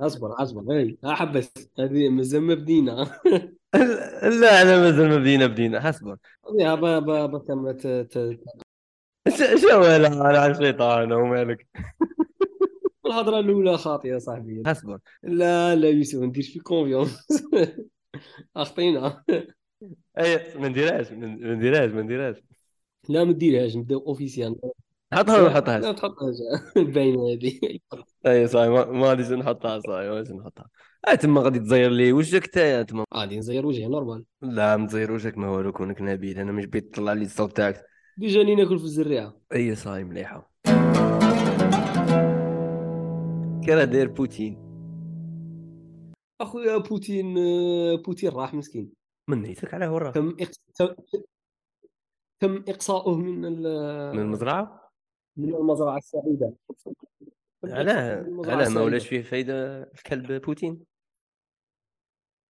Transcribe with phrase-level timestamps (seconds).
[0.00, 0.72] أصبر أصبر.
[0.72, 2.08] اي حبس هذه
[2.38, 2.92] ما بدينا
[4.40, 6.16] لا أنا ما بدينا بدينا أصبر.
[6.58, 8.40] يا با با با كم ت- ت-
[9.28, 9.68] ش- شو
[10.22, 11.66] على الشيطان ومالك.
[13.06, 14.62] الهضرة الأولى خاطئة صاحبي.
[14.66, 14.98] أصبر.
[15.22, 17.26] لا لا يوسف ما نديرش في كونفيونس
[18.56, 19.24] أخطينا.
[20.18, 22.36] اي ما نديرهاش ما نديرهاش ما نديرهاش
[23.08, 24.56] لا ما ديرهاش نبداو اوفيسيال
[25.14, 26.36] حطها ولا ما لا تحطهاش
[26.94, 27.78] باينه هذه.
[28.26, 30.68] أي صاحي ما ما غاديش نحطها صاحي ما غاديش نحطها.
[31.08, 33.04] آه تما غادي تزير لي وجهك تا تما.
[33.14, 34.24] غادي نزير وجهي نورمال.
[34.42, 37.84] لا ما تزير وجهك ما والو كونك نبيل أنا مش بيت تطلع لي الصوت تاعك.
[38.18, 39.36] ديجا راني ناكل في الزريعة.
[39.52, 40.50] أي صاحي مليحة.
[43.64, 44.58] كي راه داير بوتين.
[46.40, 47.34] أخويا بوتين
[47.96, 48.90] بوتين راح مسكين.
[49.28, 50.60] من نيتك على تم إقص...
[50.74, 50.94] تم-
[52.40, 54.79] تم إقصاؤه من ال- من المزرعة؟
[55.40, 56.54] من المزرعة السعيدة.
[57.64, 59.08] علاه علاه ما ولاش.
[59.08, 60.84] فيه فايدة الكلب بوتين؟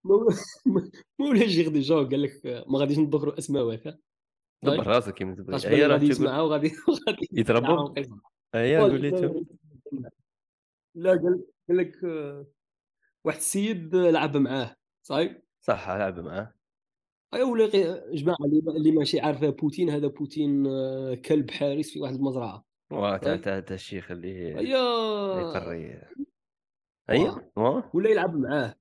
[0.04, 0.36] ما ولا-
[1.20, 3.98] ولاش يغدي جو قال لك ما غاديش ندبروا اسماء هكا
[4.64, 4.88] دبر طيب.
[4.88, 6.72] راسك كيما تبغي هي بالك راه غادي يسمعها وغادي
[7.34, 7.94] يتربوا؟
[8.56, 9.46] هي والله قول لي
[10.96, 11.12] لا-
[11.70, 12.48] قال لك آه،
[13.26, 16.54] واحد السيد لعب معاه صايب صح لعب معاه.
[17.34, 18.38] اي ولا يقي- جماعة
[18.78, 22.66] اللي ماشي عارفة بوتين هذا بوتين آه، كلب حارس في واحد المزرعة.
[22.90, 24.62] تاع الشيخ اللي هيا
[25.42, 26.02] يقري
[27.10, 28.76] هيا واه ولا يلعب معاه.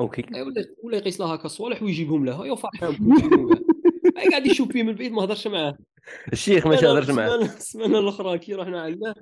[0.00, 0.22] أوكي.
[0.32, 2.96] ولا ولا يقيس له هكا صوالح ويجيبهم له ايوا فرحان
[4.30, 5.78] قاعد يشوف فيه من بعيد ما هضرش معاه.
[6.32, 7.36] الشيخ ماشي هضرش معاه.
[7.36, 9.14] السمانه الأخرى كي رحنا عندنا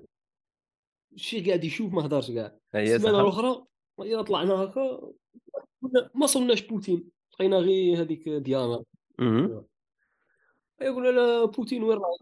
[1.12, 3.20] الشيخ قاعد يشوف ما هضرش كاع السمانه صح.
[3.20, 3.64] الأخرى
[4.22, 5.12] طلعنا هكا.
[6.14, 7.10] ما صلناش بوتين.
[7.32, 8.82] لقينا غير هذيك ديانا.
[9.18, 9.64] مهم.
[10.82, 12.16] اي قلنا له بوتين وين راه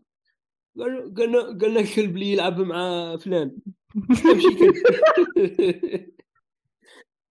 [0.81, 3.57] قال قالنا قالنا الكلب اللي يلعب مع فلان.
[4.25, 4.75] ماشي كلب.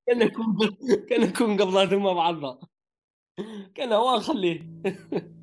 [0.07, 0.57] كان نكون
[1.09, 2.59] كان نكون قبضاتهم مع بعضنا
[3.75, 4.61] كان هو نخليه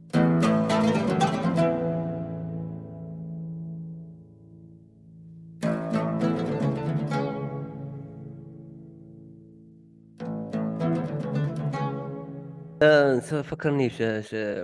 [12.82, 13.90] آه، س- فكرني.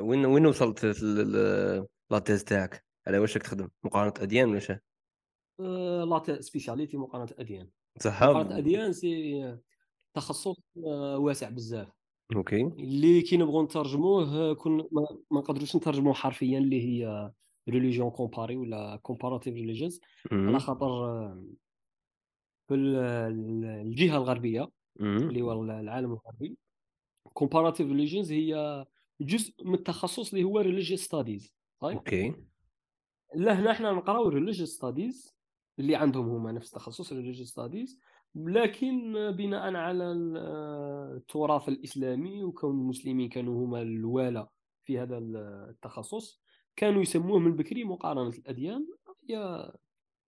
[0.01, 4.59] وين وين وصلت ل- ل- la thèse تاعك؟ على واش راك تخدم مقارنة أديان ولا
[4.59, 4.81] شا؟
[5.61, 7.69] آه، la spécialité مقارنة أديان.
[8.01, 8.23] صح.
[8.23, 9.59] مقارنة أديان c'est
[10.15, 11.89] تخصص آه، واسع بزاف.
[12.37, 12.61] okay.
[12.63, 14.77] اللي كي نبغوا نترجموه آه، كون
[15.31, 17.33] ما نقدروش نترجموه حرفيا اللي هي
[17.69, 20.01] religion comparée ولا comparative religions.
[20.33, 20.89] على خاطر
[22.69, 24.69] في ال- ال- الجهة الغربية.
[25.01, 26.57] اللي هو العالم الغربي
[27.33, 28.85] comparative religions هي
[29.21, 32.35] جزء من التخصص اللي هو religious studies طيب okay.
[33.35, 35.37] لا هنا إحنا نقراو religious studies
[35.79, 38.01] اللي عندهم هما نفس التخصص religious studies
[38.35, 40.37] لكن بناء على ال-
[41.17, 44.49] التراث الإسلامي وكون المسلمين كانوا هما الوالة
[44.85, 46.43] في هذا التخصص
[46.77, 48.87] كانوا يسموه من بكري مقارنة الأديان.
[49.31, 49.73] هي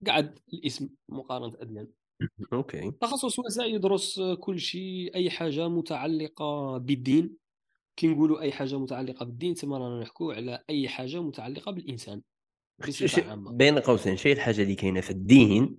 [0.07, 1.87] قعد الاسم مقارنة الأديان.
[2.53, 2.91] أوكي.
[2.91, 7.37] تخصص واسع يدرس كل شيء أي حاجة متعلقة بالدين.
[7.95, 12.21] كي نقولوا أي حاجة متعلقة بالدين تما رانا نحكوا على أي حاجة متعلقة بالإنسان.
[13.51, 14.17] بين قوسين.
[14.17, 15.77] شيء الحاجة اللي كاينة في الدين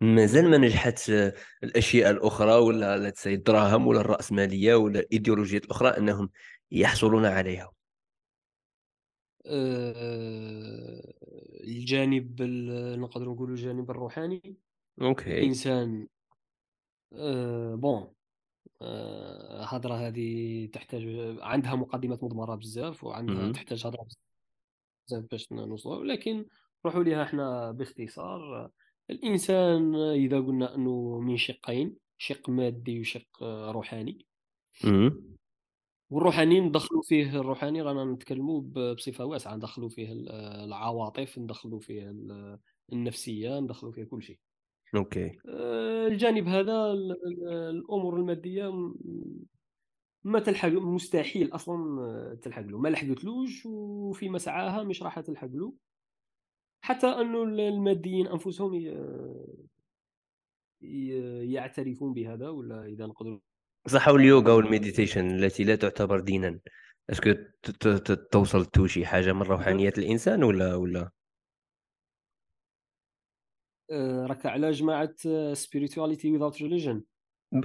[0.00, 6.30] مازال ما نجحت آه، الأشياء الأخرى ولا say الدراهم ولا الرأسمالية ولا الإيديولوجيات الأخرى أنهم
[6.70, 7.72] يحصلون عليها.
[9.46, 11.12] آه،
[11.64, 14.56] الجانب ال- نقدر نقولوا الجانب الروحاني.
[15.02, 15.38] okay.
[15.38, 16.06] الانسان
[17.12, 18.10] آه، bon
[18.82, 21.02] آه، هضرة هذه تحتاج
[21.40, 23.52] عندها مقدمات مضمرة بزاف وعندها مهم.
[23.52, 24.06] تحتاج هضرة
[25.06, 26.46] بزاف باش نوصلوا لكن
[26.84, 28.70] نروحوا ليها إحنا باختصار.
[29.10, 34.26] الإنسان إذا قلنا أنه من شقين شق مادي وشق روحاني.
[36.10, 38.60] والروحاني ندخلوا فيه الروحاني رانا نتكلموا
[38.94, 39.56] بصفة واسعة.
[39.56, 40.28] ندخلوا فيه ال-
[40.64, 42.58] العواطف ندخلوا فيه ال-
[42.92, 44.38] النفسية ندخلوا فيه كل شيء.
[44.96, 45.30] أوكي.
[45.48, 48.94] آه، الجانب هذا ال- ال- الأمور المادية
[50.24, 52.78] ما تلحق مستحيل أصلا آه، تلحق له.
[52.78, 55.74] ما لحقتلوش وفي مسعاها مش راح تلحق له.
[56.84, 58.74] حتى أنه ال- الماديين أنفسهم
[61.52, 63.38] يعترفون بهذا ولا إذا نقدروا
[63.86, 66.60] صح واليوغا وال meditation التي لا تعتبر دينا.
[67.10, 67.30] est-ce que
[68.30, 71.10] توصل تو شي حاجة من روحانيات الإنسان ولا ولا؟
[73.90, 75.14] آه، راك على جماعة
[75.54, 77.13] spirituality without religion.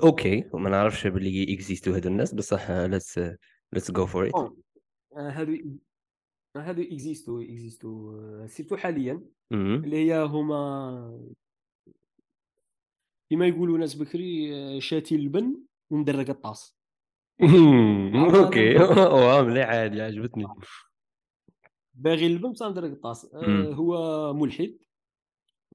[0.04, 3.20] okay ما نعرفش باللي اكزيستو هادو الناس بصح let's
[3.74, 4.58] let's go for it bon
[5.18, 5.58] آه، هادو
[6.58, 9.22] هادو اكزيستو اكزيستو surtout حاليا
[9.52, 11.30] اللي هي هما
[13.30, 16.78] كما يقولوا ناس بكري آه، شاتي اللبن ومدرق الطاس.
[18.36, 18.76] okay.
[19.16, 20.46] واه مليح عادي عجبتني.
[21.94, 23.26] باغي اللبن بصح مدرق الطاس.
[23.34, 23.74] آه،.
[23.74, 24.78] هو ملحد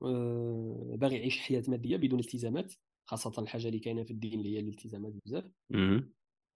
[0.03, 2.75] آه، باغي يعيش حياة مادية بدون التزامات.
[3.07, 5.45] خاصة الحاجة اللي كاينة في الدين اللي هي الالتزامات بزاف.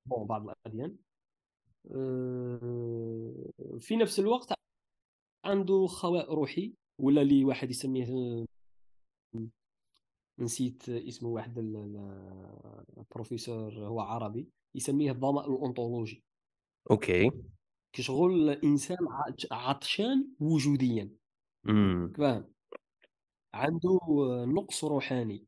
[0.06, 0.96] bon بعض الأديان.
[1.94, 4.52] آه، في نفس الوقت
[5.44, 8.44] عنده خواء روحي ولا اللي واحد يسميه
[10.38, 16.22] نسيت اسمه واحد ال- ال- البروفيسور هو عربي يسميه الظمأ الأنطولوجي.
[16.90, 17.30] أوكي.
[17.92, 18.60] كشغل
[19.10, 21.10] عط- عطشان وجوديا.
[22.16, 22.52] فاهم؟
[23.54, 23.98] عنده
[24.44, 25.46] نقص روحاني.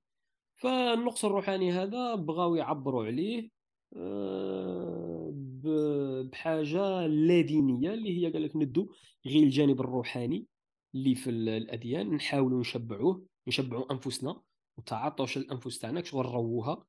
[0.61, 3.51] فالنقص الروحاني هذا بغاو يعبروا عليه
[3.97, 8.93] آه، ب- بحاجة لا دينية اللي هي قال لك ندو
[9.27, 10.47] غير الجانب الروحاني
[10.95, 14.41] اللي في ال- الأديان نحاولوا نشبعوه نشبعوا أنفسنا
[14.79, 16.85] وتعطش الأنفس تاعنا شغل نروها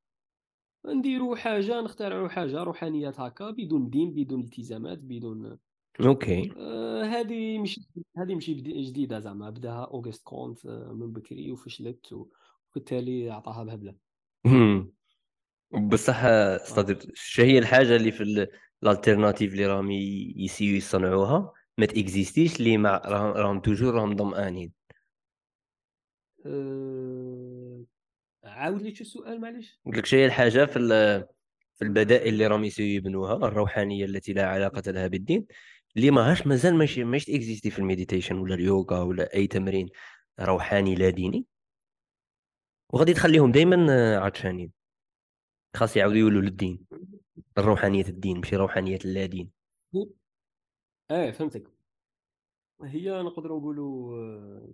[0.86, 5.58] نديروا حاجة نخترعوا حاجة روحانيات هكا بدون دين بدون التزامات بدون
[6.02, 6.52] okay.
[6.58, 7.80] آه، هذه مش
[8.18, 12.14] هذه مش جديدة زعما بداها أوغست كونت آه، من بكري وفشلت
[12.72, 13.96] وبالتالي عطاها بهبلة.
[14.46, 14.92] مم.
[15.72, 18.48] بصح أستاذ شو هي الحاجة اللي في
[18.84, 24.72] ال alternative اللي راهم يسيو يصنعوها؟ ما تإكزيستيش اللي مع راهم toujours راهم ضمآنين.
[26.46, 27.84] أه...
[28.44, 29.80] عاود لي شو السؤال معليش.
[29.86, 31.26] قلت لك شو هي الحاجة في ال-
[31.76, 35.46] في البدائل اللي راهم يسيو يبنوها الروحانية التي لا علاقة لها بالدين
[35.98, 39.90] اللي ماهاش مازال ماشي ماش تإكزيستي في ال meditation ولا اليوغا ولا أي تمرين
[40.40, 41.46] روحاني لا ديني.
[42.94, 44.72] وغادي تخليهم دائما عطشانين.
[45.76, 46.86] خاص يعاودوا يولوا للدين
[47.58, 49.52] الروحانية الدين ماشي روحانية اللا دين
[51.12, 51.72] آه فهمتك.
[52.84, 54.74] هي نقدروا نقولوا آه،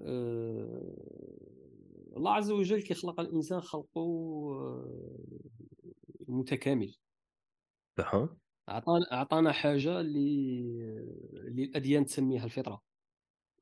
[0.00, 0.96] آه،
[2.16, 5.28] الله عز وجل كي خلق الإنسان خلقه آه،
[6.28, 6.96] متكامل.
[7.98, 8.26] صح
[8.68, 10.20] اعطانا اعطانا حاجة اللي
[11.34, 12.82] اللي الأديان تسميها الفطرة.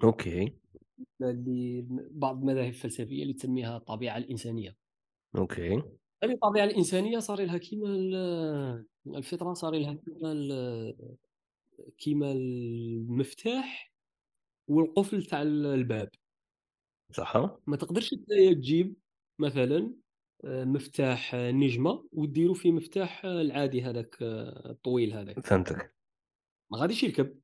[0.05, 0.53] okay.
[1.23, 4.77] اللي بعض المذاهب الفلسفية اللي تسميها الطبيعة الإنسانية.
[5.37, 5.83] okay.
[6.25, 10.33] هذه الطبيعة الإنسانية صار لها كيما ال- الفطرة صار لها كيما
[11.99, 13.93] كيما المفتاح
[14.69, 16.09] والقفل تاع الباب.
[17.13, 17.37] صح.
[17.67, 18.97] ما تقدرش تجيب
[19.39, 19.95] مثلا
[20.45, 25.41] آه، مفتاح آه، نجمة وديرو فيه مفتاح آه، العادي هذاك الطويل هذاك.
[25.47, 25.95] فهمتك.
[26.73, 27.41] ما غاديش يركب.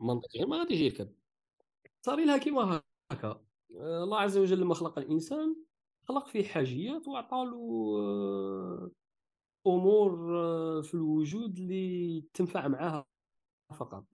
[0.00, 1.14] منطقيا ما غاديش يركب.
[2.08, 2.82] صار لها كيما
[3.12, 3.44] هكا.
[3.76, 5.56] آه، الله عز وجل لما خلق الإنسان
[6.04, 8.90] خلق فيه حاجيات وعطى له آه،
[9.66, 13.06] أمور آه، في الوجود اللي تنفع معاها
[13.78, 14.04] فقط.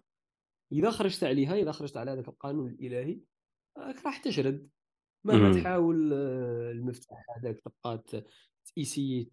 [0.73, 3.21] إذا خرجت عليها إذا خرجت على هذاك القانون الإلهي
[3.79, 4.71] راك راح تشرد
[5.25, 5.53] مهما.
[5.53, 8.05] تحاول المفتاح هذاك تبقى
[8.75, 9.25] تيسي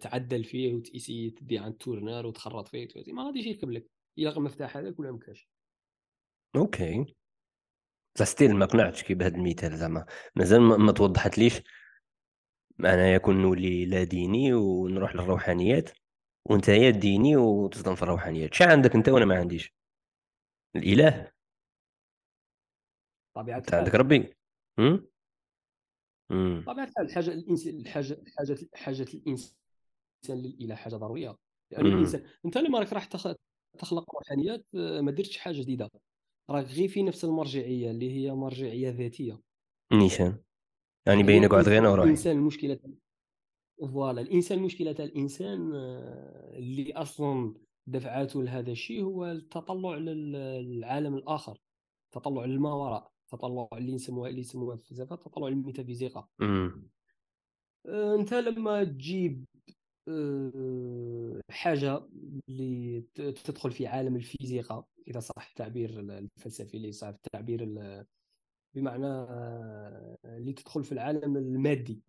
[0.00, 2.88] تعدل فيه وتيسي تدي عند tourneur وتخرط فيه.
[3.12, 5.48] ما غاديش يركب لك الا المفتاح هذاك ولا مكاش.
[6.56, 7.16] okay.
[8.16, 10.06] بصح still ما قنعتش كي بهذا المثال زعما.
[10.36, 11.62] مازال ما, ما توضحتليش
[12.78, 15.90] معناها يكون نولي لا ديني ونروح للروحانيات
[16.44, 18.54] وانت يا ديني وتصدم في الروحانيات.
[18.54, 19.74] شا عندك انت وأنا ما عنديش.
[20.76, 21.32] الإله.
[23.34, 24.34] طبيعة انت عندك ربي.
[24.78, 25.06] هم؟
[26.30, 26.64] مم.
[26.66, 29.52] طبيعة الحال الحاجة الانسان الحاجة حاجة حاجة الإنسان
[30.28, 31.36] للإله حاجة ضرورية.
[31.70, 31.86] لأن.
[31.86, 33.34] الإنسان أنت لما راك راح تخ-
[33.78, 35.90] تخلق روحانيات آه، ما درتش حاجة جديدة.
[36.50, 39.40] راك غير في نفس المرجعية اللي هي مرجعية ذاتية.
[39.92, 40.38] نيشان.
[41.06, 42.78] يعني هي بينك وعد غير وروحي الإنسان المشكلة
[43.92, 47.54] فوالا الإنسان المشكلة تاع الإنسان آه، اللي أصلا
[47.86, 50.32] دفعته لهذا الشيء هو التطلع لل-
[50.64, 51.58] للعالم الآخر.
[52.06, 56.28] التطلع للما وراء التطلع اللي يسموها اللي يسموها في الفلسفه التطلع للميتافيزيقا.
[57.86, 59.44] آه، أنت لما تجيب
[60.08, 62.08] آه، حاجة
[62.48, 68.06] اللي تدخل في عالم الفيزيقا إذا صح التعبير الفلسفي اللي صح التعبير ال-
[68.74, 72.00] بمعنى آه، اللي تدخل في العالم المادي.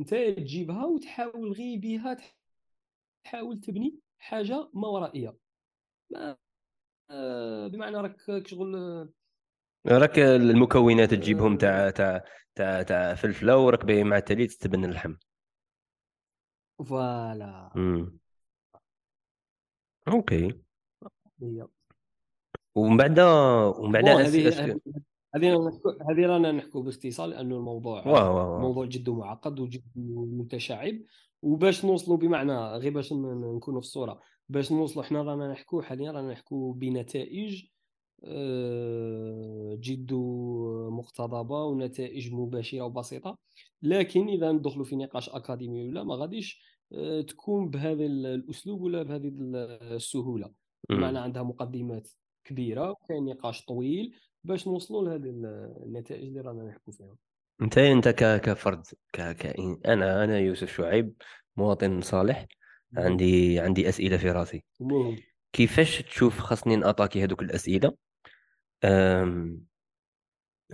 [0.00, 2.16] أنت تجيبها وتحاول غير بها
[3.24, 5.36] تحاول تبني حاجة ما ورائية.
[6.10, 6.36] ما
[7.10, 9.08] آه، بمعنى راك شغل آه،
[9.86, 15.14] راك المكونات تجيبهم تاع تاع تاع تاع فلفلة وراك باين مع التالي تستبن اللحم.
[16.84, 17.70] voilà.
[20.08, 20.60] okay.
[22.78, 23.18] ومن بعد
[23.78, 24.08] ومن بعد.
[24.08, 24.48] هذه.
[24.64, 24.80] هذه-
[25.34, 28.60] هذه رانا نحكو- هذه رانا نحكو باختصار لأنه الموضوع واه واه.
[28.60, 29.82] موضوع جد معقد وجد
[30.38, 30.94] متشعب
[31.42, 36.32] وباش نوصلوا بمعنى غير باش نكونوا في الصورة باش نوصلوا حنا رانا نحكو حاليا رانا
[36.32, 37.64] نحكو بنتائج
[38.24, 40.12] آه، جد
[40.90, 43.38] مقتضبة ونتائج مباشرة وبسيطة
[43.82, 49.32] لكن إذا ندخلوا في نقاش أكاديمي ولا ما غاديش آه، تكون بهذا الأسلوب ولا بهذه
[49.38, 50.50] السهولة
[50.90, 52.08] بمعنى عندها مقدمات
[52.44, 55.30] كبيرة وكاين نقاش طويل باش نوصلوا لهذه
[55.86, 57.16] النتائج اللي رانا نحكوا فيها.
[57.62, 61.12] أنت أنت كفرد ككائن أنا أنا يوسف شعيب
[61.56, 62.46] مواطن صالح
[62.96, 64.64] عندي عندي أسئلة في راسي.
[65.52, 67.96] كيفاش تشوف خاصني نأتاكي هذوك الأسئلة؟
[68.84, 69.60] أم...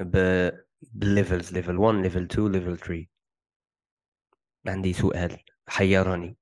[0.00, 0.49] ب
[0.82, 3.06] بال levels level 1 level 2 level 3
[4.66, 6.37] عندي سؤال حيرني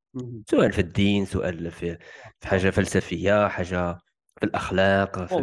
[0.51, 1.99] سؤال في الدين سؤال في
[2.41, 3.99] في حاجة فلسفية حاجة
[4.43, 5.39] في الأخلاق في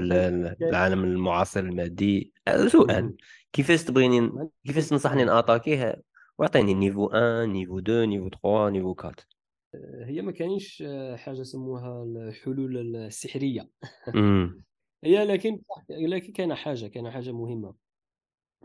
[0.61, 2.33] العالم المعاصر المادي.
[2.67, 3.15] سؤال
[3.53, 4.31] كيفاش تبغيني
[4.65, 6.03] كيفاش تنصحني ناتاكيه
[6.37, 9.15] واعطيني niveau 1 niveau 2 niveau 3 niveau 4
[10.03, 10.83] هي ما كاينش
[11.15, 13.69] حاجة سموها الحلول السحرية.
[15.03, 17.73] هي لكن لكن كاينة حاجة كاينة حاجة مهمة.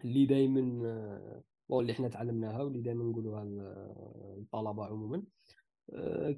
[0.05, 0.61] اللي دائما
[1.71, 5.23] اللي حنا تعلمناها واللي دائما نقولوها للطلبه عموما.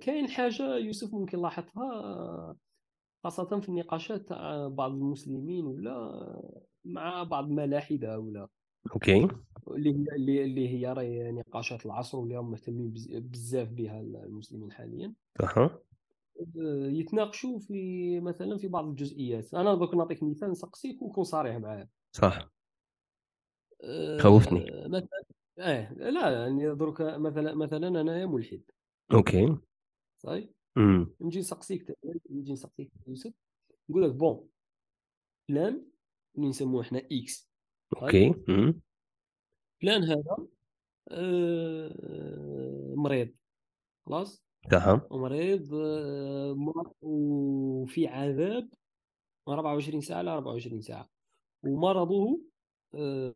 [0.01, 2.57] كاين حاجة يوسف ممكن لاحظها
[3.25, 6.13] خاصة في النقاشات تاع بعض المسلمين ولا
[6.85, 8.49] مع بعض الملاحدة ولا
[8.95, 9.29] أوكي.
[9.69, 9.91] اللي
[10.31, 15.15] هي اللي هي راهي نقاشات العصر واللي هم مهتمين بزاف بها المسلمين حاليا.
[15.41, 15.79] أها.
[16.93, 19.55] يتناقشوا في مثلا في بعض الجزئيات.
[19.55, 21.89] أنا دوك نعطيك مثال نسقسيك وكون صريح معاه.
[22.13, 22.49] صح.
[24.21, 25.09] خوفتني آه، مثلا
[25.59, 28.63] آه لا يعني درك مثلا مثلا أنايا ملحد.
[29.13, 29.57] OK.
[30.19, 30.56] صحيح امم
[31.21, 31.97] نجي نسقسيك
[32.31, 33.33] نجي نسقسيك يوسف.
[33.91, 34.49] نقول لك bon
[35.49, 35.87] فلان
[36.37, 37.51] اللي نسموه إحنا X.
[38.03, 38.35] OK.
[38.49, 38.81] امم
[39.83, 40.37] فلان هذا
[41.11, 43.35] آه مريض.
[44.07, 45.01] خلاص؟ تمام.
[45.11, 48.69] مريض آه وفي عذاب
[49.49, 51.09] 24 ساعة ل 24 ساعة.
[51.63, 52.41] ومرضه
[52.95, 53.35] آه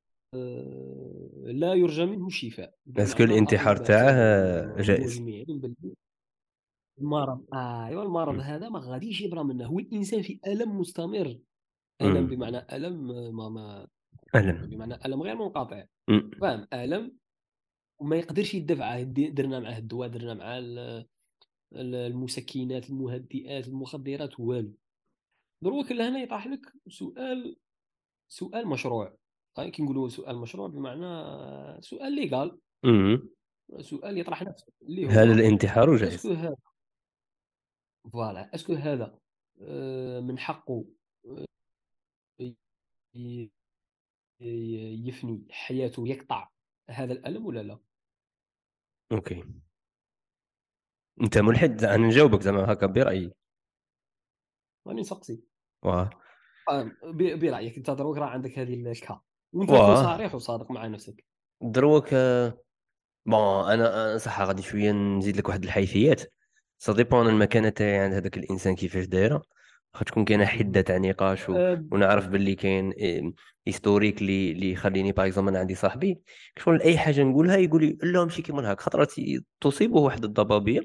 [1.45, 2.75] لا يرجى منه شفاء.
[2.99, 5.21] اسكو الانتحار تاعه جائز؟
[7.01, 8.41] المرض آه ايوا المرض م.
[8.41, 11.39] هذا ما غاديش يبرى منه هو الإنسان في ألم مستمر.
[12.03, 13.89] ألم بمعنى ألم ما ما
[14.35, 14.67] ألم.
[14.67, 15.85] بمعنى ألم غير منقطع.
[16.41, 17.17] فاهم؟ ألم
[18.01, 21.05] وما يقدرش يدفعه درنا معاه الدواء درنا معاه
[21.73, 24.75] المسكنات المهدئات المخدرات والو.
[25.65, 27.57] دروك لهنا يطرح لك سؤال
[28.29, 29.17] سؤال مشروع.
[29.55, 32.59] طيب كي نقولوا سؤال مشروع بمعنى سؤال légal
[33.81, 36.57] سؤال يطرح نفسه اللي هو هل الانتحار جائز؟ هذا؟
[38.13, 38.55] voilà.
[38.55, 39.19] est-ce que هذا
[39.63, 40.85] آه، من حقه
[41.27, 41.47] آه،
[45.07, 46.49] يفني حياته يقطع
[46.91, 47.79] هذا الألم ولا لا؟
[49.13, 49.45] OK.
[51.23, 53.33] أنت ملحد أنا نجاوبك زعما هكا برأيي.
[54.87, 55.43] راني نسقسي.
[55.85, 56.11] واه.
[57.15, 59.21] برأيك أنت دروك راه عندك هذه ال cas.
[59.53, 61.25] وأنت صريح وصادق مع نفسك.
[61.63, 62.15] دروك
[63.27, 66.23] bon أنا صح غادي شوية نزيد لك واحد الحيثيات.
[66.83, 69.43] ça dépend المكانة تاعي عند هذاك الإنسان كيفاش دايرة.
[69.95, 71.57] واخا تكون كاينة حدة تاع نقاش و...
[71.57, 71.85] أه.
[71.93, 72.93] ونعرف باللي كاين
[73.67, 76.21] historique اللي اللي يخليني باغ أنا عندي صاحبي.
[76.59, 78.83] شغل أي حاجة نقولها يقول لي لا ماشي كيما هكا.
[78.83, 79.13] خطرات
[79.61, 80.81] تصيبه واحد الضبابيه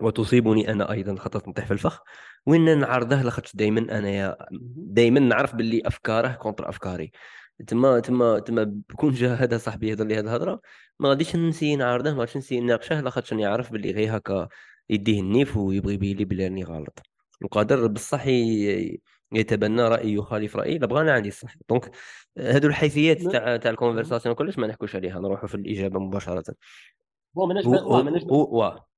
[0.00, 1.16] وتصيبني أنا أيضا.
[1.16, 2.02] خطرت نطيح في الفخ.
[2.46, 4.36] وين نعرضه؟ لاخاطش دائما انايا
[4.76, 7.12] دائما نعرف باللي أفكاره contre أفكاري.
[7.66, 10.60] تما تما تما بكون جا هذا صاحبي يهضر لي هذه الهضرة.
[11.00, 13.00] ما غاديش نسي نعارضه ما غاديش نسي نناقشه.
[13.00, 14.48] لاخاطش راني عارف باللي غير هكا
[14.90, 16.98] يديه النيف ويبغي يبين لي بلي راني غلط
[17.42, 18.26] وقادر بصح
[19.32, 21.90] يتبنى رأي يخالف رايي لا بغانا عندي الصح donc
[22.38, 25.20] هادو الحيثيات تاع تاع ال conversation كلش ما نحكوش عليها.
[25.20, 26.44] نروحوا في الإجابة مباشرة.
[27.38, 28.22] هو ماناش ماناش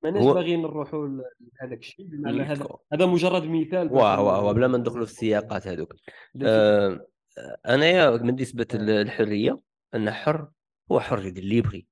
[0.05, 5.13] ماناش باغيين نروحوا لهذاك الشيء هذا هذا مجرد مثال واه واه بلا ما ندخلوا في
[5.13, 5.95] السياقات هذوك
[6.43, 7.07] آه
[7.69, 9.61] أنايا بالنسبة للحرية
[9.95, 10.49] أنا حر
[10.93, 11.87] هو حر يدير اللي يبغي.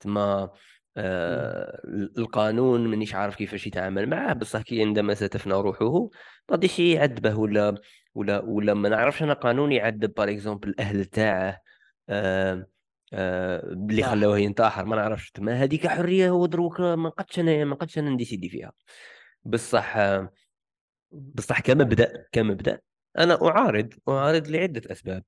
[0.00, 0.50] تما
[0.96, 1.80] آه
[2.18, 6.08] القانون مانيش عارف كيفاش يتعامل معاه بصح كي عندما ستفنى روحه ما
[6.50, 7.74] غاديش يعذبه ولا
[8.14, 11.60] ولا ولا ما نعرفش أنا قانون يعذب par exemple الأهل تاعه
[12.08, 12.66] آه
[13.12, 17.74] آه اللي خلاوه ينتحر ما نعرفش تما هذيك حرية هو دروك ما نقدش أنا ما
[17.74, 18.72] نقدش أنا نديسيدي فيها.
[19.44, 19.96] بصح
[21.12, 22.80] بصح كمبدا كمبدا
[23.18, 25.24] أنا أعارض أعارض لعدة أسباب.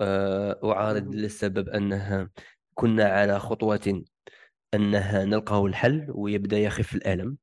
[0.00, 2.30] آه، أعارض للسبب أنها
[2.74, 4.04] كنا على خطوة
[4.74, 7.36] انها نلقاه الحل ويبدأ يخف الألم.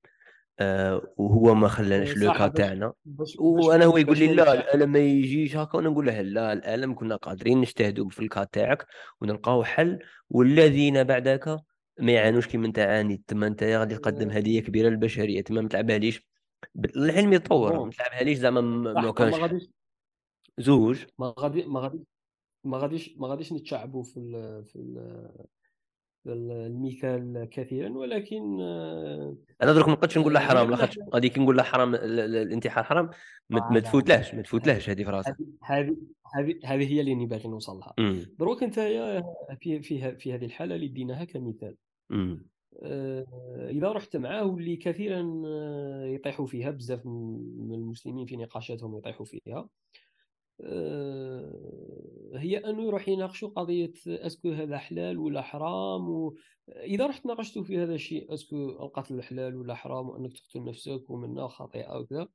[0.59, 2.93] آه وهو ما خلاناش إيه، لوكا تاعنا.
[3.39, 7.15] وأنا هو يقول لي لا الألم ما يجيش هكا وأنا نقول له لا الألم كنا
[7.15, 8.85] قادرين نجتهدوا في الكا تاعك
[9.21, 11.59] ونلقاو حل والذين بعدك
[11.99, 14.37] ما يعانوش كيما أنت عانيت تما أنت غادي تقدم إيه.
[14.37, 15.41] هدية كبيرة للبشرية.
[15.41, 16.27] تما ما تلعبهاليش
[16.95, 17.85] العلم يتطور.
[17.85, 19.63] ما تلعبهاليش زعما ما كانش
[20.57, 21.05] زوج.
[21.19, 22.03] ما غادي ما غادي
[22.63, 25.29] ما غاديش ما غاديش نتشعبوا في ال في ال
[26.33, 28.61] المثال كثيرا ولكن
[29.61, 33.09] أنا درك ما نقدرش نقول له حرام لاخاطش غادي كي نقول له حرام الانتحار حرام
[33.49, 35.35] ما تفوتلهش ما تفوتلهش هذه في راسك.
[35.63, 35.95] هذه
[36.35, 37.93] هذه هذه هي اللي باغي نوصل لها
[38.39, 38.79] دروك انت
[39.59, 41.75] في في في هذه الحالة اللي ديناها كمثال.
[43.69, 45.19] إذا رحت معاه واللي كثيرا
[46.05, 49.69] يطيحوا فيها بزاف من المسلمين في نقاشاتهم يطيحوا فيها
[52.35, 56.35] هي انه يروح يناقشوا قضية أسكو هذا حلال ولا حرام و...
[56.67, 61.47] إذا رحت ناقشته في هذا الشيء أسكو القتل حلال ولا حرام وأنك تقتل نفسك ومنها
[61.47, 62.27] خطيئه وكذا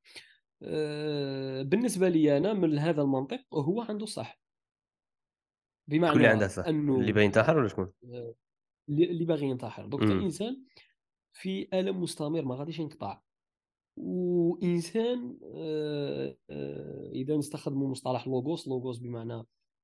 [1.62, 4.41] بالنسبة لي أنا من هذا المنطق هو عنده صح.
[5.88, 6.67] بمعنى اللي عنده صح.
[6.67, 7.93] انه اللي باغي ينتحر ولا شكون؟
[8.88, 9.87] اللي باغي ينتحر.
[9.87, 10.64] دوك إنسان
[11.33, 13.21] في الم مستمر ما غاديش ينقطع.
[13.97, 19.35] وإنسان آه، آه، إذا نستخدموا مصطلح لوغوس لوغوس بمعنى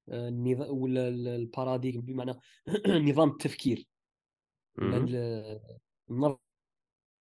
[0.09, 2.35] آه، النظام ولا ال paradigme بمعنى
[3.11, 3.87] نظام التفكير.
[6.11, 6.39] النظرة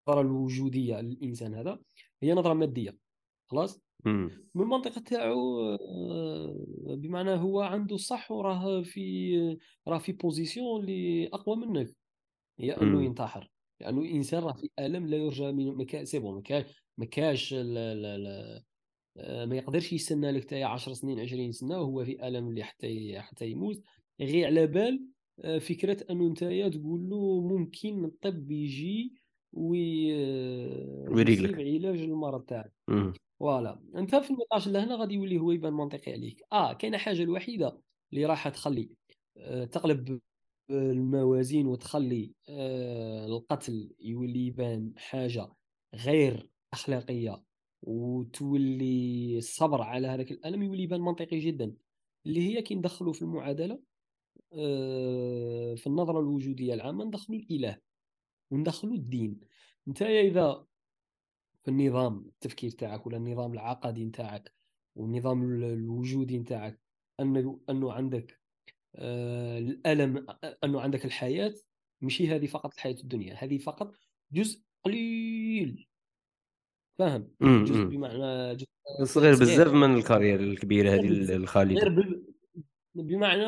[0.10, 1.80] الوجودية للإنسان هذا
[2.24, 2.98] هي نظرة مادية.
[3.48, 3.82] خلاص؟
[4.56, 5.78] من المنطقة تاعو
[6.96, 11.96] بمعنى هو عنده الصح وراه في راه في position اللي اقوى منك.
[12.60, 13.52] هي أنه ينتحر.
[13.82, 16.44] لأنه يعني الإنسان راه في ألم لا يرجى من مكان c'est bon
[16.98, 17.56] ما كاش
[19.18, 23.20] آه، ما يقدرش يستنى لك تاع 10 سنين 20 سنة وهو في ألم اللي حتى
[23.20, 23.84] حتى يموت.
[24.22, 25.08] غير على بال
[25.44, 26.40] آه، فكرة أنه أنت
[26.74, 29.14] تقول له ممكن الطب يجي
[29.54, 32.74] وي آه، ويريق علاج المرض تاعك.
[33.40, 33.82] فوالا.
[33.96, 36.42] أنت في النقاش لهنا غادي يولي هو يبان منطقي عليك.
[36.54, 37.82] آه كاينة حاجة الوحيدة
[38.14, 38.90] اللي راح تخلي
[39.72, 40.20] تقلب
[40.70, 45.50] الموازين وتخلي آه، القتل يولي يبان حاجة
[45.96, 47.44] غير أخلاقية
[47.82, 51.76] وتولي الصبر على هذاك الألم يولي يبان منطقي جدا
[52.26, 53.80] اللي هي كي ندخلوا في المعادلة
[54.54, 57.78] آه، في النظرة الوجودية العامة ندخلوا الإله
[58.52, 59.40] وندخلوا الدين.
[59.88, 60.66] انت إذا
[61.64, 64.54] في النظام التفكير تاعك ولا النظام العقدي نتاعك
[64.96, 66.82] والنظام الوجودي نتاعك
[67.20, 68.42] أنه أنه عندك
[68.98, 70.28] الألم
[70.64, 71.54] أنه عندك الحياة
[72.02, 73.96] ماشي هذه فقط الحياة الدنيا هذه فقط
[74.32, 75.88] جزء قليل.
[77.00, 78.68] فاهم؟ جزء بمعنى جزء
[79.04, 79.32] صغير.
[79.32, 81.82] بزاف من الكارير الكبيرة هذه الخالدة.
[82.96, 83.46] بمعنى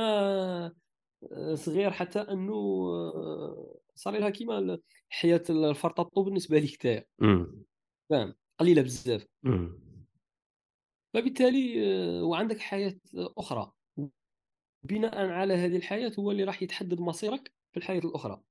[1.32, 7.04] آه، صغير حتى أنه آه، صار لها كيما حياة الفرطاطو بالنسبة لك تاع
[8.10, 9.26] فاهم؟ قليلة بزاف.
[11.14, 11.82] فبالتالي
[12.22, 13.72] وعندك حياة أخرى.
[14.84, 18.44] بناء على هذه الحياة هو اللي راح يتحدد مصيرك في الحياة الأخرى.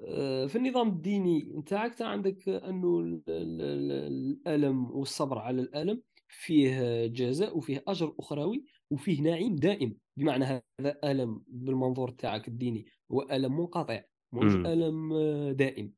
[0.00, 8.14] آه، في النظام الديني نتاعك عندك أنه الألم والصبر على الألم فيه جزاء وفيه أجر
[8.20, 9.98] أخروي وفيه نعيم دائم.
[10.16, 15.12] بمعنى هذا ألم بالمنظور تاعك الديني هو ألم منقطع مش ألم
[15.52, 15.94] دائم.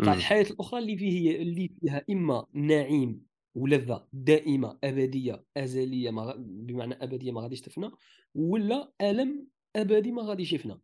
[0.00, 7.32] الحياة الأخرى اللي فيه اللي فيها إما نعيم ولذه دائمه ابديه ازليه ما بمعنى ابديه
[7.32, 7.90] ما غاديش تفنى
[8.34, 10.80] ولا الم ابدي ما غاديش يفنى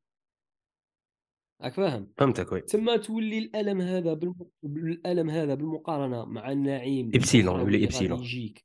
[1.63, 4.35] راك فاهم فهمتك oui تما تولي الالم هذا بالم...
[4.65, 8.65] الالم هذا بالمقارنه مع النعيم ابسيلون يولي ابسيلون يجيك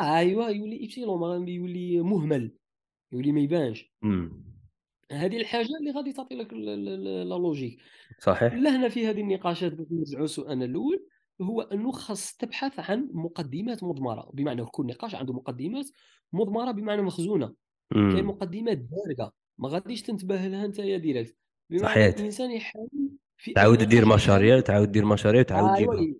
[0.00, 2.56] آه ايوا يولي ابسيلون يولي مهمل
[3.12, 3.92] يولي ما يبانش
[5.12, 7.80] هذه الحاجة اللي غادي تعطي لك la logique
[8.18, 11.08] صحيح لهنا في هذه النقاشات باش نرجعوا سؤالنا الأول
[11.42, 15.86] هو أنه خاص تبحث عن مقدمات مضمرة بمعنى كل نقاش عنده مقدمات
[16.32, 17.54] مضمرة بمعنى مخزونة.
[17.92, 21.36] كاين مقدمات دارجة ما غاديش تنتبه لها أنت يا direct
[21.70, 22.14] بمعنى صحيح.
[22.18, 22.88] الإنسان يحاول
[23.36, 26.16] في تعاود دير مشاريع تعاود دير مشاريع تعاود تجيبها أيوة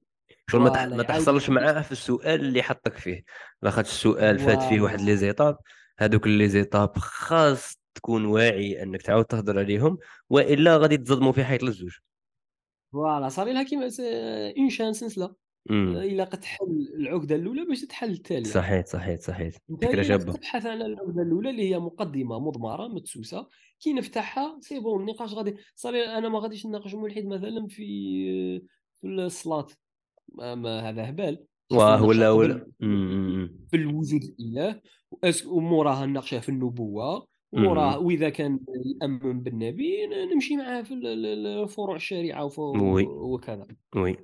[0.51, 3.25] شغل ما, ما تحصلش معاه في السؤال اللي حطك فيه.
[3.63, 5.57] لاخاطش السؤال فات فيه واحد les étapes
[5.99, 9.99] هذوك les étapes خاص تكون واعي أنك تعاود تهضر عليهم
[10.31, 11.97] وإلا غادي تصدموا في حيط للزوج.
[12.93, 13.89] voilà صار لها كيما
[14.59, 18.43] en chaîne سلسله إلا قد تحل العقدة الأولى باش تحل التالية.
[18.43, 19.55] صحيح صحيح صحيح.
[19.83, 23.49] فكرة شابه تبحث على العقدة الأولى اللي هي مقدمة مضمرة مدسوسه
[23.81, 28.69] كي نفتحها c'est bon النقاش غادي صار أنا ما غاديش نناقش ملحد مثلا في
[29.01, 29.67] في الصلاة.
[30.39, 31.45] ما هذا هبال.
[31.73, 32.67] واه ولا ولا.
[33.71, 34.81] في الوجود الإله.
[35.47, 37.27] وموراها نناقشها في النبوة.
[37.53, 38.61] وراه وإذا كان
[39.03, 43.67] يأمن بالنبي نمشي معاه في فروع الشريعة وكذا.
[43.97, 44.17] وي.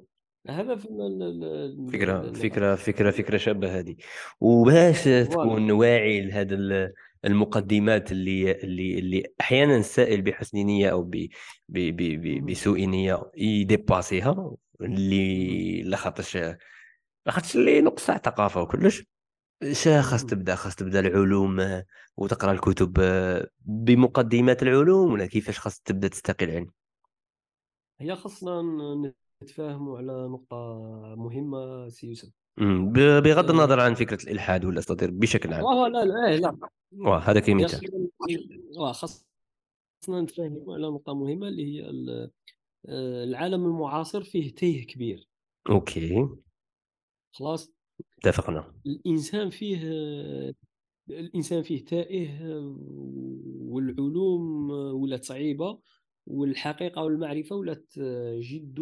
[0.48, 0.88] هذا في
[1.92, 3.96] فكرة فكرة فكرة فكرة شابة هذه.
[4.40, 6.90] وباش تكون واعي لهذا
[7.24, 11.02] المقدمات اللي اللي اللي أحيانا السائل بحسن نية أو
[11.68, 16.38] ب بسوء نية يديباسيها اللي لاخاطرش
[17.26, 19.13] لاخاطرش اللي نقص ثقافه وكلش.
[20.00, 21.84] خاص تبدا خاص تبدا العلوم آه،
[22.16, 26.70] وتقرا الكتب آه، بمقدمات العلوم ولا كيفاش خاص تبدا تستقي العلم
[28.00, 28.62] هي خاصنا
[29.42, 30.56] نتفاهموا على نقطة
[31.16, 32.30] مهمة سي يوسف.
[33.20, 35.64] بغض النظر عن آه، فكرة الإلحاد ولا اساطير بشكل عام.
[35.66, 36.56] آه لا لا إيه، لا.
[36.92, 37.90] واه هذا كمثال
[38.20, 39.24] خاصنا آه، خاصنا
[40.08, 42.30] نتفاهموا على نقطة مهمة اللي هي ال-
[42.88, 45.28] آه، العالم المعاصر فيه تيه كبير.
[45.70, 46.28] OK.
[47.32, 47.73] خلاص.
[48.28, 48.74] اتفقنا.
[48.86, 49.78] الإنسان فيه
[51.10, 52.28] الإنسان فيه تائه
[53.58, 55.78] والعلوم ولات صعيبة
[56.26, 57.92] والحقيقة والمعرفة ولات
[58.38, 58.80] جد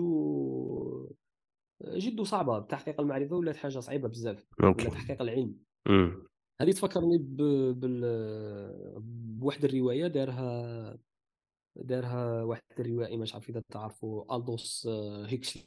[1.82, 2.60] جد صعبة.
[2.60, 5.56] تحقيق المعرفة ولات حاجة صعيبة بزاف ولا تحقيق العلم.
[6.60, 7.36] هذه تفكرني ب...
[7.80, 8.00] بال...
[9.40, 10.98] بواحد الرواية دارها
[11.76, 14.86] دارها واحد الروائي مش عارف إذا تعرفوا ألدوس
[15.26, 15.62] هيكسلي.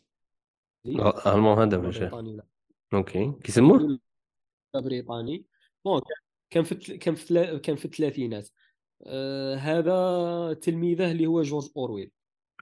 [0.88, 2.44] غ- المهم هذا بريطاني ولا؟
[2.94, 3.34] أوكي.
[3.44, 4.00] كيسموه
[4.76, 5.46] بريطاني.
[5.86, 6.02] bon
[6.50, 8.50] كان في كان في كان في الثلاثينات.
[9.04, 12.12] آه هذا تلميذه اللي هو جورج أورويل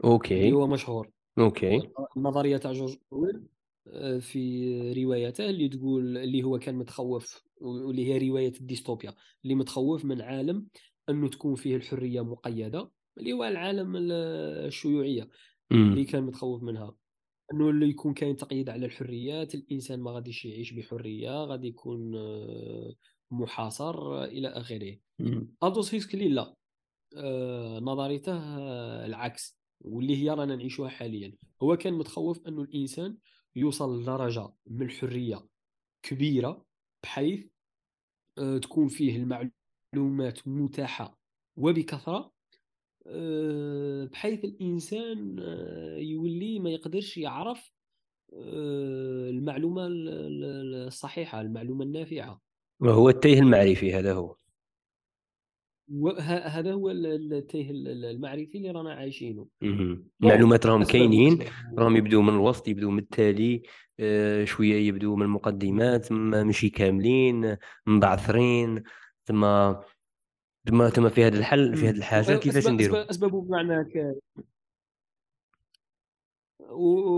[0.03, 1.09] اللي OK هو مشهور.
[1.39, 1.89] OK.
[2.17, 3.43] النظرية تاع جورج أورويل
[3.87, 10.05] آه، في روايته اللي تقول اللي هو كان متخوف واللي هي رواية الديستوبيا اللي متخوف
[10.05, 10.67] من عالم
[11.09, 14.11] أنه تكون فيه الحرية مقيدة اللي هو العالم ال-
[14.67, 15.29] الشيوعية
[15.71, 16.03] اللي.
[16.03, 16.95] كان متخوف منها.
[17.53, 22.95] إنه اللي يكون كاين تقييد على الحريات الإنسان ما غاديش يعيش بحرية غادي يكون آه،
[23.31, 24.97] محاصر آه، إلى آخره.
[25.19, 25.55] مم.
[25.63, 26.55] الدوس هيسكلي لا.
[27.17, 29.59] آه، نظريته آه، العكس.
[29.81, 31.37] واللي هي رانا نعيشوها حاليا.
[31.63, 33.17] هو كان متخوف إنه الإنسان
[33.55, 35.47] يوصل لدرجة من الحريه
[36.03, 36.65] كبيرة
[37.03, 37.45] بحيث
[38.37, 41.19] آه، تكون فيه المعلومات متاحة
[41.57, 42.32] وبكثرة
[44.05, 47.71] بحيث الإنسان آه، يولي ما يقدرش يعرف
[48.33, 52.41] آه، المعلومة ال- ال- الصحيحة المعلومة النافعة.
[52.79, 54.35] وهو التيه المعرفي هذا هو.
[56.27, 59.47] هذا هو ال- التيه ال- المعرفي اللي رانا عايشينه.
[60.23, 61.39] المعلومات راهم أسباب كاينين.
[61.77, 63.61] راهم يبدو من الوسط يبدو من التالي
[63.99, 68.83] آه، شوية يبدو من المقدمات ما ماشي كاملين مبعثرين
[69.25, 69.43] ثم
[70.67, 74.15] ثم ثم في هذا الحل في هذه الحاجة كيفاش اسباب نديروا اسباب أسبابه بمعنى ك
[76.59, 77.13] و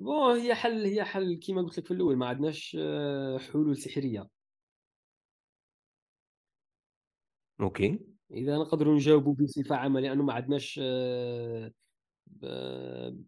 [0.00, 4.28] bon هي حل هي حل كما قلت لك في الأول ما عندناش آه، حلول سحرية.
[7.60, 8.00] OK.
[8.30, 11.72] إذا نقدروا نجاوبوا بصفة عامة لأنه ما عندناش آه،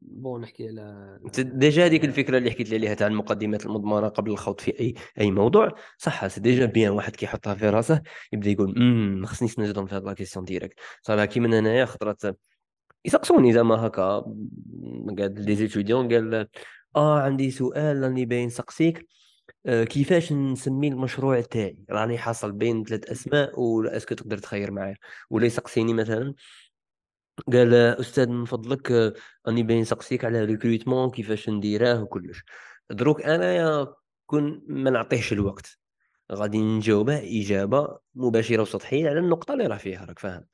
[0.02, 4.60] bon نحكي على déjà هذيك الفكرة اللي حكيت لي عليها تاع المقدمات المضمرة قبل الخوض
[4.60, 9.20] في اي أي موضوع صح c'est déjà بيان واحد كيحطها في راسه يبدأ يقول امم
[9.20, 12.22] ما خصنيش نجرم في هذه لا question directe صافي كيما انايا خطرات
[13.04, 14.24] يسقسوني زعما هكا
[15.18, 16.48] قال لي زيتيديون قال
[16.96, 19.06] آه عندي سؤال راني باين نسقسيك
[19.66, 24.70] آه، كيفاش نسمي المشروع تاعي؟ راني حاصل بين ثلاث أسماء ولا est-ce que تقدر تخير
[24.70, 24.96] معايا؟
[25.30, 26.34] ولا يسقسيني مثلا؟
[27.52, 29.14] قال أستاذ من فضلك
[29.46, 32.42] راني باين نسقسيك على recrutement كيفاش نديراه وكلش.
[32.90, 33.94] دروك انايا
[34.26, 35.78] كون ما نعطيهش الوقت.
[36.32, 40.44] غادي نجاوبه إجابة مباشرة وسطحية على النقطة اللي راه فيها راك فاهم.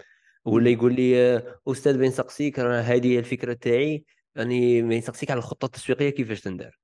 [0.45, 0.71] ولا.
[0.71, 4.05] يقول لي أستاذ بين نسقسيك راه هذه هي الفكرة تاعي
[4.37, 6.79] راني بين نسقسيك على الخطة التسويقية كيفاش تندار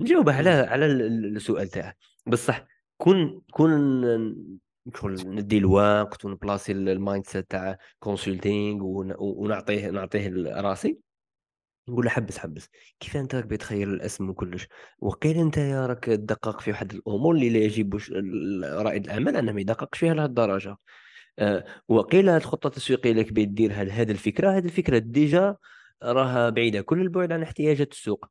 [0.00, 0.50] نجاوب على.
[0.50, 1.94] على ال- ال- السؤال تاعه.
[2.26, 4.04] بصح كون كون
[4.96, 8.82] شغل ندي الوقت ونبلاصي ال- ال mindset تاع consulting
[9.18, 10.98] ونعطيه نعطيه راسي.
[11.88, 12.68] نقول له حبس حبس.
[13.00, 14.68] كيف أنت راك بتخيل الاسم وكلش
[14.98, 17.94] وقيل أنت يا راك تدقق في واحد الأمور اللي لا يجب
[18.64, 20.76] رائد الاعمال انه ما يدققش فيها لهذه الدرجة.
[21.38, 24.50] آه، وقيل هذه الخطة التسويقية اللي كبي ديرها لهذه الفكرة.
[24.50, 25.56] هذه الفكرة ديجا
[26.02, 26.80] راها بعيدة.
[26.82, 28.26] كل البعد عن احتياجات السوق.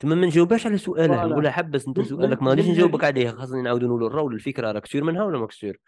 [0.00, 1.26] تما ما نجاوبهاش على سؤاله.
[1.26, 4.72] نقول له حبس أنت سؤالك ما غاديش نجاوبك هذه- عليه خاصني نعاودو نقولوا الرول الفكرة
[4.72, 5.80] راك سير منها ولا ماك سير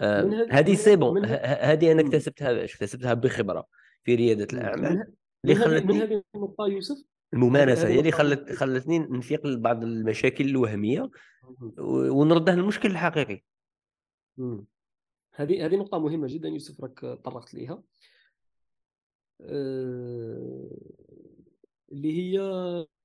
[0.00, 2.00] آه، هذه- سي بون هذه- أنا.
[2.00, 3.66] اكتسبتها باش اكتسبتها بخبرة
[4.04, 4.46] في ريادة.
[4.52, 5.12] الأعمال
[5.44, 6.96] اللي هذه من خلتني هذه النقطة يوسف
[7.34, 8.52] الممارسة هي اللي خلت.
[8.52, 11.10] خلتني نفيق لبعض المشاكل الوهمية
[11.78, 13.42] ونردها للمشكل الحقيقي.
[15.34, 17.82] هذه هذه نقطة مهمة جدا يوسف راك طرقت ليها
[19.40, 20.70] آه،
[21.94, 22.40] اللي هي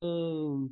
[0.03, 0.69] آه،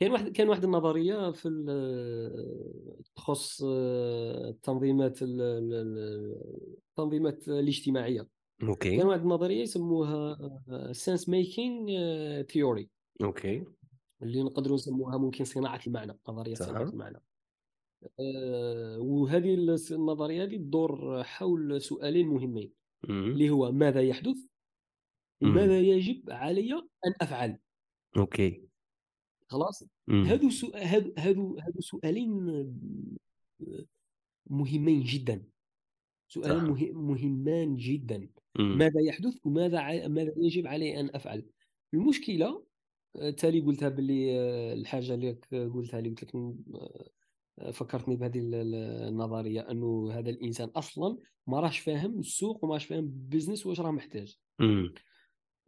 [0.00, 8.28] كاين واحد كاين واحد النظرية في ال- تخص آه، التنظيمات ال- ال- ال- التنظيمات الاجتماعية
[8.62, 10.38] okay كان واحد النظرية يسموها
[10.92, 11.86] sensemaking
[12.42, 12.90] theory
[13.22, 13.64] okay
[14.22, 16.66] اللي نقدروا نسموها ممكن صناعة المعنى نظرية صح.
[16.66, 17.22] صناعة المعنى
[18.20, 19.54] آه، وهذه
[19.90, 22.72] النظرية هذه تدور حول سؤالين مهمين.
[23.10, 24.36] اللي هو ماذا يحدث.
[25.44, 27.58] وماذا يجب علي أن أفعل
[28.16, 28.64] okay
[29.48, 30.24] خلاص مم.
[30.24, 30.70] هادو سو...
[30.74, 32.30] هادو هادو هادو سؤالين
[34.50, 35.42] مهمين جدا
[36.28, 36.64] سؤالان.
[36.70, 38.28] مه- مهمان جدا
[38.58, 38.78] مم.
[38.78, 40.08] ماذا يحدث وماذا ع...
[40.08, 41.46] ماذا يجب علي أن أفعل
[41.94, 42.64] المشكلة
[43.16, 46.34] آه، تالي قلتها باللي آه، الحاجة اللي قلتها اللي قلت لك
[47.58, 48.74] آه، فكرتني بهذه ال- ال-
[49.08, 53.90] النظرية أنه هذا الإنسان أصلا ما راهش فاهم السوق وما راهش فاهم البزنس واش راه
[53.90, 54.94] محتاج مم.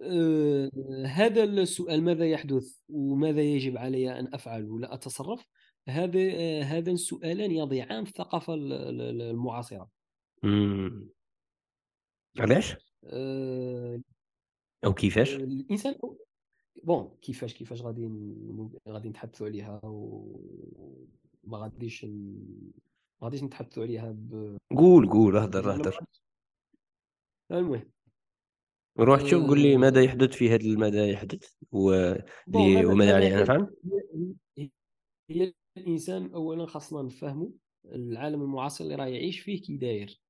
[0.01, 0.71] آه،
[1.07, 5.47] هذا السؤال ماذا يحدث وماذا يجب علي أن أفعل ولا أتصرف؟
[5.89, 9.91] هذا آه، هذان السؤالان يضيعان في الثقافة ال- ال- المعاصرة.
[12.39, 14.01] علاش؟ آه،
[14.85, 15.95] أو كيفاش؟ الإنسان
[16.85, 18.11] بون كيفاش كيفاش غادي
[18.89, 24.57] غادي نتحدثوا عليها وما غاديش ما غاديش نتحدثوا عليها ب...
[24.71, 25.99] قول قول اهدر اهدر
[27.51, 27.91] المهم
[28.99, 31.91] روح شوف قول لي ماذا آه، يحدث في هذا ماذا يحدث؟ و...
[31.93, 33.75] لي- ماذا وماذا ماذا علي ان يحدث افعل
[35.31, 37.49] هي الإنسان اولا خاصنا نفهموا
[37.85, 40.21] العالم المعاصر اللي راه يعيش فيه كي داير.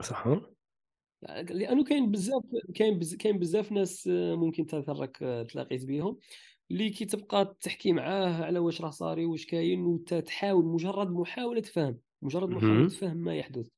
[0.00, 0.28] صح.
[1.50, 2.42] لأنه كاين بزاف
[2.74, 3.14] كاين بز...
[3.14, 6.18] كاين بزاف ناس آه، ممكن تراك آه، تلاقيت بهم
[6.70, 11.98] اللي كي تبقى تحكي معاه على واش راه صاري واش كاين وتحاول مجرد محاولة فهم
[12.22, 12.88] مجرد محاولة.
[12.88, 13.68] فهم ما يحدث.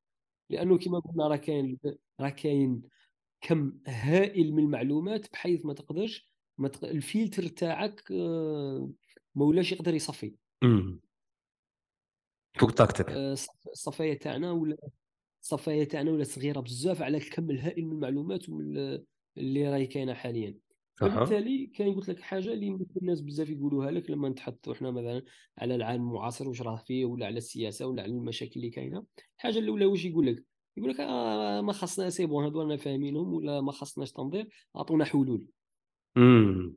[0.50, 1.78] لأنه كما قلنا راه كاين
[2.20, 2.82] راه كاين
[3.40, 6.84] كم هائل من المعلومات بحيث ما تقدرش ما تق...
[6.84, 8.90] الفلتر تاعك آه،
[9.34, 10.34] ما ولاش يقدر يصفي.
[12.58, 13.10] فوق طاقتك.
[13.10, 14.76] آه، الصف- الصفاية تاعنا ولا
[15.42, 19.04] الصفاية تاعنا ولا صغيرة بزاف على الكم الهائل من المعلومات وال-
[19.38, 20.58] اللي راهي كاينة حاليا.
[20.96, 25.22] فبالتالي كاين قلت لك حاجة اللي الناس بزاف يقولوها لك لما نتحدثوا إحنا مثلا
[25.58, 29.04] على العالم المعاصر واش راه فيه ولا على السياسة ولا على المشاكل اللي كاينة.
[29.36, 30.44] الحاجة الأولى واش يقول لك؟
[30.76, 35.04] يقول لك آه ما خصنا c'est bon هادو رانا فاهمينهم ولا ما خصناش تنظير اعطونا
[35.04, 35.46] حلول.
[36.16, 36.76] مم.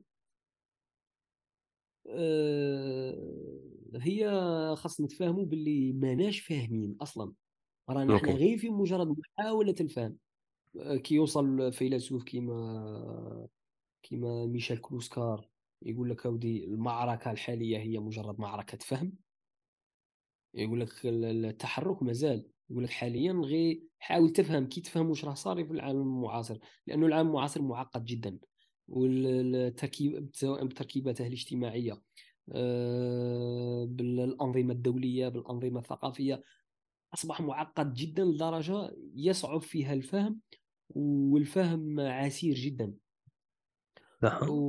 [2.06, 3.14] آه
[3.96, 4.30] هي
[4.76, 7.32] خاص نتفاهموا باللي ماناش فاهمين أصلا.
[7.90, 8.32] رانا okay.
[8.32, 10.18] غير في مجرد محاولة الفهم.
[10.80, 13.48] آه، كي يوصل فيلسوف كيما
[14.02, 15.48] كيما ميشيل كلوسكار
[15.82, 19.12] يقول لك أودي المعركة الحالية هي مجرد معركة فهم.
[20.54, 22.50] يقول لك ال- التحرك مازال.
[22.70, 27.06] يقول لك حاليا غير حاول تفهم كي تفهم واش راه صار في العالم المعاصر لأنه
[27.06, 28.38] العالم المعاصر معقد جدا
[28.88, 32.02] والتركيب سواء بتركيباته الاجتماعية
[32.52, 36.42] آه، بالأنظمة الدولية بالأنظمة الثقافية
[37.14, 40.40] أصبح معقد جدا لدرجة يصعب فيها الفهم
[40.90, 42.94] والفهم عسير جدا.
[44.22, 44.60] صح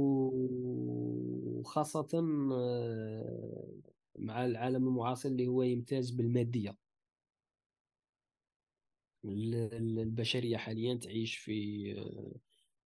[1.62, 2.08] وخاصة
[2.54, 3.74] آه،
[4.20, 6.78] مع العالم المعاصر اللي هو يمتاز بالمادية.
[9.26, 11.96] ال- ال- البشرية حاليا تعيش في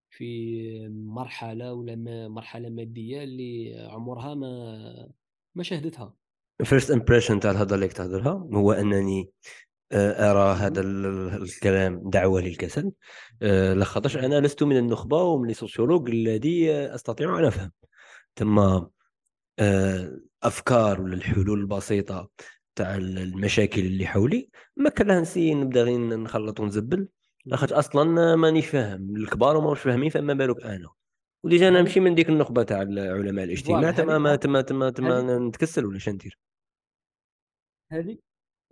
[0.09, 5.09] في مرحلة ولا ما- مرحلة مادية اللي عمرها ما
[5.55, 6.13] ما شهدتها.
[6.63, 9.29] first impression تاع الهضرة اللي تهضرها هو أنني
[9.91, 10.81] آه، أرى هذا
[11.37, 12.91] الكلام دعوة للكسل.
[13.41, 17.71] آه، لخاطرش أنا لست من النخبة ومن ال sociologues الذي أستطيع أن أفهم.
[18.35, 18.59] ثم
[19.59, 22.29] آه، أفكار ولا الحلول البسيطة
[22.75, 24.49] تاع المشاكل اللي حولي.
[24.77, 27.07] ما كان لها نسي نبدا غير نخلط ونزبل
[27.45, 29.15] لاخاطش أصلا مانيش فاهم.
[29.15, 30.89] الكبار وما فاهمين فما بالك أنا.
[31.43, 33.91] وديجا أنا نمشي من ديك النخبة تاع علماء الاجتماع.
[33.91, 36.39] تما ما تما تما تما هذه نتكسل ولا شندير
[37.91, 38.17] هذه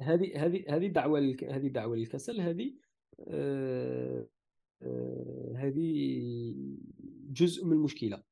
[0.01, 0.87] هذه هذه هذه
[1.19, 1.43] للك...
[1.43, 2.41] هذه دعوة للكسل.
[2.41, 2.73] هذه
[3.27, 4.27] آه،
[4.81, 6.53] آه، هذه
[7.29, 8.23] جزء من المشكلة.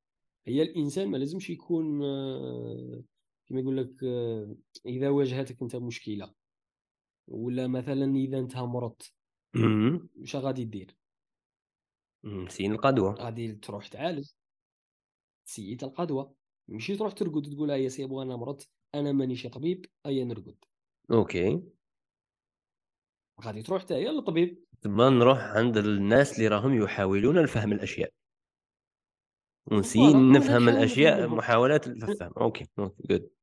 [0.46, 3.04] هي الإنسان ما لازمش يكون آه،
[3.52, 6.34] كما يقول لك آه، إذا واجهتك أنت مشكلة
[7.28, 9.14] ولا مثلا إذا أنت مرضت.
[10.20, 10.98] واش غادي دير؟
[12.48, 13.14] سين القدوة.
[13.14, 14.32] غادي تروح تعالج.
[15.46, 16.34] t'essayes تلقى دواء
[16.68, 20.56] ماشي تروح ترقد تقول يا سيبو أنا مرضت أنا مانيش طبيب أيا نرقد.
[21.12, 21.64] okay.
[23.42, 28.14] غادي تروح حتى هي للطبيب ثم نروح عند الناس اللي راهم يحاولون الفهم الأشياء.
[29.72, 32.34] ون essayer voilà وأنا نفهم الأشياء محاولات الفهم.
[32.38, 33.41] okay okay good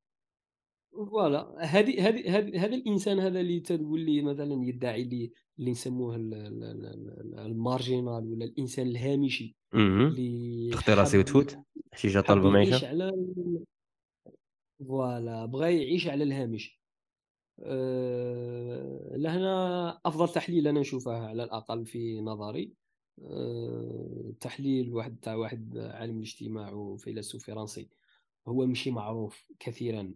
[1.05, 2.29] voilà هذه هذه
[2.65, 7.39] هذا الإنسان هذا اللي تقول لي مثلا يدعي لي اللي نسموه ال- ال- ال- ال-
[7.39, 11.57] ال marginal ولا الإنسان الهامشي اللي تخطي راسي وتفوت
[11.93, 13.63] حشيشه طالبه معيشه على ال-
[14.87, 16.79] voilà بغى يعيش على الهامش.
[17.59, 22.71] أه لهنا أفضل تحليل أنا نشوفه على الأقل في نظري.
[23.23, 27.89] أه تحليل واحد تاع واحد عالم الاجتماع وفيلسوف فرنسي.
[28.47, 30.13] هو مشي معروف كثيرا.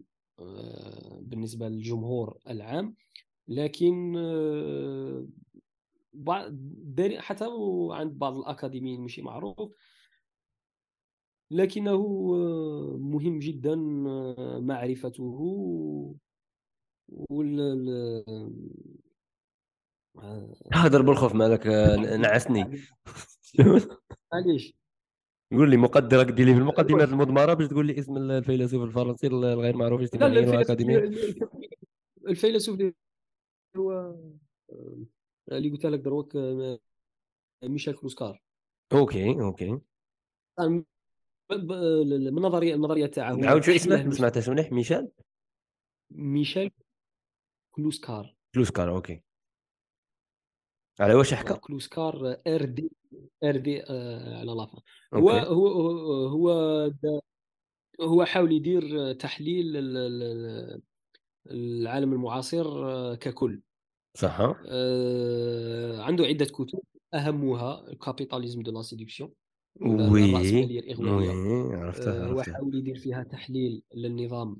[1.20, 2.96] بالنسبة للجمهور العام.
[3.48, 4.12] لكن
[6.14, 6.48] بعض
[6.94, 7.44] داري- حتى
[7.90, 9.72] عند بعض الأكاديميين مشي معروف
[11.50, 11.92] لكنه
[12.34, 13.74] آه، مهم جدا
[14.60, 15.22] معرفته
[17.08, 17.60] وال
[20.72, 21.66] هدر بالخوف مالك
[22.20, 22.78] نعسني.
[24.32, 24.74] معليش.
[25.56, 29.76] قول لي مقدرة دير لي في المقدمات المضمرة باش تقول لي اسم الفيلسوف الفرنسي الغير
[29.76, 31.12] معروف اجتماعيا واكاديميا
[32.28, 32.82] الفيلسوف
[33.76, 33.92] هو
[34.72, 35.06] آه،
[35.52, 36.78] اللي قلت لك دروك آه،
[37.62, 38.42] ميشيل كروسكار.
[38.92, 39.80] أوكي أوكي.
[40.60, 40.84] من
[41.50, 45.08] النظريه النظرية تاعه نعاود شو اسمه؟ ما سمعتهاش مليح ميشيل؟
[46.10, 46.70] ميشيل
[47.70, 49.22] كلوسكار كلوسكار أوكي.
[51.00, 52.90] على واش حكى كلوسكار إر دي
[53.44, 53.82] إر دي
[54.38, 54.78] على لافا
[55.14, 55.68] هو هو
[56.28, 56.50] هو
[58.00, 59.76] هو حاول يدير تحليل
[61.50, 63.62] العالم المعاصر آه، ككل.
[64.14, 64.40] صح.
[64.68, 66.78] آه عنده عدة كتب
[67.14, 69.32] أهمها الكابيتاليزم دو لا سيدكسيون
[69.80, 70.34] وي
[70.98, 74.56] وي عرفتها آه هو حاول يدير فيها تحليل للنظام.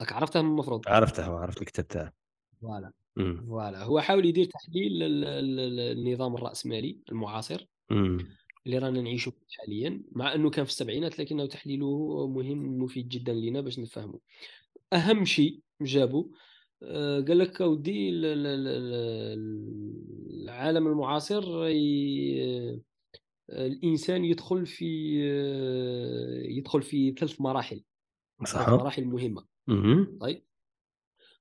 [0.00, 2.12] راك عرفتها من المفروض؟ عرفتها وعرفت الكتاب تاعه
[2.60, 2.92] voilà.
[3.46, 3.82] voilà.
[3.82, 7.66] هو حاول يدير تحليل النظام الراسمالي المعاصر
[8.66, 13.60] اللي رانا نعيشوا حاليا مع أنه كان في السبعينات لكنه تحليله مهم مفيد جدا لنا
[13.60, 14.20] باش نفهمه
[14.92, 16.24] أهم شيء جابوا
[16.82, 18.10] آه، قال لك أودي
[20.30, 21.42] العالم المعاصر
[23.50, 27.82] الإنسان يدخل في آه، يدخل في ثلاث مراحل.
[28.46, 29.44] صح مراحل مهمة.
[30.20, 30.42] طيب.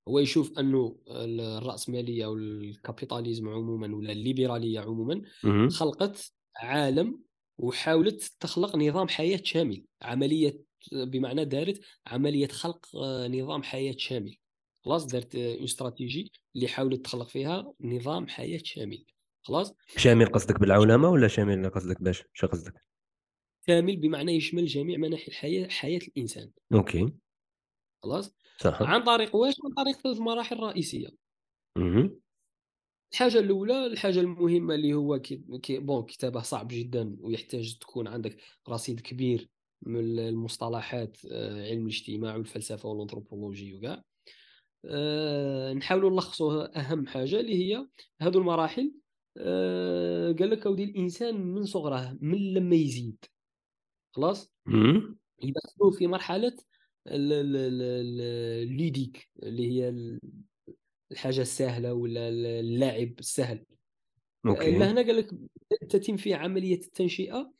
[0.07, 5.21] هو يشوف أنه الرأسمالية أو الكابيتاليزم عموما ولا الليبرالية عموما
[5.69, 7.19] خلقت عالم
[7.57, 14.37] وحاولت تخلق نظام حياة شامل عملية بمعنى دارت عملية خلق آه، نظام حياة شامل.
[14.85, 19.05] خلاص دارت استراتيجي اللي حاولت تخلق فيها نظام حياة شامل.
[19.41, 22.73] خلاص؟ شامل قصدك بالعولمه ولا شامل قصدك باش؟ شو قصدك؟
[23.67, 26.51] شامل بمعنى يشمل جميع مناحي الحياة حياة الإنسان.
[26.73, 27.13] OK.
[28.03, 28.81] خلاص؟ صح.
[28.81, 31.07] عن طريق واش؟ عن طريق ثلاث مراحل رئيسيه
[31.77, 32.09] أها
[33.11, 38.37] الحاجة الأولى الحاجة المهمة اللي هو كي, كي bon كتابه صعب جدا ويحتاج تكون عندك
[38.69, 39.49] رصيد كبير
[39.81, 44.03] من المصطلحات آه، علم الاجتماع والفلسفة والأنثروبولوجي وكاع.
[44.85, 47.87] أه نحاولوا نلخصوا أهم حاجة اللي هي
[48.21, 48.93] هذو المراحل.
[49.37, 53.25] أه قال لك أودي الإنسان من صغره من لما يزيد.
[54.11, 54.51] خلاص؟
[55.43, 56.57] يدخلوا في مرحلة
[57.87, 59.93] ال ludique اللي هي
[61.11, 63.65] الحاجة السهلة ولا اللعب السهل.
[64.45, 64.77] OK.
[64.77, 65.31] هنا قال لك
[65.89, 67.51] تتم فيه عملية التنشئة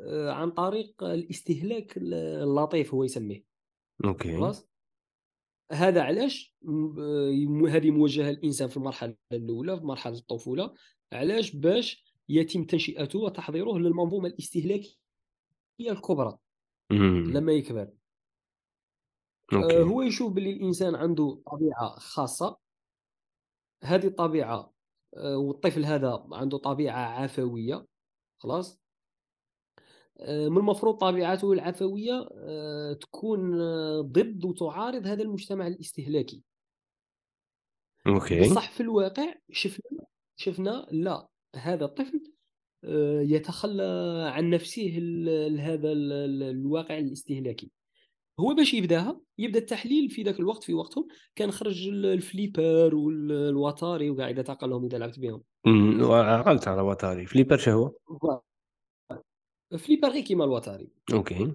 [0.00, 3.44] آه، عن طريق الاستهلاك اللطيف هو يسميه.
[4.04, 4.36] OK.
[4.36, 4.68] خلاص؟
[5.72, 6.56] هذا علاش؟
[7.68, 10.74] هذه موجهة للانسان في المرحلة الأولى في مرحلة الطفولة.
[11.12, 14.92] علاش؟ باش يتم تنشئته وتحضيره للمنظومة الاستهلاكية
[15.80, 16.38] الكبرى.
[16.90, 17.90] لما يكبر.
[19.52, 19.82] أوكي.
[19.82, 22.58] هو يشوف باللي الإنسان عنده طبيعة خاصة.
[23.82, 24.72] هذه الطبيعة
[25.16, 27.86] آه، والطفل هذا عنده طبيعة عفوية
[28.38, 28.80] خلاص؟
[30.20, 33.58] آه، من المفروض طبيعته العفوية آه، تكون
[34.00, 36.42] ضد وتعارض هذا المجتمع الاستهلاكي.
[38.06, 38.40] OK.
[38.40, 40.06] بصح في الواقع شفنا
[40.36, 42.32] شفنا لا هذا الطفل
[43.22, 43.82] يتخلى
[44.32, 44.98] عن نفسه
[45.50, 47.70] لهذا الواقع الاستهلاكي.
[48.40, 51.08] هو باش يبداها يبدا التحليل في ذاك الوقت في وقتهم.
[51.36, 55.42] كان خرج ال flipper والواتاري وكاع اذا تعقلهم إذا لعبت بهم.
[56.12, 57.26] عقلت على واتاري.
[57.26, 58.40] flipper شو هو؟
[59.78, 60.88] flipper غير كيما الواتاري.
[61.12, 61.52] OK.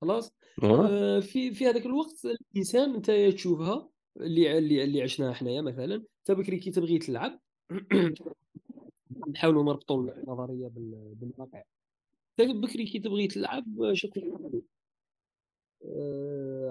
[0.00, 3.88] خلاص؟ آه في في هذاك الوقت الإنسان أنت تشوفها
[4.20, 5.94] اللي اللي اللي عشناها حنايا مثلا.
[5.94, 7.40] أنت بكري كي تبغي تلعب
[9.34, 10.70] نحاولوا نربطوا النظرية
[11.14, 11.62] بالواقع.
[12.38, 14.62] بكري كي تبغي تلعب شكون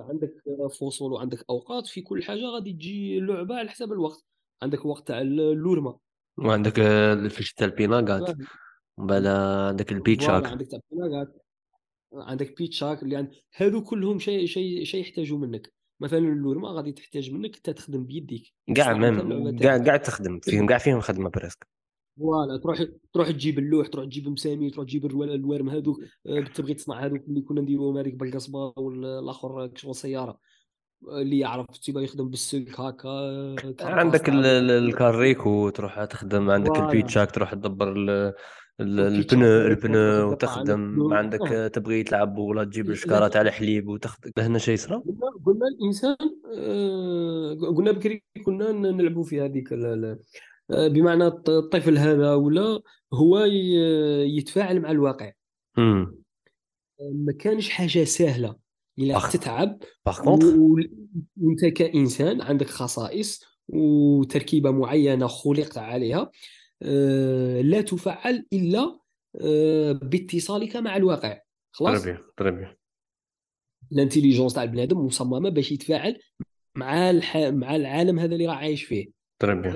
[0.09, 0.33] عندك
[0.79, 4.25] فصول وعندك أوقات في كل حاجة غادي تجي اللعبة على حسب الوقت.
[4.61, 5.99] عندك وقت تاع اللورمة.
[6.37, 6.75] وعندك
[7.31, 8.37] فاش تاع البيناغات.
[8.97, 10.45] بعد عندك البيتشاك.
[10.45, 11.43] عندك تاع البيناغات.
[12.13, 15.73] عندك بيتشاك اللي عند هذو كلهم شيء شيء شيء يحتاجوا منك.
[15.99, 18.53] مثلا اللورمة غادي تحتاج منك انت تخدم بيديك.
[18.75, 19.11] كاع
[19.59, 21.67] كاع كاع تخدم فيهم كاع فيهم خدمة بريسك.
[22.19, 22.83] فوالا تروح
[23.13, 27.41] تروح تجيب اللوح تروح تجيب مسامير تروح تجيب الوارم هذوك آه، تبغي تصنع هذوك اللي
[27.41, 30.39] كنا نديروهم هذيك بالقصبة والآخر شغل سيارة.
[31.07, 37.93] اللي يعرف تبغى يخدم بالسلك هكا عندك الكاريكو تروح تخدم عندك البيتشاك تروح تدبر
[38.79, 41.13] البنو البنو وتخدم.
[41.13, 44.31] عندك تبغي تلعب ولا تجيب الشكاره تاع الحليب وتخدم.
[44.37, 45.03] هنا شيء صرا
[45.45, 46.15] قلنا الإنسان
[46.57, 49.73] آه، قلنا بكري كنا نلعبوا في هذيك
[50.69, 52.81] بمعنى الطفل هذا ولا
[53.13, 53.39] هو
[54.25, 55.31] يتفاعل مع الواقع.
[56.99, 58.55] ما كانش حاجة سهلة.
[58.99, 59.79] إلا باغ- تتعب
[61.37, 66.31] وأنت كإنسان عندك خصائص وتركيبة معينة خلقت عليها
[66.81, 68.99] آه، لا تفعل إلا
[69.41, 71.39] آه، باتصالك مع الواقع.
[71.71, 72.17] خلاص؟ bien
[73.91, 76.19] ال intelligence تاع البنادم مصممة باش يتفاعل
[76.75, 77.37] مع الح...
[77.37, 79.22] مع العالم هذا اللي راه عايش فيه.
[79.45, 79.73] bien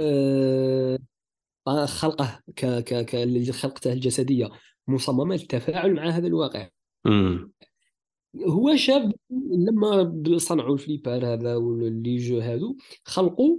[1.68, 2.66] آه، خلقه ك...
[2.66, 3.06] ك...
[3.06, 3.52] ك...
[3.52, 4.50] خلقته الجسدية
[4.88, 6.70] مصممة للتفاعل مع هذا الواقع.
[7.06, 7.52] امم
[8.48, 9.14] هو شاب
[9.52, 13.58] لما صنعوا ال flipper هذا واللي جو هادو خلقوا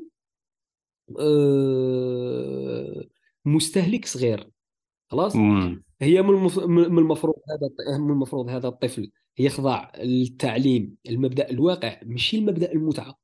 [1.21, 3.05] آه،
[3.45, 4.51] مستهلك صغير.
[5.11, 11.51] خلاص؟ امم هي من المف- من المفروض هذا من المفروض هذا الطفل يخضع للتعليم المبدأ
[11.51, 13.19] الواقع ماشي المبدأ المتعة.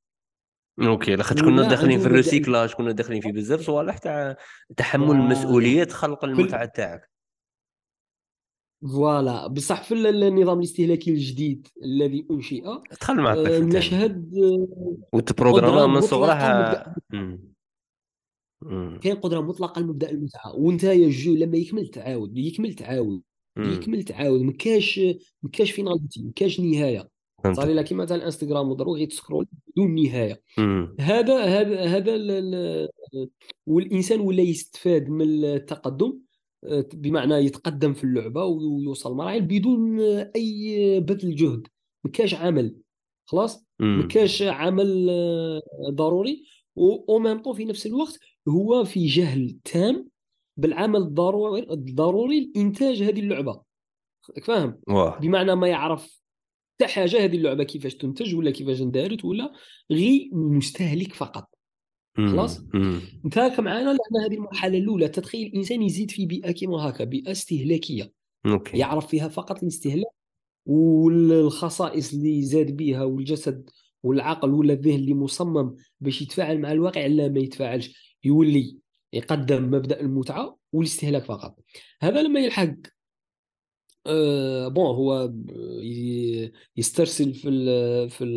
[0.82, 4.36] OK لاخاطش كنا داخلين في ال recyclage كنا داخلين في بزاف صوالح تاع
[4.76, 7.10] تحمل مسؤولية خلق في ال- المتعة تاعك.
[8.82, 12.62] voilà بصح في ال- النظام الاستهلاكي الجديد الذي أنشئ
[13.00, 14.68] دخل مع آه، الطفل نشهد آه،
[15.12, 16.94] وتبروغراما قدرة من صغرها
[19.02, 23.22] كاين قدرة مطلقة لمبدأ المتعة وانت يا jeu لما يكمل تعاود يكمل تعاود
[23.58, 25.00] يكمل تعاود ما كاش
[25.42, 27.08] ما كاش finalité ما كاش نهاية.
[27.52, 30.42] صار كيما تاع الانستغرام وضروري ت scroll بدون نهاية.
[30.58, 32.88] امم هذا هذا هذا ال- ال-
[33.66, 36.18] والإنسان ولا يستفاد من التقدم
[36.64, 40.00] آه، بمعنى يتقدم في اللعبة ويوصل مراحل بدون
[40.36, 41.66] أي بذل جهد.
[42.04, 42.76] ما كاش عمل.
[43.26, 46.44] خلاص؟ ما كاش عمل آه، ضروري.
[46.76, 48.18] و ميم طون في نفس الوقت
[48.48, 50.08] هو في جهل تام
[50.56, 53.62] بالعمل الضروري الضروري لإنتاج هذه اللعبة.
[54.42, 54.80] فاهم؟
[55.20, 56.23] بمعنى ما يعرف
[56.74, 59.52] حتى حاجة هذه اللعبة كيفاش تنتج ولا كيفاش اندارت ولا
[59.90, 61.48] غير مستهلك فقط.
[62.16, 62.60] خلاص؟
[63.24, 68.12] انت معنا لأن هذه المرحلة الأولى تتخيل الإنسان يزيد في بيئة كيما هكا بيئة استهلاكية.
[68.46, 68.78] OK.
[68.78, 70.12] يعرف فيها فقط الاستهلاك
[70.66, 73.70] والخصائص اللي زاد بها والجسد
[74.02, 78.18] والعقل ولا الذهن اللي مصمم باش يتفاعل مع الواقع لا ما يتفاعلش.
[78.24, 78.78] يولي
[79.12, 81.58] يقدم مبدأ المتعة والاستهلاك فقط.
[82.00, 82.74] هذا لما يلحق
[84.06, 85.32] آه bon هو
[86.76, 88.36] يسترسل في ال في ال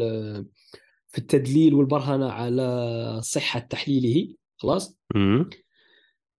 [1.08, 4.36] في التدليل والبرهنة على صحة تحليله.
[4.58, 4.98] خلاص؟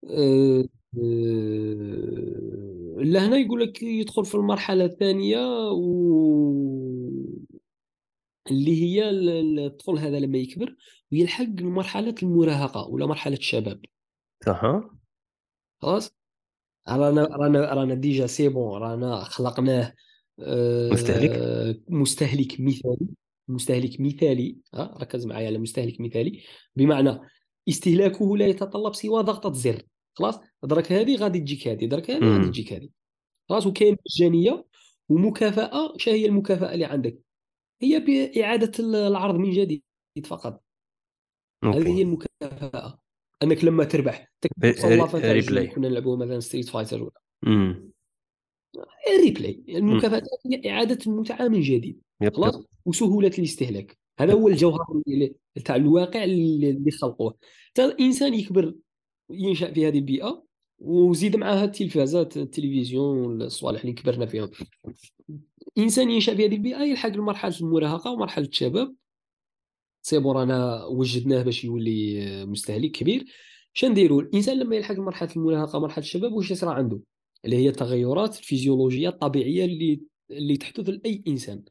[0.05, 0.64] آه،
[0.99, 1.89] آه،
[2.99, 6.18] لهنا يقول لك يدخل في المرحلة الثانية و...
[8.51, 10.76] اللي هي ال- ال- الطفل هذا لما يكبر
[11.12, 13.81] ويلحق مرحلة المراهقة ولا مرحلة الشباب.
[14.49, 14.99] أها.
[15.83, 16.18] خلاص؟
[16.97, 19.95] رانا رانا رانا déjà c'est bon رانا خلقناه
[20.93, 23.09] مستهلك؟ آه، مستهلك مثالي
[23.49, 26.43] مستهلك مثالي ها ركز معايا على مستهلك مثالي.
[26.76, 27.20] بمعنى
[27.68, 29.82] استهلاكه لا يتطلب سوى ضغطة زر
[30.14, 32.89] خلاص؟ درك هذه غادي تجيك هذه درك هذه غادي تجيك هذه
[33.49, 34.64] خلاص؟ وكاين مجانية
[35.09, 37.18] ومكافأة شنو هي المكافأة اللي عندك؟
[37.82, 39.82] هي بإعادة العرض من جديد
[40.24, 40.62] فقط.
[41.64, 43.01] هذه هي أوكي المكافأة.
[43.43, 44.32] انك لما تربح
[45.14, 45.66] replay.
[45.66, 47.20] كنا نلعبوا مثلا Street Fighter ولا.
[47.47, 47.91] امم
[49.24, 49.64] replay.
[49.68, 52.01] المكافأة هي إعادة المتعة من جديد.
[52.34, 52.64] خلاص؟ يب.
[52.84, 53.99] وسهولة الاستهلاك.
[54.20, 55.03] هذا هو الجوهر
[55.64, 57.34] تاع الواقع اللي خلقوه.
[57.74, 58.74] تا الإنسان يكبر
[59.30, 60.45] ينشأ في هذه البيئة
[60.78, 64.51] وزيد معها التلفازات التلفزيون الصوالح اللي كبرنا فيهم.
[65.78, 68.95] إنسان ينشأ في هذه البيئة يلحق لمرحلة المراهقة ومرحلة الشباب
[70.09, 73.25] c'est bon رانا وجدناه باش يولي مستهلك كبير.
[73.73, 77.01] شنديروا الإنسان لما يلحق مرحلة المراهقه مرحلة الشباب واش يصرى عنده؟
[77.45, 80.01] اللي هي التغيرات الفيزيولوجية الطبيعية اللي
[80.31, 81.65] اللي تحدث لأي إنسان.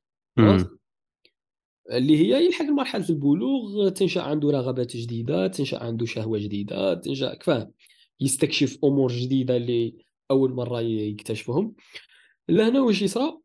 [1.92, 7.72] اللي هي يلحق مرحلة البلوغ تنشأ عنده رغبات جديدة تنشأ عنده شهوة جديدة تنشأ كفاه.
[8.20, 9.96] يستكشف أمور جديدة اللي
[10.32, 11.76] أول مرة يكتشفهم.
[12.50, 13.38] لهنا واش يصرى؟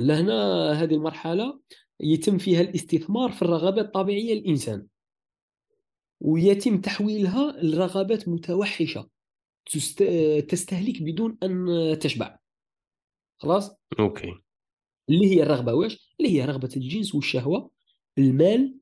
[0.00, 1.60] لهنا هذه المرحلة
[2.02, 4.86] يتم فيها الاستثمار في الرغبات الطبيعية للإنسان.
[6.20, 9.08] ويتم تحويلها لرغبات متوحشة
[9.66, 10.02] تست...
[10.48, 12.38] تستهلك بدون أن تشبع.
[13.38, 14.34] خلاص؟ أوكي.
[15.08, 17.70] اللي هي الرغبة واش؟ اللي هي رغبة الجنس والشهوة
[18.18, 18.78] المال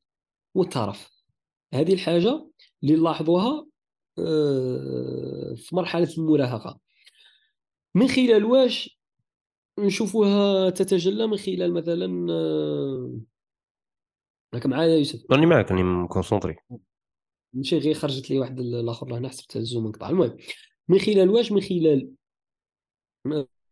[0.54, 1.10] والترف.
[1.74, 2.50] هذه الحاجة
[2.82, 3.66] اللي نلاحظوها
[4.18, 6.80] آه، في مرحلة المراهقة.
[7.94, 8.99] من خلال واش؟
[9.78, 13.20] نشوفوها تتجلى من خلال مثلا آه،
[14.54, 15.22] راك معايا يوسف.
[15.30, 16.56] راني معك راني مكونسونطري.
[17.52, 20.36] ماشي غير خرجت لي واحد الآخر لهنا حسبت ال Zoom انقطع المهم
[20.88, 22.10] من خلال واش؟ من خلال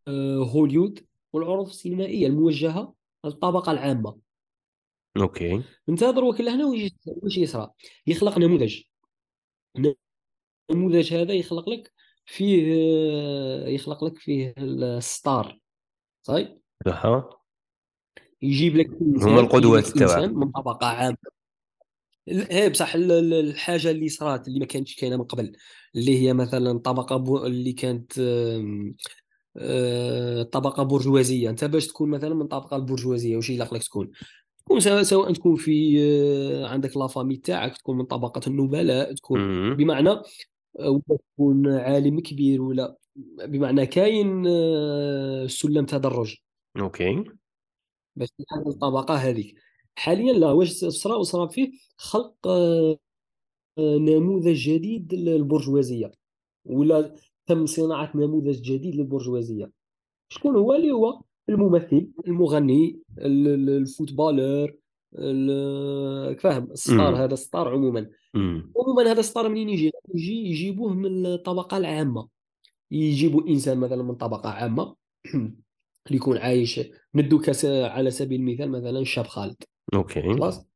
[0.08, 2.94] آه، هوليود والعروض السينمائية الموجهة
[3.24, 4.18] للطبقة العامة.
[5.16, 5.62] أوكي.
[5.88, 7.70] انت دروك لهنا واش واش يصرى؟
[8.06, 8.82] يخلق نموذج.
[10.70, 11.92] النموذج هذا يخلق لك
[12.26, 15.58] فيه آه، يخلق لك فيه ال star.
[16.22, 16.48] صحيح
[16.86, 17.28] صح
[18.42, 21.16] يجيب لك هما القدوات تاعك من طبقة عامة.
[22.28, 25.52] إيه بصح ال- ال- الحاجة اللي صرات اللي ما كانتش كاينة من قبل.
[25.96, 28.94] اللي هي مثلا طبقة بو اللي كانت آم،
[29.56, 31.50] آه، طبقة برجوازية.
[31.50, 34.10] أنت باش تكون مثلا من الطبقه البرجوازية واش يلاق لك تكون؟
[34.64, 39.74] تكون سواء سواء تكون في آه، عندك لا فامي تاعك تكون من طبقة النبلاء تكون.
[39.76, 40.22] بمعنى آه،
[40.90, 42.96] ولا تكون عالم كبير ولا
[43.44, 46.36] بمعنى كاين آه، سلم تدرج
[46.80, 47.24] أوكي.
[48.16, 49.54] باش تلحق الطبقة هذيك.
[49.96, 52.98] حاليا لا واش صرا وصرا فيه خلق آه،
[53.78, 56.10] نموذج جديد للبرجوازية.
[56.64, 57.14] ولا
[57.46, 59.70] تم صناعة نموذج جديد للبرجوازية.
[60.28, 64.74] شكون هو اللي هو؟ الممثل المغني ال- ال- ال footballeur
[65.18, 66.70] ال- فاهم.
[66.70, 68.10] ال star هذا ال star عموما.
[68.76, 72.28] عموما هذا ال star منين يجي؟ يجي يجيبوه من الطبقة العامة.
[72.90, 74.96] يجيبوا إنسان مثلا من طبقة عامة
[75.34, 75.52] اللي
[76.20, 76.80] يكون عايش
[77.14, 79.56] ندو على سبيل المثال مثلا الشاب خالد.
[79.94, 80.22] أوكي.
[80.22, 80.66] خلاص.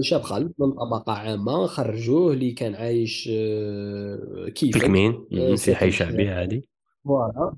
[0.00, 5.54] شاب خالد من طبقة عامة خرجوه اللي كان عايش آه، في كيفك كمين آه،.
[5.54, 6.68] في حي شعبي عادي.
[7.04, 7.54] voilà.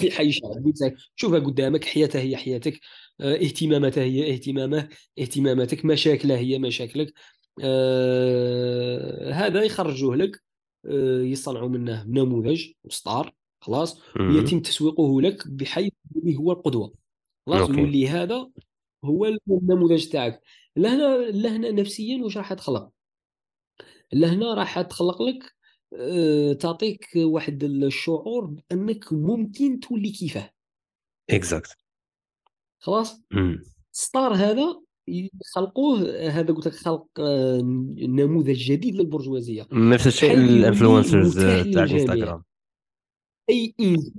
[0.00, 0.72] في حي شعبي.
[1.14, 1.84] شوفها قدامك.
[1.84, 2.80] حياته هي حياتك.
[3.20, 4.88] آه، اهتماماته هي اهتمامه.
[5.18, 5.84] اهتماماتك.
[5.84, 7.12] مشاكله هي مشاكلك.
[7.62, 10.42] آه، هذا يخرجوه لك.
[11.24, 14.00] يصنعوا منه نموذج ستار خلاص.
[14.20, 16.94] ويتم تسويقه لك بحيث اللي هو القدوة
[17.46, 18.50] خلاص؟ يولي هذا
[19.04, 20.42] هو النموذج تاعك.
[20.76, 22.90] لهنا لهنا نفسيا واش راح تخلق
[24.12, 25.54] لهنا راح تخلق لك
[25.94, 30.50] آه، تعطيك واحد الشعور بأنك ممكن تولي كيفه.
[31.30, 31.76] exact
[32.78, 33.22] خلاص.
[33.92, 37.60] star هذا يخلقوه هذا قلت لك خلق آه،
[37.98, 39.66] نموذج جديد للبرجوازية.
[39.72, 42.44] نفس الشيء ال influencers متاح تاع للجميع الانستغرام
[43.50, 44.12] أي انسان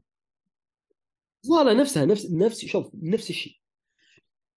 [1.47, 3.53] voilà نفسها نفس نفس شوف نفس الشيء.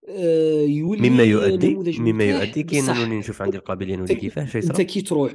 [0.08, 4.58] آه، مما يولي يؤدي نموذج مما يؤدي كي نولي نشوف عندي القابليه نولي كيفاه شو
[4.58, 5.32] أنت كي تروح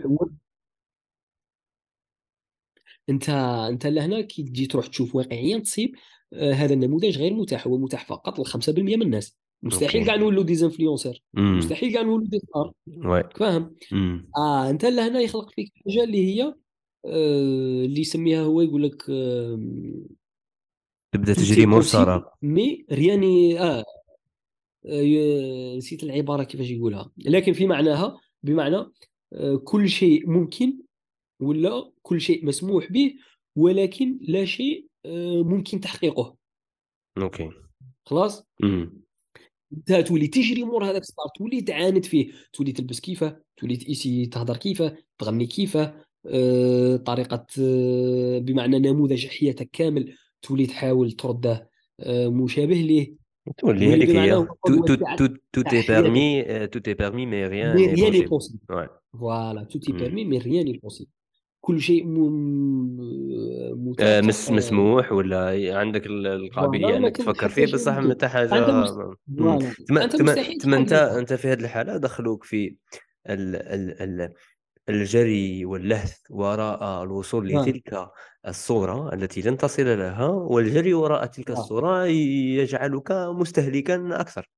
[3.10, 3.30] أنت
[3.70, 5.96] أنت لهنا كي تجي تروح تشوف واقعيا تصيب
[6.34, 7.68] آه، هذا النموذج غير متاح.
[7.68, 9.39] هو متاح فقط ل 5% من الناس.
[9.64, 11.24] مستحيل كاع نولوا ديزانفلونسر.
[11.34, 12.72] مستحيل كاع نولوا دي ستار
[13.36, 13.76] فاهم؟
[14.38, 16.44] آه أنت لهنا يخلق فيك حاجة اللي هي
[17.06, 19.60] آه اللي يسميها هو يقول لك آه
[21.14, 23.84] تبدأ تجري est مور possible سارة مي n'est- آه
[24.86, 27.12] آه، نسيت العبارة كيفاش يقولها.
[27.18, 28.86] لكن في معناها بمعنى
[29.64, 30.78] كل شيء ممكن
[31.42, 33.14] ولا كل شيء مسموح به
[33.56, 34.88] ولكن لا شيء
[35.44, 36.36] ممكن تحقيقه.
[37.18, 37.50] أوكي.
[38.06, 38.44] خلاص؟
[39.74, 44.26] انت تولي تجري مور هذاك ال star تولي تعاند فيه تولي تلبس كيفه تولي تيسي
[44.26, 45.94] تهضر كيفه تغني كيفه
[46.26, 53.20] آه، طريقة آه، بمعنى نموذج حياتك كامل تولي تحاول ترده آه، مشابه ليه.
[53.58, 54.34] تولي هذيك هي.
[54.34, 54.48] هو
[55.54, 58.88] tout est permis tout est permis mais rien mais rien possible
[59.20, 59.92] voilà tout est.
[59.92, 61.12] permis mais rien possible
[61.62, 68.28] كل شيء م- آه، مس مسموح ولا عندك ال- القابلية إنك تفكر فيه؟ بصح متى
[68.28, 68.90] حاجة أنت
[69.88, 70.78] تما أنت تما مستحيل تما
[71.20, 72.76] أنت في هذه الحالة دخلوك في
[73.30, 74.34] ال ال ال
[74.90, 77.62] الجري واللهث وراء الوصول آه.
[77.62, 78.08] لتلك
[78.48, 81.54] الصورة التي لن تصل لها والجري وراء تلك آه.
[81.54, 84.50] الصورة يجعلك مستهلكا أكثر.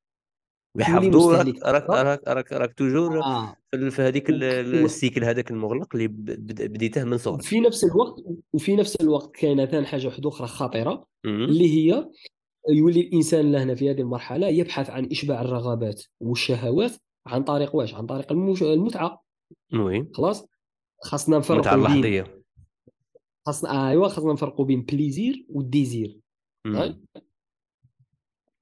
[0.78, 3.56] تولي ويحفظوا راك راك راك راك, راك toujours آه.
[3.72, 8.76] في في هذيك ال cycle هذاك المغلق اللي بديته من صغرك وفي نفس الوقت وفي
[8.76, 11.44] نفس الوقت كاينة ثاني حاجة واحدة أخرى خطيرة مم.
[11.44, 12.10] اللي هي
[12.70, 16.92] يولي الإنسان لهنا في هذه المرحلة يبحث عن إشباع الرغبات والشهوات
[17.28, 18.64] عن طريق واش؟ عن طريق المش...
[18.64, 19.24] المتعة.
[19.74, 20.08] oui.
[20.14, 20.48] خلاص؟
[21.04, 22.44] خاصنا نفرقوا بين اللحظية.
[23.46, 26.20] خاصنا أيوا خاصنا نفرقوا بين plaisir وال désir.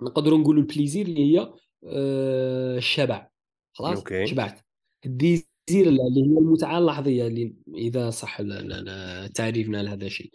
[0.01, 3.29] نقدروا نقولوا ال plaisir اللي هي آه، الشبع.
[3.73, 4.27] خلاص؟ أوكي.
[4.27, 4.59] شبعت.
[5.05, 8.41] ال désir اللي هي المتعه اللحظية اللي إذا صح
[9.35, 10.31] تعريفنا لهذا الشيء.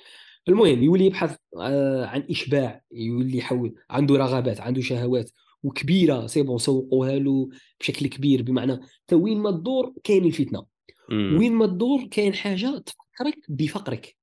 [0.49, 3.75] المهم يولي يبحث آه، عن إشباع يولي يحول.
[3.91, 5.31] عنده رغبات عنده شهوات
[5.63, 6.27] وكبيرة.
[6.27, 7.49] c'est bon سوقوها له
[7.81, 8.43] بشكل كبير.
[8.43, 10.67] بمعنى تا وين ما تدور كاين الفتنة.
[11.11, 11.37] مم.
[11.39, 14.17] وين ما تدور كاين حاجة تفكرك بفقرك.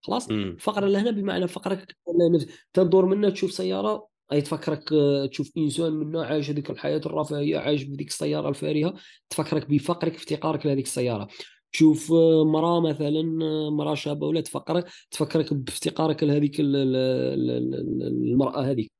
[0.00, 0.56] خلاص؟ مم.
[0.60, 1.96] فقر لهنا بمعنى فقرك
[2.72, 4.90] تدور منها تشوف سيارة أي تفكرك
[5.30, 8.94] تشوف إنسان منها عايش هذيك الحياة الرفاهية عايش بديك السيارة الفارهة
[9.30, 11.28] تفكرك بفقرك افتقارك لهذيك السيارة.
[11.72, 12.12] تشوف
[12.46, 13.22] مراه مثلا
[13.70, 16.96] مراه شابة ولا تفكرك تفكرك بافتقارك لهذيك ال- ال-
[17.50, 18.92] ال- ال- المرأة هذيك.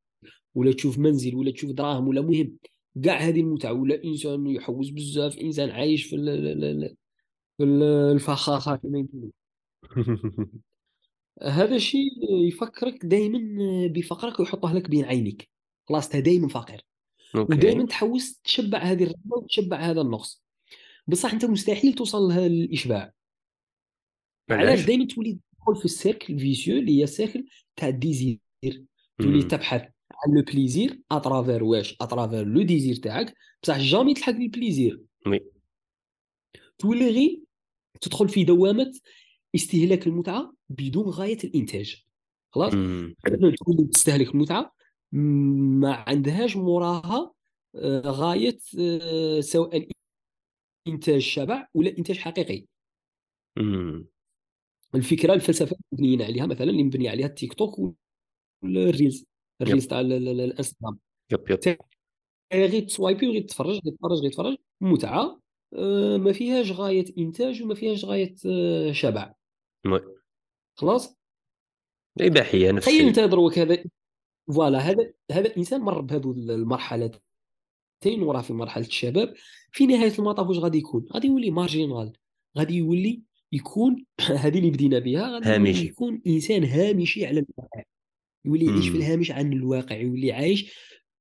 [0.54, 2.56] ولا تشوف منزل ولا تشوف دراهم ولا مهم.
[3.04, 3.72] كاع هذه المتعة.
[3.72, 6.96] ولا إنسان يحوس بزاف إنسان عايش في ال- ال- ال-
[7.58, 9.30] في ال- الفخاخة كما يقولوا
[11.42, 12.10] هذا الشيء
[12.48, 13.38] يفكرك دائما
[13.86, 15.50] بفقرك ويحطه لك بين عينيك.
[15.88, 16.84] خلاص أنت دائما فقير.
[17.34, 20.42] ودائما تحوس تشبع هذه الرغبه وتشبع هذا النقص.
[21.06, 23.12] بصح أنت مستحيل توصل لها الاشباع
[24.50, 28.40] علاش؟ دائما تولي تدخل في ال cercle vicieux اللي هي ال cercle تاع ال désir.
[29.18, 29.42] تولي.
[29.42, 29.82] تبحث
[30.12, 33.34] عن le plaisir à travers واش؟ à travers le désir تاعك.
[33.62, 35.40] بصح jamais تلحق ال plaisir oui.
[36.78, 37.40] تولي غير
[38.00, 38.92] تدخل في دوامة
[39.54, 42.04] استهلاك المتعة بدون غاية الإنتاج.
[42.50, 43.14] خلاص؟ مم.
[43.66, 44.74] تولي تستهلك المتعة
[45.12, 47.32] ما عندهاش موراها
[47.74, 49.88] آه، غاية آه، سواء
[50.88, 52.66] إنتاج شبع ولا إنتاج حقيقي.
[53.58, 54.06] مم.
[54.94, 57.94] الفكرة الفلسفة اللي مبنيين عليها مثلا اللي مبني عليها ال TikTok
[58.62, 59.24] وال Reels
[59.62, 60.98] ال reels تاع ال- ال- ال- الإنستغرام.
[61.32, 61.76] yep yep.
[62.52, 65.40] غير ت swipe ي وغير تفرج غير تفرج غير تفرج متعة
[65.74, 68.34] آه، ما فيهاش غاية إنتاج وما فيهاش غاية
[68.92, 69.34] شبع.
[69.86, 70.17] oui.
[70.78, 71.18] خلاص؟
[72.20, 73.84] اباحيه نفس تخيل انت دروك هذا
[74.54, 77.20] voilà هذا هذا الإنسان مر بهذو المرحلتين
[78.04, 79.34] وراه في مرحلة الشباب.
[79.72, 82.12] في نهاية المطاف واش غادي يكون؟ غادي يولي marginal
[82.58, 83.22] غادي يولي
[83.52, 84.04] يكون
[84.42, 85.86] هذه اللي بدينا بها غادي هامشي.
[85.86, 87.82] يكون إنسان هامشي على الواقع.
[88.44, 88.96] يولي يعيش في.
[88.96, 90.74] الهامش عن الواقع يولي عايش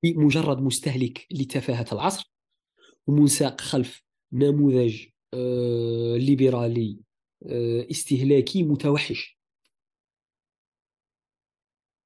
[0.05, 2.31] مجرد مستهلك لتفاهة العصر
[3.07, 6.99] ومنساق خلف نموذج آه ليبرالي
[7.45, 9.36] آه استهلاكي متوحش.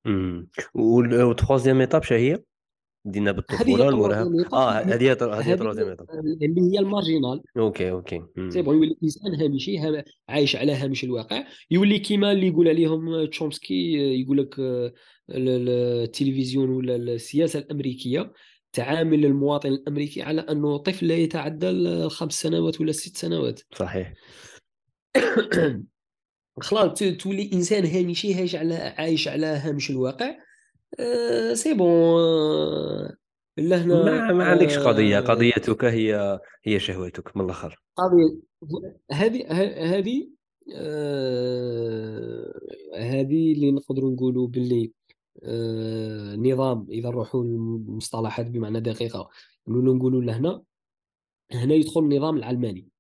[0.05, 0.47] مم.
[0.73, 2.43] وال troisième étape شنو هي؟
[3.05, 4.93] دينا بالطفولة étape آه هذه هي.
[4.93, 6.09] هذه هي هذه troisième étape
[6.41, 7.41] اللي هي ال marginal.
[7.57, 8.21] okay okay.
[8.49, 8.61] c'est.
[8.61, 11.43] bon يولي انسان هامشي هام- عايش على هامش الواقع.
[11.71, 14.93] يولي كيما اللي يقول عليهم تشومسكي يقول لك آه،
[15.29, 15.69] ال- ال-
[16.03, 18.33] التلفزيون ولا السياسة الأمريكية
[18.73, 23.61] تعامل المواطن الأمريكي على أنه طفل لا يتعدى الخمس سنوات ولا الست سنوات.
[23.75, 24.13] صحيح.
[26.61, 30.35] خلاص تولي إنسان هامشي عايش على عايش على هامش الواقع.
[30.99, 33.21] آه، c'est bon.
[33.57, 37.81] لهنا ما ما عندكش قضية؟ آه، قضيتك هي هي شهوتك من الأخر.
[37.97, 38.39] قضية
[39.11, 39.51] هذه
[39.97, 40.29] هذه
[40.75, 42.53] آه،
[42.97, 44.91] هذه اللي نقدروا نقولوا باللي
[45.43, 49.29] آه، نظام إذا نروحوا للمصطلحات بمعنى دقيقة.
[49.67, 50.63] نقولوا لهنا
[51.51, 52.90] هنا يدخل النظام العلماني.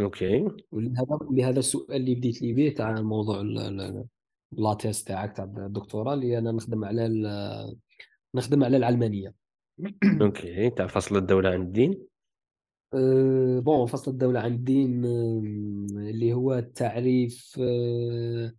[0.00, 0.48] okay.
[0.72, 4.04] ولهذا لهذا السؤال اللي بديت لي به تاع موضوع ال-
[4.52, 7.08] la thèse تاعك تاع الدكتوراه اللي أنا نخدم على
[8.34, 9.34] نخدم على العلمانية.
[10.22, 10.70] okay.
[10.70, 12.06] تاع فصل الدولة عن الدين؟
[12.94, 18.52] أه، bon فصل الدولة عن الدين أم، اللي هو التعريف أه،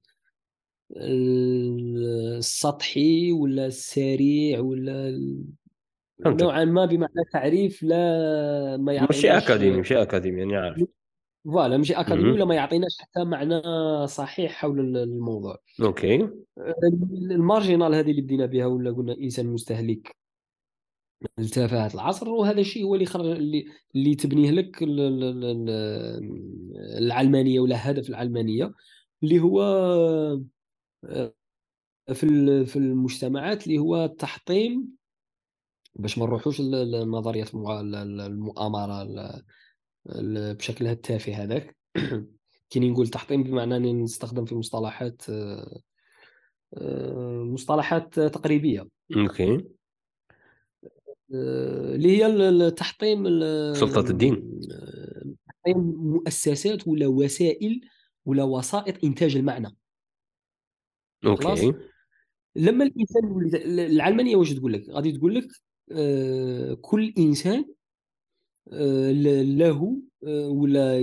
[2.37, 5.21] السطحي ولا السريع ولا
[6.25, 7.97] نوعا ما بمعنى تعريف لا
[8.77, 10.83] ما ماشي يعطيناش أكاديمي ماشي أكاديمي يعني عارف
[11.45, 12.31] voilà ماشي اكاديمي.
[12.31, 13.61] ولا ما يعطيناش حتى معنى
[14.07, 16.29] صحيح حول ال- الموضوع okay
[17.31, 20.15] المارجينال هذه اللي بدينا بها ولا قلنا إنسان مستهلك
[21.37, 23.65] لتفاهة العصر وهذا الشيء هو اللي خرج اللي
[23.95, 28.71] اللي تبنيه لك ال- ال- ال- ال- العلمانية ولا هدف العلمانية
[29.23, 29.61] اللي هو
[31.05, 31.33] آه،
[32.13, 34.87] في في المجتمعات اللي هو تحطيم
[35.95, 37.43] باش ما نروحوش ل- لنظرية
[40.05, 41.77] بشكلها التافه هذاك.
[42.69, 45.81] كي نقول تحطيم بمعنى أني نستخدم في مصطلحات آه،
[46.73, 48.87] آه، مصطلحات تقريبية.
[49.17, 49.65] okay.
[51.35, 54.59] آه، اللي هي ال- ال- تحطيم ال- سلطة الدين.
[55.47, 57.81] تحطيم مؤسسات ولا وسائل
[58.25, 59.75] ولا وسائط إنتاج المعنى.
[61.25, 61.73] okay.
[62.55, 63.49] لما الإنسان
[63.79, 65.47] العلمانية واش تقول لك؟ غادي تقول لك
[66.81, 67.65] كل إنسان
[68.67, 70.99] له ولا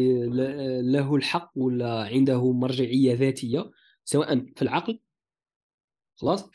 [0.82, 3.70] له الحق ولا عنده مرجعية ذاتية
[4.04, 5.00] سواء في العقل
[6.16, 6.50] خلاص.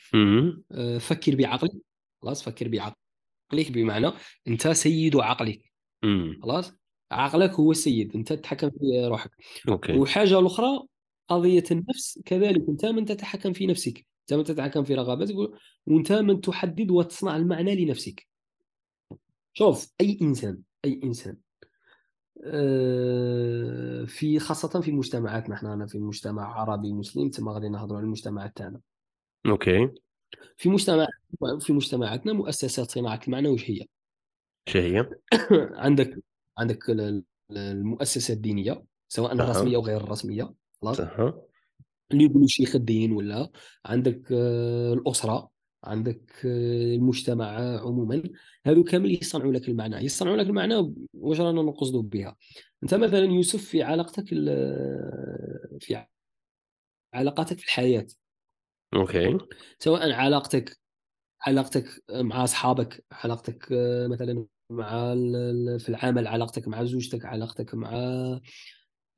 [0.72, 1.72] آه، فكر بعقلك
[2.22, 4.12] خلاص؟ فكر بعقلك بمعنى
[4.48, 5.62] أنت سيد عقلك.
[6.42, 6.72] خلاص؟
[7.10, 9.30] عقلك هو السيد أنت تتحكم في روحك.
[9.68, 9.92] أوكي.
[9.92, 10.82] وحاجة الاخرى
[11.28, 15.34] قضية النفس كذلك أنت من تتحكم في نفسك أنت من تتحكم في رغباتك
[15.86, 18.26] وأنت من تحدد وتصنع المعنى لنفسك.
[19.52, 21.36] شوف أي إنسان أي إنسان
[22.44, 28.04] آه، في خاصة في مجتمعاتنا إحنا أنا في مجتمع عربي مسلم تما غادي نهضروا على
[28.04, 28.80] المجتمعات تاعنا
[29.46, 29.90] أوكي
[30.56, 31.06] في مجتمع
[31.60, 33.86] في مجتمعاتنا مؤسسات صناعة المعنى وش هي؟
[34.74, 35.10] هي؟
[35.84, 36.18] عندك
[36.58, 37.24] عندك ال- ال-
[37.56, 39.44] المؤسسة الدينية سواء أها.
[39.44, 41.18] الرسمية أو غير الرسمية خلاص صح
[42.12, 43.50] اللي يقولوا شيخ الدين ولا
[43.84, 45.50] عندك آه، الأسرة
[45.84, 47.46] عندك آه، المجتمع
[47.80, 48.22] عموما.
[48.66, 49.96] هذو كامل يصنعوا لك المعنى.
[49.96, 52.36] يصنعوا لك المعنى واش رانا نقصدوا بها.
[52.82, 56.04] أنت مثلا يوسف في علاقتك ال- في
[57.14, 58.06] علاقاتك في الحياة
[58.94, 59.38] أوكي.
[59.78, 60.78] سواء علاقتك
[61.40, 65.14] علاقتك مع أصحابك علاقتك آه، مثلا مع
[65.78, 67.90] في العمل علاقتك مع زوجتك علاقتك مع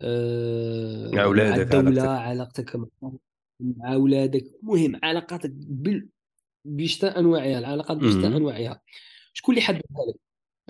[0.02, 2.76] آه، مع أولادك مع الدولة علاقتك, علاقتك
[3.60, 4.44] مع أولادك.
[4.62, 6.08] مهم علاقاتك بال...
[6.64, 8.80] بشتى أنواعها العلاقات بشتى أنواعها.
[9.32, 10.20] شكون اللي يحددها لك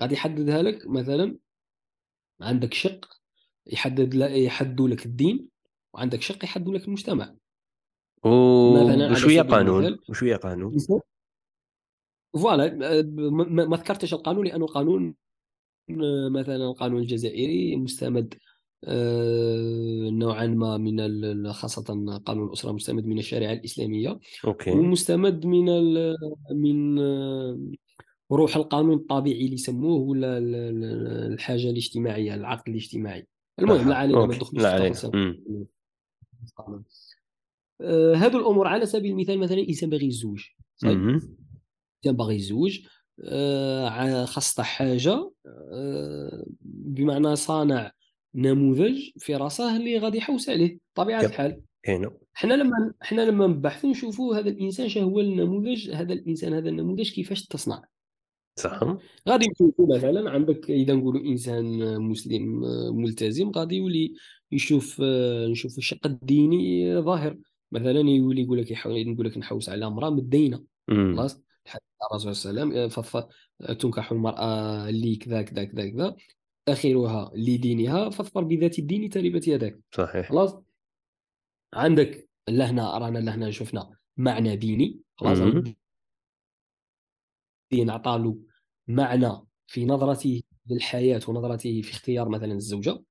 [0.01, 1.37] غادي يحددها لك مثلا
[2.41, 3.05] عندك شق
[3.67, 5.47] يحدد يحدوا لك الدين
[5.93, 7.35] وعندك شق يحدوا لك المجتمع.
[9.11, 10.77] وشوية قانون وشوية قانون.
[12.33, 13.01] فوالا
[13.41, 15.15] ما ذكرتش القانون لأنه القانون
[16.31, 18.50] مثلا القانون الجزائري مستمد آه،
[20.19, 24.71] نوعا ما من خاصة قانون الأسرة مستمد من الشريعة الإسلامية أوكي.
[24.71, 25.65] ومستمد من
[26.51, 26.99] من
[28.31, 30.37] روح القانون الطبيعي اللي يسموه ولا
[31.27, 33.27] الحاجة الاجتماعية العقد الاجتماعي.
[33.59, 34.39] المهم لا علينا ما في
[37.81, 40.43] آه، هذو الأمور على سبيل المثال مثلا إنسان باغي يزوج
[40.83, 41.21] إنسان
[42.05, 42.79] باغي يزوج
[43.23, 45.31] آه، خاصة حاجة
[46.61, 47.91] بمعنى صانع
[48.35, 51.61] نموذج في راسه اللي غادي يحوس عليه طبيعة الحال.
[52.33, 57.11] حنا لما حنا لما نبحثوا نشوفوا هذا الإنسان شنو هو النموذج هذا الإنسان هذا النموذج
[57.11, 57.83] كيفاش تصنع؟
[58.55, 58.97] صح
[59.29, 62.61] غادي نشوفوا مثلا عندك إذا نقولوا إنسان مسلم
[63.01, 64.13] ملتزم غادي يولي
[64.51, 65.01] يشوف
[65.51, 67.37] نشوف الشق الديني ظاهر.
[67.71, 70.63] مثلا يولي يقول لك نقول لك نحوس على امرأة مدينة.
[70.87, 71.41] خلاص؟
[72.11, 73.25] الرسول صلى الله عليه وسلم
[73.75, 76.15] تنكح المرأة اللي كذا كذا كذا كذا.
[76.71, 80.29] آخرها لدينها فاظفر بذات الدين تربت يدك صحيح.
[80.29, 80.57] خلاص؟
[81.73, 85.75] عندك لهنا رانا لهنا شفنا معنى ديني خلاص؟ الدين
[87.89, 88.37] عطى له
[88.87, 89.31] معنى
[89.67, 93.03] في نظرته للحياة ونظرته في اختيار مثلا الزوجة.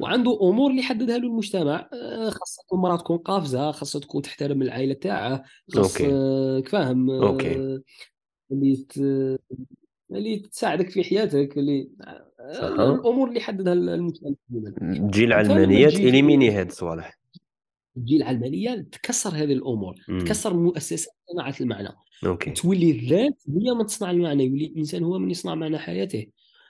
[0.00, 4.94] وعنده أمور اللي حددها له المجتمع آه، خاصة المراه تكون قافزة خاصها تكون تحترم العائلة
[4.94, 5.98] تاعها خاص
[6.70, 7.82] فاهم okay.
[8.52, 8.86] اللي
[10.12, 11.88] اللي تساعدك في حياتك اللي
[12.54, 12.62] صح.
[12.62, 14.34] الأمور اللي حددها المجتمع.
[15.10, 17.18] تجي العلمانيه ت élimine ي هاد الصوالح
[17.96, 20.18] تجي العلمانيه تكسر هذه الأمور مم.
[20.18, 21.88] تكسر مؤسسات صناعة المعنى.
[22.26, 22.50] okay.
[22.50, 26.26] تولي الذات هي من تصنع المعنى يولي الإنسان هو من يصنع معنى حياته.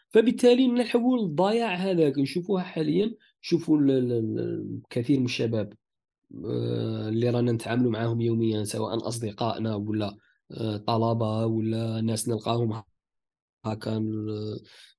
[0.09, 2.19] فبالتالي نحاول الضياع هذاك.
[2.19, 3.79] نشوفوها حاليا نشوفوا
[4.91, 5.73] كثير من الشباب
[6.45, 10.17] آه، اللي رانا نتعاملوا معاهم يوميا سواء أصدقائنا ولا
[10.51, 12.83] آه، طلبة ولا ناس نلقاهم
[13.65, 14.05] هكا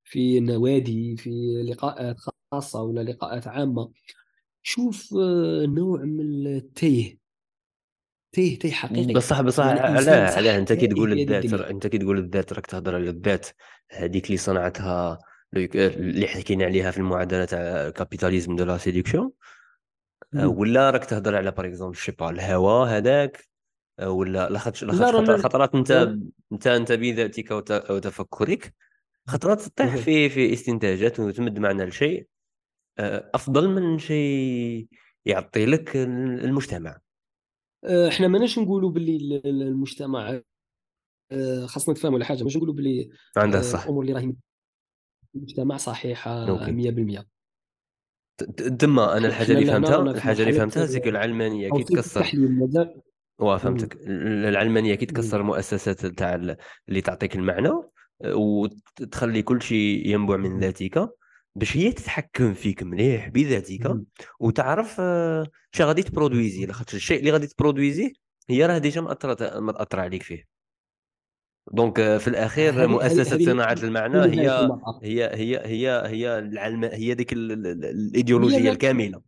[0.03, 1.29] في نوادي في
[1.69, 2.15] لقاءات
[2.51, 3.91] خاصة ولا لقاءات عامة.
[4.63, 7.17] شوف آه، نوع من التيه
[8.31, 9.13] تيه تيه حقيقي.
[9.13, 12.95] بصح بصح يعني علاه علاه أنت كي تقول الذات أنت كي تقول الذات راك تهضر
[12.95, 13.47] على الذات.
[13.91, 15.19] هذيك اللي صنعتها
[15.53, 19.31] اللي حكينا عليها في المعادلة تاع capitalisme de la séduction
[20.35, 23.50] ولا راك تهضر على par exemple je sais pas هذاك
[24.03, 25.91] ولا لاخاطش خطرات انت
[26.51, 27.51] انت انت بذاتك
[27.89, 28.73] وتفكرك
[29.27, 32.27] خطرات تطيح في في استنتاجات وتمد معنى لشيء
[32.99, 34.87] آه، أفضل من شيء
[35.25, 36.97] يعطي لك المجتمع.
[37.83, 40.41] آه، إحنا ماناش نقولوا باللي المجتمع
[41.31, 43.83] آه، خاصنا نتفاهموا على حاجة ماشي نقولوا باللي عندها صح.
[43.83, 44.33] الأمور اللي راهي
[45.35, 47.25] المجتمع صحيحة 100%
[48.79, 52.31] تما أنا الحاجة اللي فهمتها الحاجة اللي فهمتها زيك العلمانيه كي تكسر.
[53.41, 56.35] وفهمتك العلمانية كي تكسر المؤسسات تاع
[56.89, 57.71] اللي تعطيك المعنى
[58.25, 61.09] وتخلي كل شيء ينبع من ذاتك
[61.55, 63.97] باش هي تتحكم فيك مليح بذاتك
[64.39, 66.65] وتعرف آه، شنو غادي تبرودويزي.
[66.65, 68.11] لاخاطش الشيء اللي غادي تبرودويزيه
[68.49, 70.47] هي راه déjà مأثرة مأثرة عليك فيه.
[71.73, 74.69] donc آه، في الأخير مؤسسة صناعة المعنى هي
[75.03, 79.21] هي هي هي هي العلم هي ديك الإيديولوجية الكاملة.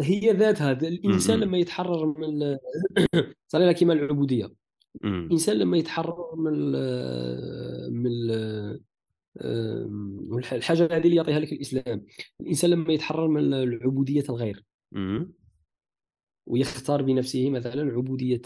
[0.00, 2.58] هي ذاتها الإنسان لما يتحرر من
[3.48, 4.52] صار لها كيما العبودية.
[5.04, 6.72] الإنسان لما يتحرر من
[7.90, 8.10] من
[10.52, 12.06] الحاجة هذه اللي يعطيها لك الإسلام.
[12.40, 14.64] الإنسان لما يتحرر من العبودية الغير.
[16.46, 18.42] ويختار بنفسه مثلا عبودية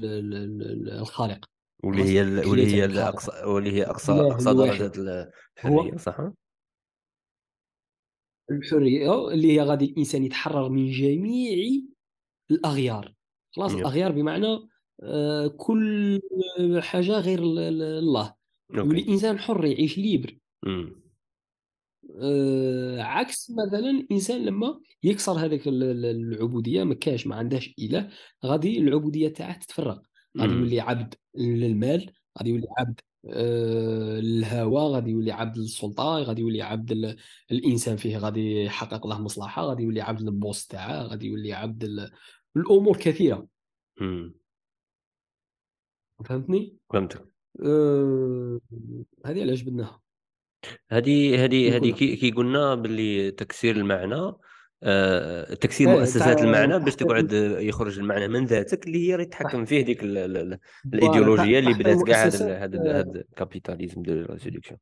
[0.00, 1.44] الخالق.
[1.84, 4.98] واللي هي واللي هي اقصى واللي هي أقصى أقصى درجات
[5.58, 6.30] الحرية صح؟
[8.50, 11.80] الحرية اللي هي غادي الإنسان يتحرر من جميع
[12.50, 13.14] الأغيار.
[13.56, 14.68] خلاص الأغيار بمعنى
[15.02, 16.20] آه، كل
[16.82, 18.34] حاجة غير الله.
[18.74, 20.38] يولي الإنسان حر يعيش ليبر.
[22.20, 28.10] آه عكس مثلا الانسان لما يكسر هذيك العبودية ما كاش ما عندهاش إله
[28.44, 30.02] غادي العبودية تاعه تتفرق
[30.38, 36.92] غادي يولي عبد للمال غادي يولي عبد الهوى غادي يولي عبد السلطه غادي يولي عبد
[36.92, 37.16] ال...
[37.50, 42.10] الإنسان فيه غادي يحقق له مصلحة غادي يولي عبد البوس تاعه غادي يولي عبد ال...
[42.56, 43.46] الأمور كثيرة
[44.00, 44.34] مم.
[46.24, 47.28] فهمتني فهمتك
[47.64, 48.60] أه...
[49.26, 50.00] هذه علاش بدناها
[50.90, 51.92] هذه هذه هذه.
[51.92, 54.40] كي كي قلنا باللي تكسير المعنى آه،
[55.60, 59.84] تكسير إيه، مؤسسات المعنى باش تقعد يخرج المعنى من ذاتك اللي هي اللي تحكم فيه
[59.84, 64.80] ديك الإيديولوجية اللي بدات كاع هذا هذا ال- هذا ال capitalisme de la séduction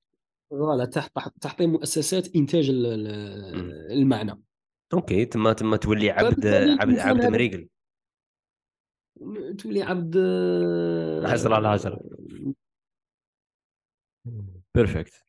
[0.50, 2.70] voilà تحت تحطيم مؤسسات إنتاج.
[3.90, 4.42] المعنى.
[4.92, 7.68] okay تما تما تولي عبد فبالتالي عبد عبد هذا- مريقل.
[9.59, 10.16] تولي عبد
[11.26, 12.00] عشرة على عشرة.
[14.74, 15.24] بيرفكت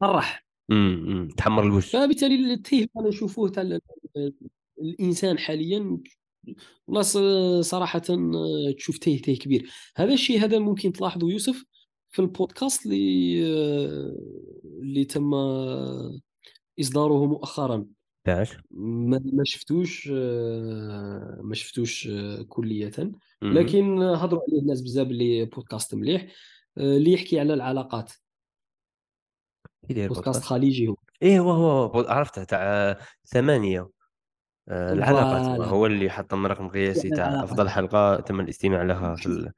[0.00, 3.80] فرح امم تحمر الوجه فبالتالي التيه أنا نشوفوه تاع ال-
[4.16, 4.34] ال-
[4.80, 5.98] الإنسان حاليا
[6.86, 9.70] والله ص- صراحة آه، تشوف تيه تيه كبير.
[9.96, 11.64] هذا الشيء هذا ممكن تلاحظوا يوسف
[12.10, 14.16] في البودكاست اللي آه،
[14.82, 16.20] اللي تم آه،
[16.80, 17.86] إصداره مؤخرا.
[18.24, 22.42] تاعش ما شفتوش آه، ما شفتوش آه،
[23.42, 23.52] مم.
[23.52, 26.26] لكن هضروا عليه الناس بزاف اللي بودكاست مليح
[26.78, 28.12] آه، اللي يحكي على العلاقات.
[29.88, 33.88] كي داير بودكاست خليجي هو إيه هو هو عرفته تاع ثمانية
[34.68, 35.60] آه، العلاقات.
[35.68, 37.44] هو اللي حط من رقم قياسي تاع.
[37.44, 39.50] أفضل حلقة تم الاستماع لها في.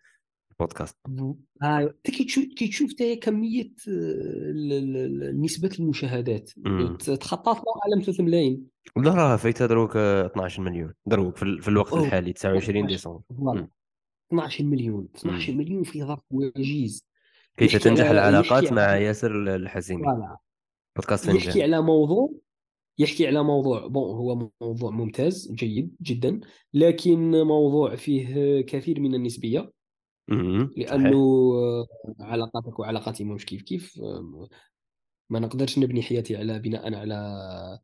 [0.60, 0.96] البودكاست
[1.62, 6.50] أيوه أنت كي تشوف كي تشوف تا كمية آه، نسبة المشاهدات.
[7.20, 8.66] تخطات على 3 ملايين
[8.96, 11.92] لا راه فايتها دروك آه، 12 مليون دروك في, ال- في الوقت.
[11.92, 12.92] الحالي 29 12.
[12.96, 13.70] ديسمبر voilà مم.
[14.32, 15.58] 12 مليون 12 مم.
[15.58, 17.06] مليون في ظرف وجيز
[17.56, 20.02] كيف تنجح العلاقات مع ياسر الحزيمي؟
[20.96, 22.32] بودكاست يحكي على موضوع
[22.98, 26.40] يحكي على موضوع bon هو موضوع ممتاز جيد جدا
[26.74, 29.28] لكن موضوع فيه كثير من.
[30.76, 31.52] لأنه
[32.16, 32.28] صحيح.
[32.30, 34.00] علاقاتك وعلاقاتي مش كيف كيف
[35.30, 37.78] ما نقدرش نبني حياتي على بناء على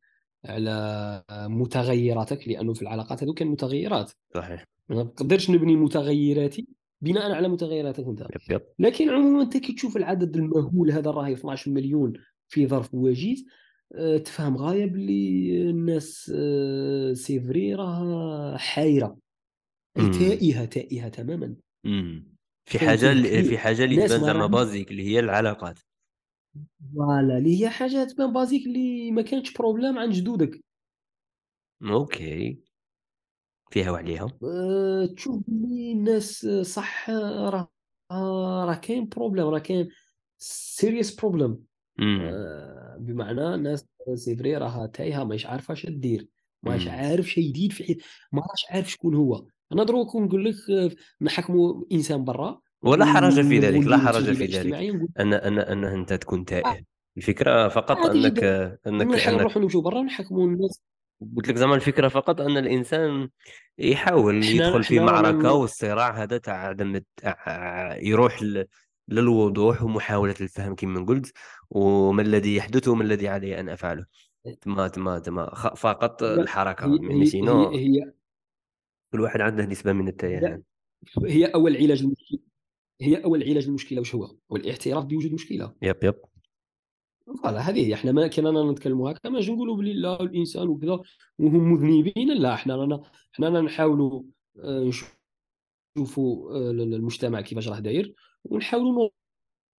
[0.45, 4.13] على متغيراتك لأنه في العلاقات هذو كان متغيرات.
[4.35, 4.65] صحيح.
[4.89, 6.67] ما نقدرش نبني متغيراتي.
[7.03, 8.27] بناء على متغيراتك انت.
[8.79, 12.13] لكن عموما أنت كي تشوف العدد المهول هذا راهي 12 مليون
[12.49, 13.47] في ظرف وجيز
[13.95, 19.19] آه، تفهم غاية باللي الناس آه، c'est vrai راه حايرة.
[19.95, 21.55] تائهة تائهة تماما.
[21.85, 22.33] مم.
[22.65, 23.13] في حاجة.
[23.43, 25.79] في حاجة اللي تبان ما زعما basique اللي هي العلاقات.
[26.95, 30.61] voilà اللي هي حاجة تبان basique اللي ما كانتش problème عند جدودك.
[31.83, 32.72] OK.
[33.73, 37.69] فيها وعليها آه، تشوف الناس آه، صح راه
[38.65, 39.89] راه كاين problème راه كاين
[40.39, 41.65] serious problem.
[42.01, 46.29] آه، بمعنى ناس c'est vrai راها تايهة ماش عارفة اش دير
[46.63, 46.79] مم.
[46.89, 47.97] عارف شي جديد في حيط
[48.33, 49.45] ما راش عارف شكون هو.
[49.73, 50.55] أنا دروك نقول لك
[51.23, 54.75] نحكموا إنسان برا ولا حرج في ذلك لا حرج في ذلك.
[55.21, 56.81] أن أن ان أنت تكون تائه.
[57.17, 58.45] الفكرة فقط أنك.
[58.87, 60.83] أنك نحن أنك نروحوا نمشوا برا ونحكموا الناس.
[61.37, 63.29] قلت لك زعما الفكرة فقط أن الإنسان
[63.79, 67.01] يحاول يدخل في معركة والصراع هذا تاع عدم
[67.97, 68.43] يروح
[69.09, 71.33] للوضوح ومحاولة الفهم كما قلت
[71.71, 74.07] وما الذي يحدث وما الذي علي أن أفعله.
[74.61, 75.55] تما تما تما.
[75.77, 78.13] فقط الحركة هي يعني هي sinon هي,
[79.13, 80.63] كل واحد عنده نسبة من التيهان.
[81.27, 82.39] هي أول علاج المشكلة
[83.01, 85.75] هي أول علاج المشكلة وش هو؟ هو الاعتراف بوجود مشكلة.
[85.83, 86.15] yep yep.
[87.35, 91.01] voilà هذه إحنا ما كنا نتكلموا هكا ماش نقولوا بلي لا الإنسان وكذا
[91.39, 93.03] وهم مذنبين لا إحنا رانا
[93.35, 94.23] إحنا رانا نحاولوا
[94.59, 94.91] آه،
[95.97, 98.15] نشوفوا آه، المجتمع كيفاش راه داير
[98.45, 99.09] ونحاولوا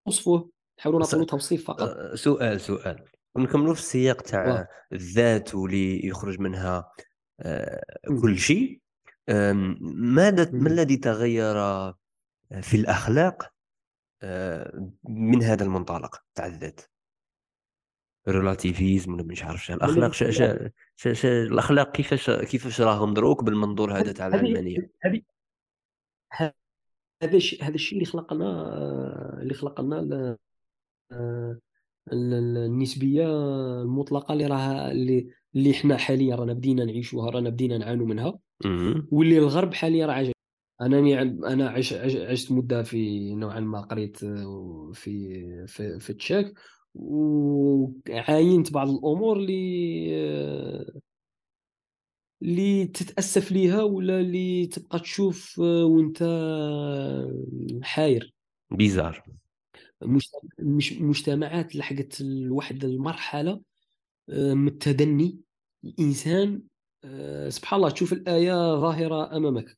[0.08, 0.49] نوصفوه
[0.80, 3.06] نحاولوا نعطيو توصيف فقط أه، سؤال سؤال
[3.38, 4.68] نكملوا في السياق تاع.
[4.93, 6.91] الذات واللي يخرج منها.
[8.22, 8.80] كل شيء
[9.91, 10.70] ماذا ما.
[10.70, 11.56] الذي تغير
[12.62, 13.54] في الأخلاق
[14.24, 16.82] أه، من هذا المنطلق تاع الذات
[18.28, 19.78] ريلاتيفيزم ولا مش عارف شنو.
[19.78, 25.21] الأخلاق شا شا شا شا الأخلاق كيفاش كيفاش راهم دروك بالمنظور هذا تاع العلمانيه هذه
[27.24, 30.38] هذا الشيء هذا الشيء اللي خلق لنا اللي خلق لنا ال-
[31.11, 31.59] ال-
[32.34, 33.26] ال- النسبية
[33.82, 38.39] المطلقة اللي راها اللي اللي إحنا حاليا رانا بدينا نعيشوها رانا بدينا نعانوا منها.
[39.11, 40.32] واللي الغرب حاليا راه عاجب
[40.82, 46.53] أنا أنا عش عش عشت مدة في نوعا ما قريت في في في التشاك
[46.95, 51.01] وعاينت بعض الأمور اللي
[52.41, 57.43] اللي تتأسف ليها ولا اللي تبقى تشوف آه، وانت آه،
[57.81, 58.33] حاير.
[58.71, 59.23] بيزار.
[60.01, 63.61] مجت- مش مجتمعات لحقت لواحد المرحلة
[64.29, 65.39] آه، من التدني
[65.83, 66.61] الانسان
[67.49, 69.77] سبحان الله تشوف الآية ظاهرة أمامك.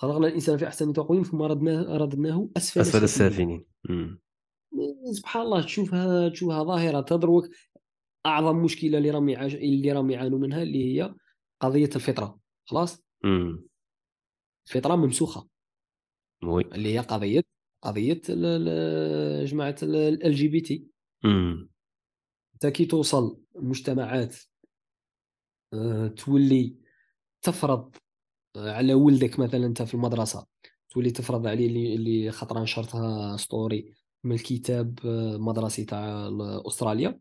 [0.00, 4.20] خلقنا الإنسان في أحسن تقويم ثم ردناه رددناه أسفل, اسفل السافلين مم.
[5.12, 7.44] سبحان الله تشوفها تشوفها ظاهرة تدروك
[8.26, 9.28] أعظم مشكلة اللي راهم.
[9.28, 11.14] اللي راهم يعانوا منها اللي هي
[11.60, 13.68] قضية الفطرة خلاص مم.
[14.68, 15.48] الفطرة ممسوخة
[16.44, 17.42] oui اللي هي قضية
[17.82, 20.86] قضية ال- جماعة LGBT.
[22.54, 24.36] انت كي توصل مجتمعات
[25.74, 26.76] آه، تولي
[27.42, 27.96] تفرض
[28.56, 30.46] على ولدك مثلا أنت في المدرسة
[30.90, 33.94] تولي تفرض عليه اللي اللي خطره نشرتها story
[34.24, 36.30] من الكتاب آه، المدرسي تاع
[36.66, 37.18] أستراليا.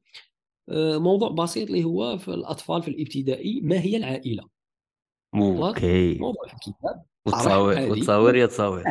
[0.69, 4.43] آه، موضوع بسيط اللي هو في الأطفال في الإبتدائي ما هي العائلة؟
[5.35, 6.17] OK.
[6.17, 7.91] موضوع في الكتاب وتصاور.
[7.91, 8.83] وتصاور يا تصاور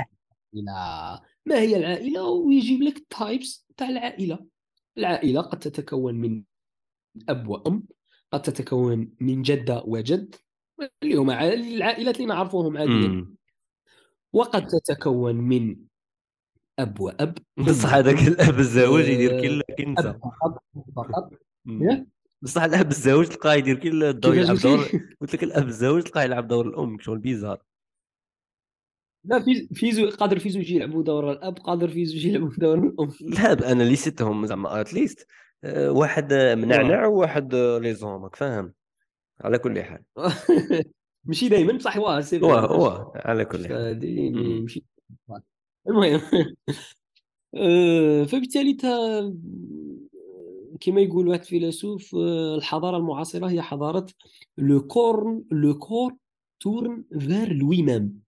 [1.46, 4.46] ما هي العائلة؟ ويجيب لك ال types تاع العائلة.
[4.98, 6.42] العائلة قد تتكون من
[7.28, 7.86] أب وأم
[8.32, 10.34] قد تتكون من جدة وجد
[11.02, 13.08] اللي هما عا- العائلات اللي نعرفوهم عاديا.
[13.08, 13.36] مم.
[14.32, 15.76] وقد تتكون من
[16.78, 17.38] أب وأب.
[17.58, 20.20] بصح هذاك الأب الزواج يدير آه، كل كنسه أب
[20.96, 21.32] فقط؟
[22.42, 24.78] بصح الأب الزواج تلقاه يدير كل الدور يلعب؟ دور.
[25.20, 27.62] قلت لك الأب الزواج تلقاه يلعب دور الأم شغل بيزار.
[29.24, 30.10] لا في في زو...
[30.10, 33.10] قادر في زوج يلعبوا دور الأب قادر في زوج يلعبوا دور الأم.
[33.20, 35.26] لا أنا ليستهم زعما اتليست
[35.74, 38.72] واحد آه، منعنع وواحد آه، لي زون راك فاهم؟
[39.40, 40.02] على كل حال
[41.24, 44.62] ماشي دائما بصح واه سي هو هو على كل حال.
[44.62, 44.84] ماشي
[45.88, 46.20] المهم
[47.54, 48.88] آه، فبالتالي تا
[50.80, 54.06] كما يقول واحد الفيلسوف آه، الحضارة المعاصرة هي حضارة
[54.58, 56.16] le corps le corps
[56.60, 58.22] tourne vers lui-même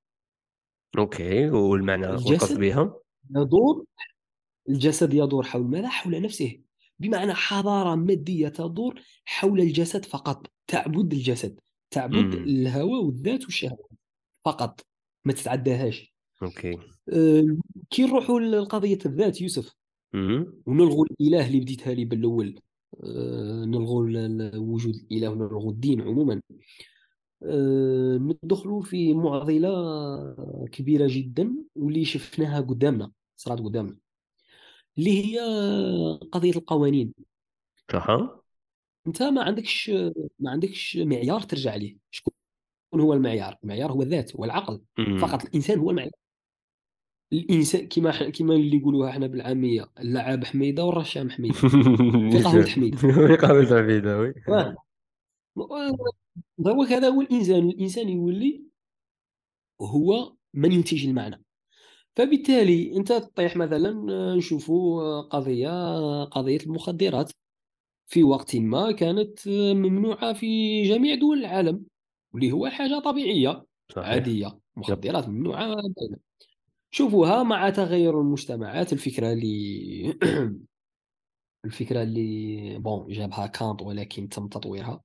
[0.98, 2.94] OK والمعنى؟ والقصد بها
[3.30, 3.84] يدور
[4.68, 6.61] الجسد يدور حول ماذا؟ حول نفسه
[7.01, 12.44] بمعنى حضارة مادية تدور حول الجسد فقط تعبد الجسد تعبد مم.
[12.44, 13.88] الهوى والذات والشهوة
[14.44, 14.80] فقط
[15.24, 16.78] ما تتعداهاش أوكي
[17.12, 17.57] أه،
[17.90, 19.76] كي نروحوا لقضية الذات يوسف.
[20.66, 22.61] ونلغوا الإله اللي بديتها لي بالأول
[23.05, 24.03] أه، نلغوا
[24.57, 26.42] وجود الإله ونلغوا الدين عموما
[27.42, 29.70] أه، ندخلوا في معضلة
[30.72, 33.96] كبيرة جدا واللي شفناها قدامنا صارت قدامنا
[34.99, 35.38] اللي هي
[36.32, 37.14] قضية القوانين.
[37.93, 38.07] صح
[39.07, 39.91] أنت ما عندكش
[40.38, 41.97] ما عندكش معيار ترجع ليه.
[42.11, 42.32] شكون
[42.95, 44.80] هو المعيار؟ المعيار هو الذات هو العقل.
[44.99, 45.18] مم.
[45.18, 46.11] فقط الإنسان هو المعيار.
[47.32, 51.55] الإنسان كما ح- كما اللي يقولوها إحنا بالعامية اللعاب حميدة والرشام حميدة.
[52.32, 52.95] في قهوة حميد.
[53.01, 54.34] في قهوة حميدة وي.
[56.88, 57.68] هذا هو الإنسان.
[57.68, 58.64] الإنسان يولي
[59.80, 61.43] هو من ينتج المعنى.
[62.16, 63.90] فبالتالي أنت تطيح مثلا
[64.36, 65.68] نشوفوا قضية
[66.24, 67.32] قضية المخدرات.
[68.06, 71.86] في وقت ما كانت ممنوعة في جميع دول العالم
[72.34, 74.08] واللي هو حاجة طبيعية صحيح.
[74.08, 76.18] عادية مخدرات ممنوعة باينة.
[76.90, 80.18] شوفوها مع تغير المجتمعات الفكرة اللي
[81.64, 85.02] الفكرة اللي بون جابها كانت ولكن تم تطويرها.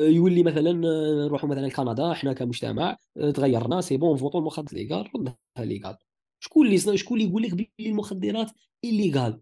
[0.00, 2.96] يولي مثلا نروحوا مثلا كندا إحنا كمجتمع
[3.34, 5.98] تغيرنا c'est bon فوتو المخدرات légal ردها légal
[6.46, 8.50] شكون اللي شكون اللي يقول لك بلي المخدرات
[8.84, 9.40] illégal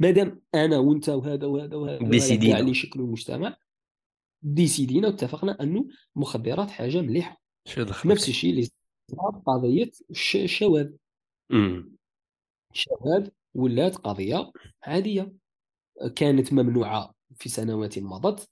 [0.00, 2.58] مادام أنا وأنت وهذا وهذا وهذا ديسيدينا.
[2.60, 3.56] اللي يشكلوا المجتمع
[4.42, 7.42] ديسيدينا واتفقنا أنه المخدرات حاجة مليحة.
[8.12, 8.68] نفس الشيء اللي
[9.10, 10.90] صار قضية الش- الشواذ.
[12.72, 15.32] الشواذ ولات قضية عادية.
[16.16, 18.48] كانت ممنوعة في سنوات مضت.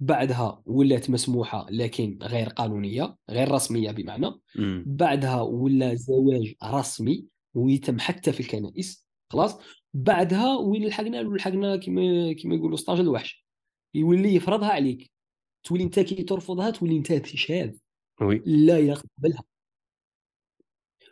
[0.00, 4.32] بعدها ولات مسموحة لكن غير قانونية غير رسمية بمعنى.
[4.56, 4.84] مم.
[4.86, 7.31] بعدها ولا زواج رسمي.
[7.54, 9.58] ويتم حتى في الكنائس خلاص؟
[9.94, 13.46] بعدها وين لحقنا؟ لحقنا كما كما يقولوا stage الوحش.
[13.94, 15.10] يولي يفرضها عليك.
[15.64, 17.74] تولي انت كي ترفضها تولي انت شاذ
[18.20, 18.42] oui.
[18.46, 19.44] لا يقبلها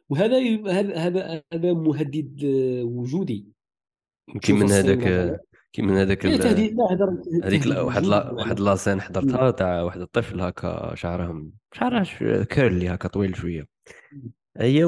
[0.09, 0.38] وهذا
[0.72, 3.47] هذا هذا مهدد آه، وجودي.
[4.43, 5.41] كي من هذاك.
[5.72, 8.30] كي من هذاك هذيك واحد لا.
[8.30, 12.07] واحد la scène حضرتها تاع واحد الطفل هكا شعرهم شعره
[12.42, 13.66] curly هكا طويل شوية.
[14.57, 14.84] هي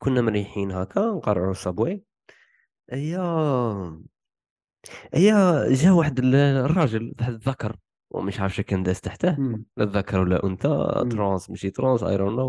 [0.00, 2.02] وكنا مريحين هكا نقرعوا ال subway.
[2.90, 3.16] هي
[5.14, 5.32] هي
[5.70, 7.76] جا واحد ال- الراجل واحد الذكر
[8.10, 9.36] ومش عارف شكون داز تحته.
[9.76, 12.48] لا ذكر ولا أنثى trans مشي trans I don't know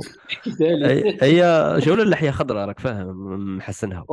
[1.22, 1.42] هي
[1.80, 4.06] جوله اللحية خضراء راك فاهم محسنها.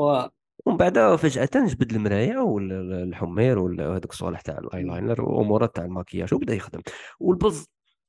[0.67, 6.35] ومن بعد فجأة جبد المراية ولا الحمير ولا هذوك الصوالح تاع الايلاينر وأمورات تاع الماكياج
[6.35, 6.81] وبدأ يخدم.
[7.21, 7.69] والبز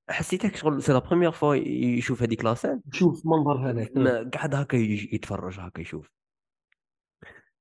[0.10, 4.55] حسيتك شغل c'est la première fois يشوف هذيك la scène؟ شوف منظر هذاك ما قاعد
[4.55, 6.10] هكا يج- يتفرج هكا يشوف.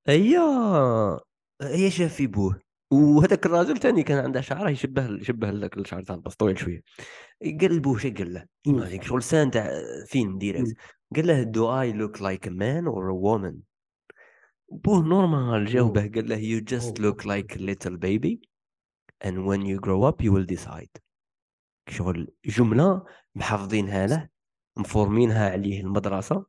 [0.09, 0.38] هي
[1.62, 2.61] هي شاف في بوه.
[2.92, 6.82] وهذاك الراجل ثاني كان عنده شعره يشبه يشبه لك الشعر تاع البز طويل شوية.
[7.61, 9.70] قال لبوه قال له؟ imagine شغل scène تاع
[10.07, 10.76] فيلم direct.
[11.16, 13.59] قال له do I look like a man or a woman
[14.72, 18.40] بوه normal جاوبه قال له you just look like little baby
[19.24, 21.07] and when you grow up you will decide.
[21.91, 24.28] شغل جملة محافظينها له
[24.76, 26.47] مفورمينها عليه المدرسة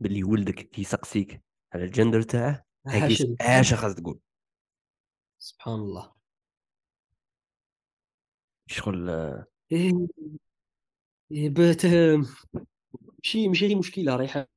[0.00, 2.64] باللي ولدك كيسقسيك على الجندر تاعه
[3.40, 4.18] اش خاص تقول.
[5.38, 6.12] سبحان الله.
[8.66, 9.10] شغل
[9.72, 9.92] إيه
[11.32, 14.48] إيه بات ماشي ماشي غير مشكله راهي حاجة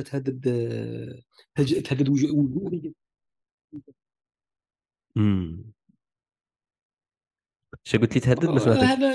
[0.00, 0.40] تهدد
[1.84, 2.94] تهدد وجود
[5.16, 5.72] امم
[7.84, 9.14] شو قلت لي تهدد؟ ما سمعتك هذا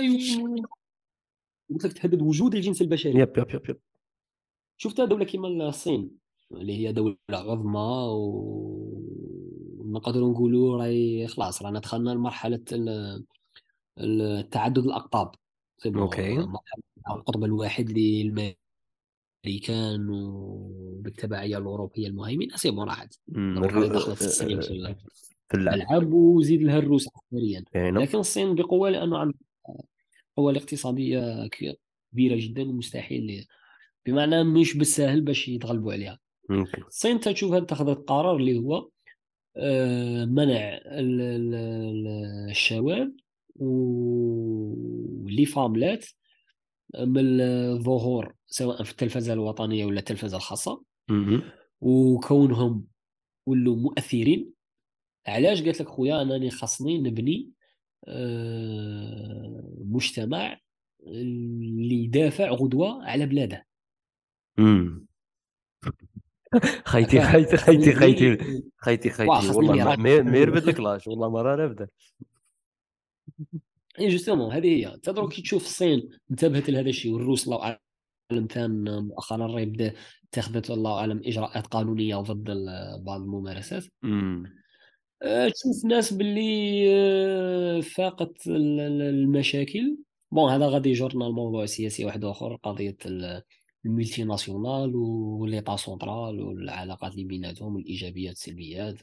[1.69, 3.19] قلت لك تهدد وجود الجنس البشري.
[3.19, 3.79] يب يب يب يب.
[4.77, 6.11] شفتها دولة كيما الصين
[6.51, 8.05] اللي هي دولة عظمى
[9.79, 12.63] ونقدروا نقولوا راهي خلاص رانا دخلنا لمرحلة
[13.99, 15.31] التعدد الأقطاب.
[15.85, 16.47] أوكي.
[17.09, 18.55] القطب الواحد للامريكان
[20.09, 22.55] وبالتبعيه الأوروبية المهيمنة.
[22.55, 24.59] c'est bon راحت دخلت الصين
[25.49, 27.63] في الالعاب وزيد لها الروس عسكريا.
[28.01, 29.39] لكن الصين بقوة لأنه عندها
[30.37, 33.45] قوة الاقتصادية كبيرة جدا ومستحيل
[34.05, 36.19] بمعنى مش بالسهل باش يتغلبوا عليها.
[36.87, 38.87] الصين تشوفها اتخذت قرار اللي هو
[39.57, 40.79] آه، منع
[42.49, 43.13] الشباب
[43.55, 46.05] واللي فاملات
[46.99, 50.81] من الظهور سواء في التلفزة الوطنية ولا التلفزة الخاصة.
[51.81, 52.83] وكونهم
[53.45, 54.56] ولوا مؤثرين.
[55.27, 57.51] علاش قالت لك خويا انني خاصني نبني
[58.07, 60.59] آه، مجتمع
[61.07, 63.67] اللي يدافع غدوة على بلاده
[66.85, 68.37] خيتي خيتي خيتي خيتي
[68.77, 71.91] خيتي خيتي والله ما يرفد الكلاش والله ما راه رافده
[73.99, 74.93] et justement هذه هي.
[74.93, 77.77] انت دروك كي تشوف الصين انتبهت لهذا الشيء والروس الله
[78.31, 79.93] أعلم كان مؤخرا راهي بدا
[80.29, 82.51] اتخذت الله أعلم إجراءات قانونية ضد
[83.05, 83.83] بعض الممارسات.
[85.21, 89.97] تشوف ناس باللي أه، فاقت المشاكل.
[90.31, 92.97] bon هذا غادي يجرنا الموضوع السياسي واحد آخر قضية
[93.85, 98.95] ال multinationales و l'état central والعلاقات اللي بيناتهم والإيجابيات والسلبيات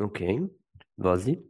[0.00, 0.48] okay
[1.02, 1.40] فازي.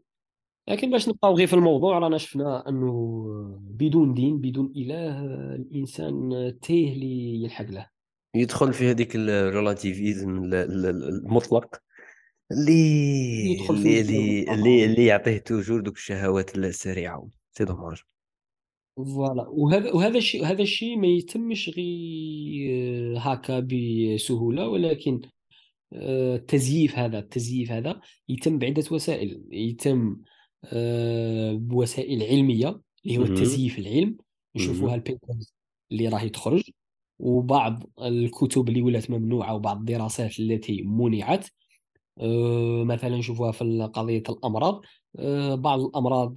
[0.68, 5.24] لكن باش نبقاو غير في الموضوع رانا شفنا أنه بدون دين بدون إله
[5.55, 6.30] الإنسان
[6.62, 7.91] تيه اللي يلحق له.
[8.34, 11.86] يدخل في هذيك ال relativisme المطلق.
[12.53, 12.72] اللي
[13.51, 18.03] يدخل اللي اللي, اللي, اللي يعطيه toujours donc الشهوات السريعة c'est dommage.
[18.97, 19.49] voilà.
[19.49, 25.20] وهذا وهذا الشيء هذا الشيء ما يتمش غير هكا بسهولة ولكن
[25.92, 29.44] التزييف هذا التزييف هذا يتم بعدة وسائل.
[29.53, 30.16] يتم
[30.64, 34.16] آه، بوسائل علمية اللي هو التزييف العلم.
[34.57, 35.55] نشوفوها ال papers
[35.92, 36.70] اللي راهي تخرج
[37.18, 41.51] وبعض الكتب اللي ولات ممنوعة وبعض الدراسات التي منعت آه،
[42.85, 44.83] مثلا نشوفوها في قضية الأمراض.
[45.19, 46.35] آه، بعض الأمراض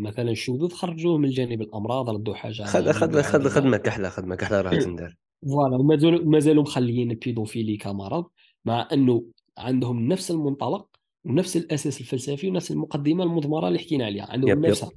[0.00, 4.60] مثلا الشذوذ خرجوه من جانب الأمراض ردوا حاجة خد خد خد خدمه كحله خدمه كحله
[4.60, 5.14] راح تندار
[5.46, 8.24] voilà ومازالوا مازالوا مخليين ال pédophilie كمرض
[8.64, 9.24] مع إنه
[9.58, 10.86] عندهم نفس المنطلق
[11.24, 14.90] ونفس الأساس الفلسفي ونفس المقدمة المضمرة اللي حكينا عليها عندهم يب نفسها.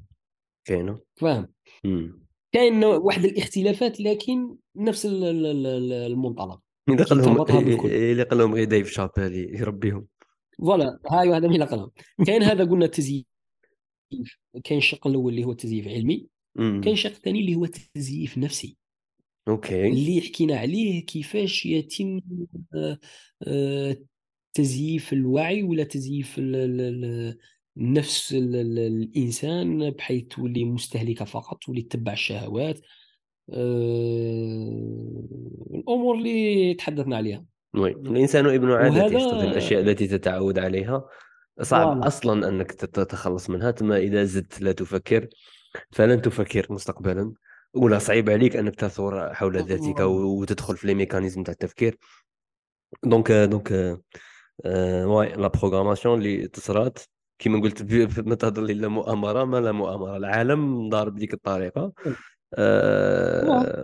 [0.65, 0.99] كاينة.
[1.15, 1.47] فاهم؟
[2.51, 6.59] كاين واحد الاختلافات لكن نفس المنطلق.
[6.89, 7.19] اللي قال
[7.85, 10.07] اللي قال لهم غير دايف شابيل يربيهم.
[10.57, 11.91] voilà هاي واحدة من اللي قالهم
[12.25, 13.25] كاين هذا قلنا التزييف.
[14.63, 16.27] كاين الشق الأول اللي هو التزييف علمي.
[16.57, 18.77] كاين الشق الثاني اللي هو التزييف نفسي.
[19.47, 19.87] okay.
[19.87, 22.21] اللي حكينا عليه كيفاش يتم
[22.75, 22.99] آه،
[23.47, 23.97] آه،
[24.53, 26.41] تزييف الوعي ولا تزييف
[27.77, 32.81] نفس الإنسان بحيث تولي مستهلكة فقط تولي تتبع الشهوات.
[35.73, 37.45] الأمور اللي تحدثنا عليها.
[37.75, 39.43] oui الإنسان ابن عادة وهذا...
[39.43, 41.05] الأشياء التي تتعود عليها.
[41.61, 42.07] صعب وأنا.
[42.07, 45.27] أصلا أنك تتخلص منها ثم إذا زدت لا تفكر
[45.91, 47.33] فلن تفكر مستقبلا.
[47.73, 51.97] ولا صعيب عليك أنك تثور حول ذاتك وتدخل في les mécanismes تاع التفكير.
[53.03, 53.71] donc donc
[54.65, 56.99] آه، واي la programmation اللي تصرات
[57.39, 60.17] كيما قلت ما تهضر لي لا مؤامرة ما لا مؤامرة.
[60.17, 61.81] العالم ضارب بديك الطريقة.
[61.81, 62.15] آه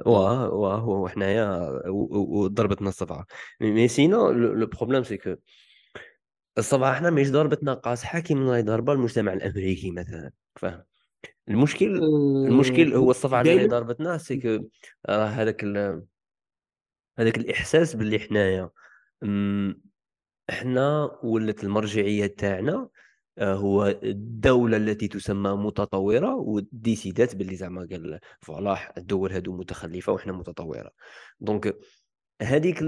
[0.05, 3.25] واه واه وحنايا وضربتنا الصفعه
[3.61, 5.35] mais sinon le problème c'est que
[6.57, 10.83] الصفعه حنا ماهيش ضربتنا قاصحة كيما ضاربه المجتمع الأمريكي مثلا فاهم؟
[11.49, 14.65] المشكل آه، المشكل هو الصفعه اللي ضربتنا c'est que
[15.09, 15.63] راه هذاك
[17.19, 18.69] هذاك الإحساس باللي حنايا.
[20.49, 22.89] إحنا ولت المرجعية تاعنا آه،
[23.39, 30.33] هو الدولة التي تسمى متطورة و décidat باللي زعما قال voilà الدول هادو متخلفة وحنا
[30.33, 30.91] متطورة.
[31.39, 31.77] donc
[32.41, 32.79] هذيك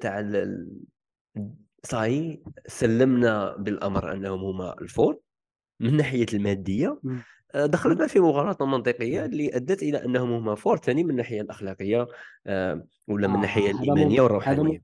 [0.00, 0.44] تاع
[1.84, 5.18] صاي سلمنا بالأمر أنهم هما ال forts
[5.80, 7.00] من الناحيه المادية.
[7.54, 12.08] آه، دخلنا في مغالطة منطقية اللي أدت إلى أنهم هما forts ثاني من الناحيه الأخلاقية
[12.46, 14.82] آه، ولا من الناحيه آه الإيمانية والروحانية.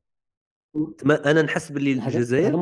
[1.27, 2.57] أنا نحس باللي الجزائر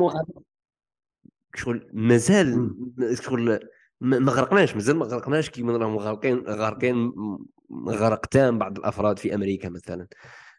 [1.55, 2.75] شغل مازال
[3.13, 3.59] شغل
[4.01, 7.11] ما غرقناش مازال ما غرقناش كيما راهم غارقين غارقين
[7.87, 10.07] غرق تام بعض الأفراد في أمريكا مثلا.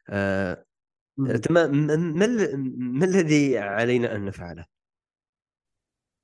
[0.09, 0.64] آه
[1.51, 1.97] ما ما,
[2.77, 4.64] ما الذي علينا أن نفعله؟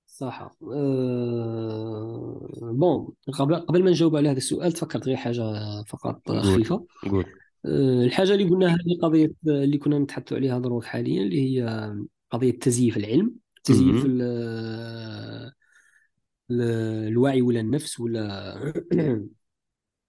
[0.06, 2.48] صح أه...
[2.72, 5.42] بون قبل قبل ما نجاوب على هذا السؤال تفكرت غير حاجة
[5.82, 6.86] فقط خفيفة.
[7.06, 8.04] أه...
[8.04, 11.92] الحاجة اللي قلناها هذه قضية اللي كنا نتحدث عليها دروك حاليا اللي هي
[12.30, 13.34] قضية تزييف العلم.
[13.64, 14.06] تزييف
[16.50, 18.54] الوعي ولا النفس ولا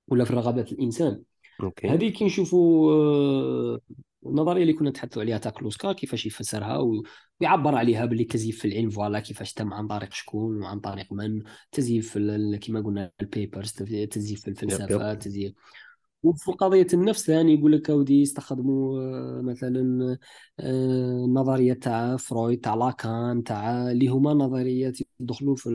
[0.08, 1.22] ولا في رغبات الإنسان.
[1.64, 1.88] okay.
[1.88, 3.80] هذه كي نشوفوا آه،
[4.26, 7.02] النظرية اللي كنا نتحدثوا عليها تاع كلوسكا كيفاش يفسرها
[7.42, 11.44] ويعبر عليها باللي تزييف في العلم voilà كيفاش تم عن طريق شكون وعن طريق من.
[11.72, 12.18] تزييف
[12.62, 15.54] كما قلنا ال papers تزييف في الفلسفة تزييف
[16.24, 20.18] وفي قضية النفس ثاني يقول لك أودي يستخدموا آه، مثلا
[20.60, 25.70] آه، النظريه تاع فرويد تاع لاكان تاع اللي هما نظريات يدخلوا في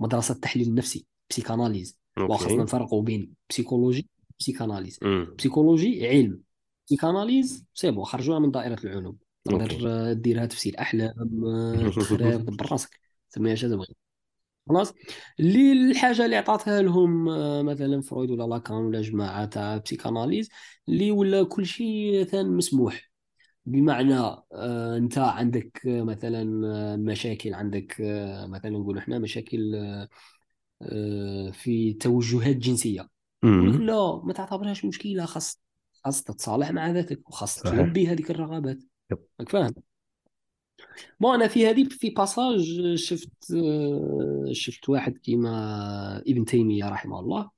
[0.00, 4.08] مدرسة التحليل النفسي psychanalyse وخاصنا نفرقوا بين psychologie
[4.38, 4.98] psychanalyse
[5.38, 6.40] psychologie علم
[6.86, 9.18] psychanalyse c'est bon خرجوها من دائرة العلوم.
[9.44, 13.94] تقدر ديرها تفسير أحلام آه، تخرير دبر راسك سميها اش تبغي.
[14.68, 14.94] خلاص.
[15.40, 20.48] اللي الحاجة اللي عطاتها لهم آه، مثلا فرويد ولا لاكان ولا جماعة تاع psychanalyse
[20.88, 23.12] اللي ولا كل شيء ثان مسموح.
[23.66, 24.14] بمعنى
[24.52, 26.44] آه انت عندك آه مثلا
[26.96, 27.96] مشاكل عندك
[28.48, 29.74] مثلا نقول إحنا مشاكل
[30.82, 33.08] آه, في توجهات جنسية.
[33.42, 35.62] لا ما تعتبرهاش مشكلة خاص
[36.04, 38.78] خاص تتصالح مع ذاتك وخاص تلبي هذيك الرغبات.
[39.40, 39.74] راك فاهم؟
[41.20, 43.54] bon أنا في هذه في passage شفت
[44.52, 47.50] شفت واحد كيما ابن تيمية رحمه الله.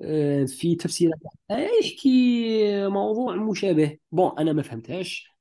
[0.00, 1.10] آه، في تفسير
[1.50, 3.98] يحكي موضوع مشابه.
[4.12, 5.38] bon أنا ما فهمتهاش.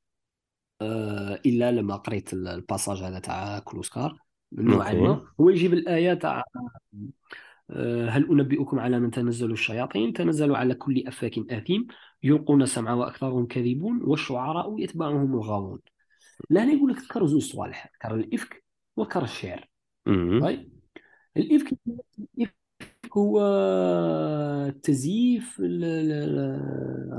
[0.82, 4.18] آه، إلا لما قريت الباساج هذا تاع كلوسكار
[4.52, 5.28] نوعا ما.
[5.41, 6.44] هو يجيب الآية تاع
[7.69, 11.88] آه، هل أنبئكم على من تنزل الشياطين؟ تنزلوا على كل أفاك آثيم
[12.24, 15.80] يلقون السمع وأكثرهم كاذبون والشعراء يتبعهم الغاوون.
[16.49, 18.64] لهنا يقول لك ذكر زوج صوالح ذكر الإفك
[18.97, 19.69] وذكر الشعر.
[20.41, 20.72] طيب
[21.38, 21.77] الإفك
[23.18, 23.39] هو
[24.84, 25.57] تزييف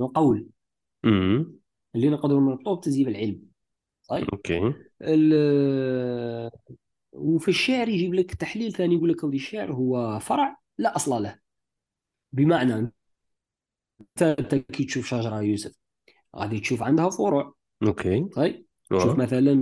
[0.00, 0.48] القول.
[1.94, 3.42] اللي نقدر نربطوه بتزييف العلم.
[4.08, 4.74] طيب okay.
[7.12, 11.38] وفي الشعر يجيب لك تحليل ثاني يقول لك الشعر هو فرع لا أصل له.
[12.32, 12.92] بمعنى
[14.22, 15.78] أنت كي تشوف شجرة يوسف
[16.36, 17.54] غادي تشوف عندها فروع.
[17.82, 18.24] okay.
[18.24, 19.52] طيب شوف مثلا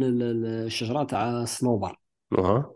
[0.64, 1.98] الشجرة تاع الصنوبر
[2.38, 2.74] أها.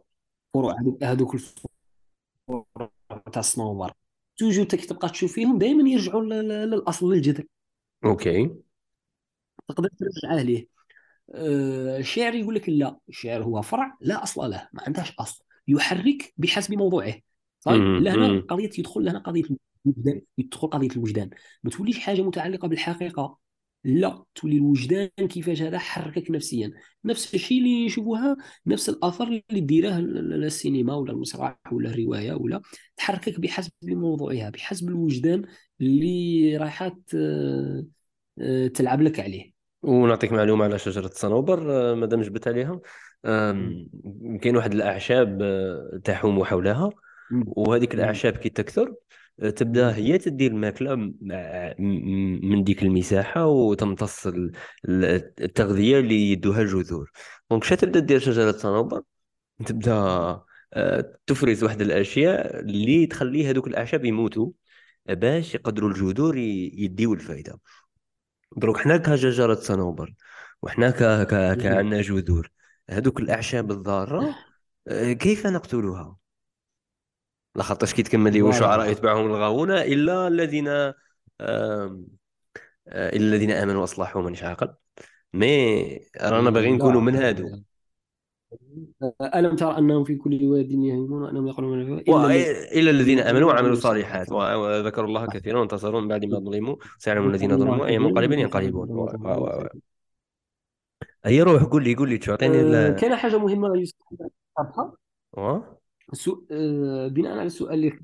[0.54, 3.92] فروع هذوك الفروع تاع الصنوبر
[4.36, 7.44] توجو تبقى تشوف فيهم دائما يرجعوا للأصل للجذر
[8.04, 8.50] أوكي.
[9.68, 10.68] تقدر ترجع ليه
[11.34, 15.44] آه، الشعر يقول لك لا الشعر هو فرع لا أصل له ما عندهاش أصل.
[15.68, 17.14] يحرك بحسب موضوعه.
[17.62, 19.42] طيب لهنا قضية يدخل لهنا قضية
[19.86, 20.22] الوجدان.
[20.38, 21.30] يدخل قضية الوجدان.
[21.62, 23.38] ما توليش حاجة متعلقة بالحقيقة.
[23.84, 26.72] لا تولي الوجدان كيفاش هذا حركك نفسيا.
[27.04, 28.36] نفس الشيء اللي يشوفوها
[28.66, 32.60] نفس الاثر اللي ديره السينما ولا المسرح ولا الرواية ولا
[32.96, 35.42] تحركك بحسب موضوعها بحسب الوجدان
[35.80, 39.52] اللي رايحة آه، تلعب لك عليه.
[39.82, 42.80] ونعطيك معلومة على شجرة الصنوبر آه، مادام جبت عليها.
[44.42, 46.90] كاين واحد الأعشاب آه، تحوم حولها
[47.46, 48.94] وهذيك الأعشاب كي تكثر
[49.40, 50.94] تبدأ هي تدي الماكلة
[52.42, 54.26] من ديك المساحة وتمتص
[54.86, 57.10] التغذية اللي يدوها الجذور.
[57.50, 59.02] donc شا تبدأ دير شجره صنوبر
[59.66, 59.92] تبدأ
[60.74, 64.50] آه، تفرز واحد الأشياء اللي تخلي هذوك الأعشاب يموتوا
[65.06, 67.60] باش يقدروا الجذور يديو الفائده
[68.56, 70.14] دروك حنا كشجره صنوبر
[70.62, 71.26] وحنا ك...
[71.26, 71.58] ك...
[71.62, 72.50] كعندنا جذور
[72.90, 74.34] هذوك الأعشاب الضارة
[74.88, 76.16] آه، كيف نقتلها
[77.56, 80.94] لخاطرش كي تكمل لي وشعراء يتبعهم الغاوون إلا الذين آه،
[82.88, 84.68] إلا الذين آمنوا وأصلحوا مانيش عاقل.
[85.34, 87.62] مي رانا باغيين نكونوا من هادو.
[89.34, 91.92] ألم ترى أنهم في كل واد يهيمون أنهم يقولون
[92.72, 96.76] إلا الذين آمنوا وعملوا الصالحات وذكروا الله كثيرا وانتصروا من بعد ما ظلموا.
[96.98, 99.68] سيعلم الذين ظلموا أي منقلب ينقلبون.
[101.24, 102.96] هي روح قول لي قول لي تعطيني ال...
[102.96, 103.96] كان حاجة مهمة يوسف؟
[105.38, 105.79] آه؟
[106.12, 106.44] سو...
[106.50, 107.98] آه، بناء على السؤال اللي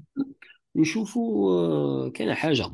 [0.77, 2.73] نشوفوا آه، كان حاجة.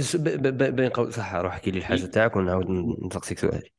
[0.00, 2.66] س- ب- ب- ب- بين قوس صح روح احكي لي الحاجة تاعك ونعاود
[3.06, 3.70] نسقسيك سؤالي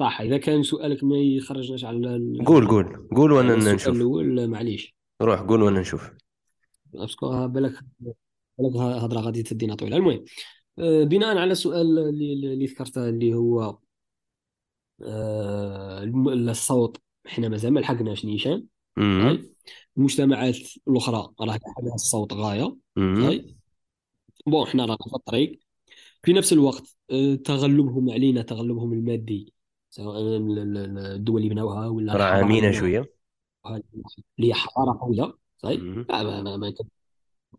[0.00, 3.88] صح إذا كان سؤالك ما يخرجناش على ال- قول قول قول وأنا نشوف.
[3.88, 4.94] الأول معليش.
[5.22, 6.10] روح قول وأنا نشوف.
[6.86, 7.72] باسكو بالك
[8.58, 9.96] بالك هضرة غادي تدينا طويلة.
[9.96, 10.24] المهم
[11.08, 13.78] بناء على السؤال اللي, اللي ذكرته اللي هو
[16.50, 16.96] الصوت
[17.26, 18.66] إحنا مازال ما لحقناش نيشان.
[18.98, 19.40] صحيح
[19.96, 20.56] المجتمعات
[20.88, 22.76] الأخرى راه لحقها الصوت غاية.
[22.96, 23.44] صحيح
[24.46, 25.60] بون إحنا رانا في الطريق
[26.22, 29.52] في نفس الوقت آه، تغلبهم علينا تغلبهم المادي
[29.90, 33.12] سواء ال- ال- ال- الدول اللي بناوها ولا راه اللي شوية.
[33.66, 35.34] اللي هي حضارة قوية.
[35.58, 35.80] صحيح.
[35.80, 36.72] لا ما ما ما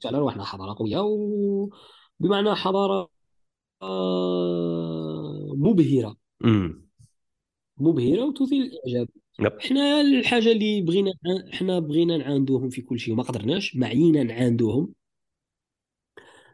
[0.06, 3.10] على رواحنا حضارة قوية وبمعنى حضارة
[3.82, 6.16] آه، مبهرة.
[6.42, 6.85] مم.
[7.78, 9.08] مبهرة وتثير الإعجاب.
[9.40, 9.52] يب.
[9.52, 11.14] إحنا الحاجة اللي بغينا
[11.54, 14.94] إحنا بغينا نعاندوهم في كل شيء وما قدرناش معينا نعاندوهم.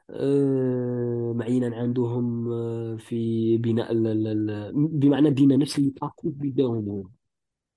[0.09, 7.11] آه، معينا نعاندوهم آه، في بناء ال- بمعنى دينا نفس اللي طاقوا بداهم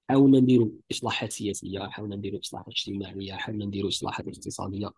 [0.08, 4.90] حاولنا نديروا إصلاحات سياسية حاولنا نديروا إصلاحات اجتماعية حاولنا نديروا إصلاحات اقتصادية.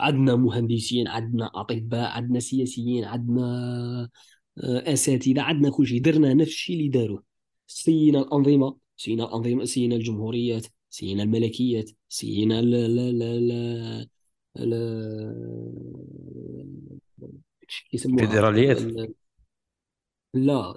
[0.00, 4.08] عندنا مهندسين عندنا أطباء عندنا سياسيين عندنا
[4.64, 6.00] آه، أساتذة عندنا كل شيء.
[6.02, 7.29] درنا نفس الشيء اللي داروه.
[7.70, 13.52] سينا الأنظمة سينا الأنظمة سينا الجمهوريات سينا الملكيات سينا ال ال ال
[14.56, 14.72] ال-
[17.62, 19.14] إيش يسموها؟ فيدراليات ال-
[20.34, 20.74] لا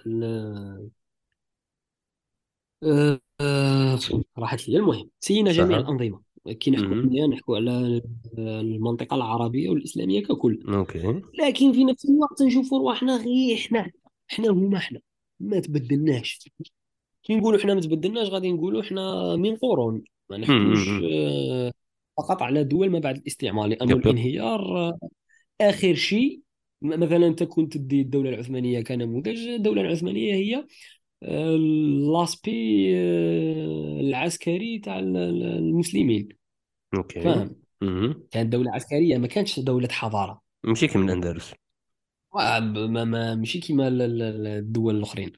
[2.84, 4.00] آه، آه،
[4.38, 4.78] راحت لي.
[4.78, 6.22] المهم سينا جميع الأنظمة.
[6.50, 8.02] كي نحكوا نحكوا على
[8.38, 10.64] المنطقة العربية والإسلامية ككل.
[10.74, 11.22] OK.
[11.40, 13.92] لكن في نفس الوقت نشوفوا رواحنا غير إحنا
[14.32, 15.00] إحنا هما إحنا
[15.40, 16.50] ما تبدلناش
[17.24, 20.04] كي نقولوا إحنا ما تبدلناش غادي نقولوا إحنا من قرون.
[20.30, 20.90] ما نحكوش.
[21.14, 21.72] آه،
[22.18, 23.72] فقط على دول ما بعد الاستعمار.
[23.72, 25.00] يب الانهيار آه،
[25.62, 26.42] آخر شيء
[26.82, 30.66] مثلا أنت كنت تدي الدولة العثمانية كنموذج الدولة العثمانية هي
[31.24, 31.56] آه،
[32.14, 32.94] l'aspect
[34.00, 36.30] العسكري تاع ال- ال- المسلمين.
[36.98, 37.22] OK.
[37.22, 37.56] فاهم.
[38.32, 40.42] كانت دولة عسكرية ما كانتش دولة حضارة.
[40.64, 41.54] ماشي كيما الأندلس.
[42.36, 42.60] ما
[43.06, 45.32] ما ماشي كيما ال- ال- ال- الدول الأخرين.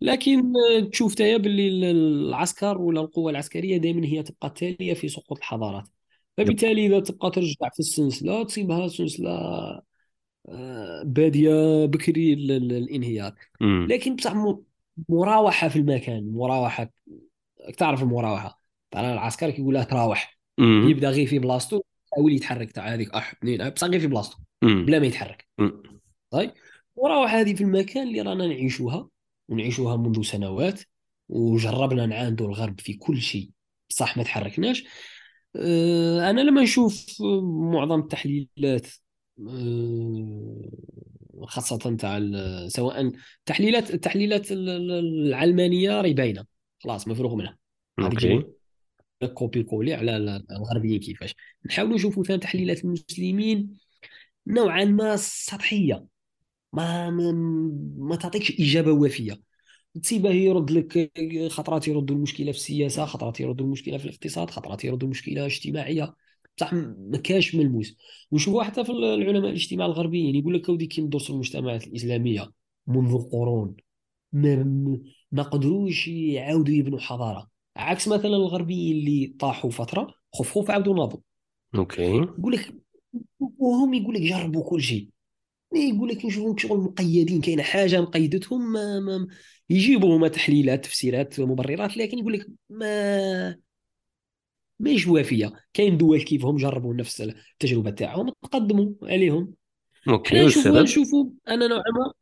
[0.00, 0.52] لكن
[0.92, 1.84] تشوف تايا باللي ال-
[2.28, 5.88] العسكر ولا القوة العسكرية دائما هي تبقى تالية في سقوط الحضارات
[6.36, 9.30] فبالتالي إذا تبقى ترجع في السلسلة تصيبها سلسلة
[10.48, 13.34] آه، بادية بكري ال- ال- الانهيار.
[13.86, 14.58] لكن بصح م-
[15.08, 16.90] مراوحة في المكان مراوحة
[17.78, 18.60] تعرف المراوحة
[18.90, 20.38] ترى العسكر كيقول له تراوح.
[20.90, 24.36] يبدأ غير في بلاصتو يحاول يتحرك تاع هذيك اح اثنين بصح غير في بلاصتو.
[24.62, 25.48] بلا ما يتحرك.
[26.30, 26.50] طيب
[26.96, 29.08] وراوح هذه في المكان اللي رانا نعيشوها
[29.48, 30.80] ونعيشوها منذ سنوات
[31.28, 33.50] وجربنا نعاندوا الغرب في كل شيء.
[33.90, 34.84] بصح ما تحركناش.
[35.56, 37.06] آه، أنا لما نشوف
[37.72, 38.86] معظم التحليلات
[39.48, 40.70] آه،
[41.42, 42.20] خاصة تاع
[42.68, 43.12] سواء
[43.46, 46.44] تحليلات التحليلات ال- ال- العلمانية راهي باينة.
[46.78, 47.58] خلاص مفروغ منها.
[47.98, 48.44] OK.
[49.34, 51.34] copier-coller على ال- الغربيين كيفاش.
[51.66, 53.78] نحاولوا نشوفوا مثلا تحليلات المسلمين
[54.46, 56.06] نوعا ما سطحية.
[56.74, 57.32] ما ما,
[57.98, 59.40] ما تعطيكش إجابة وافية.
[60.02, 61.12] تصيبه يرد لك
[61.50, 66.14] خطرات يرد المشكلة في السياسة خطرات يرد المشكلة في الاقتصاد خطرات يرد المشكلة اجتماعيه
[66.56, 67.96] بصح ما كاش ملموس.
[68.30, 72.50] ونشوفوها حتى في العلماء الاجتماع الغربيين يقول لك ودي كي ندرسوا المجتمعات الإسلامية
[72.86, 73.76] منذ قرون
[74.32, 74.64] ما
[75.32, 77.50] ما قدروش يعاودوا يبنوا حضارة.
[77.76, 81.20] عكس مثلا الغربيين اللي طاحوا فترة خف خف عاودوا ناضوا.
[81.74, 82.16] أوكي.
[82.16, 82.74] يقول لك
[83.58, 85.08] وهم يقول لك جربوا كل شيء.
[85.80, 89.26] يقول لك نشوفهم شغل مقيدين كاينة حاجة مقيدتهم ما ما
[89.70, 93.56] يجيبوا هما تحليلات تفسيرات مبررات لكن يقول لك ما
[94.80, 99.54] ماهيش وافيه كاين دول كيفهم جربوا نفس التجربة تاعهم تقدموا عليهم.
[100.08, 102.12] OK نشوفوا نشوفوا أنا نوعا ما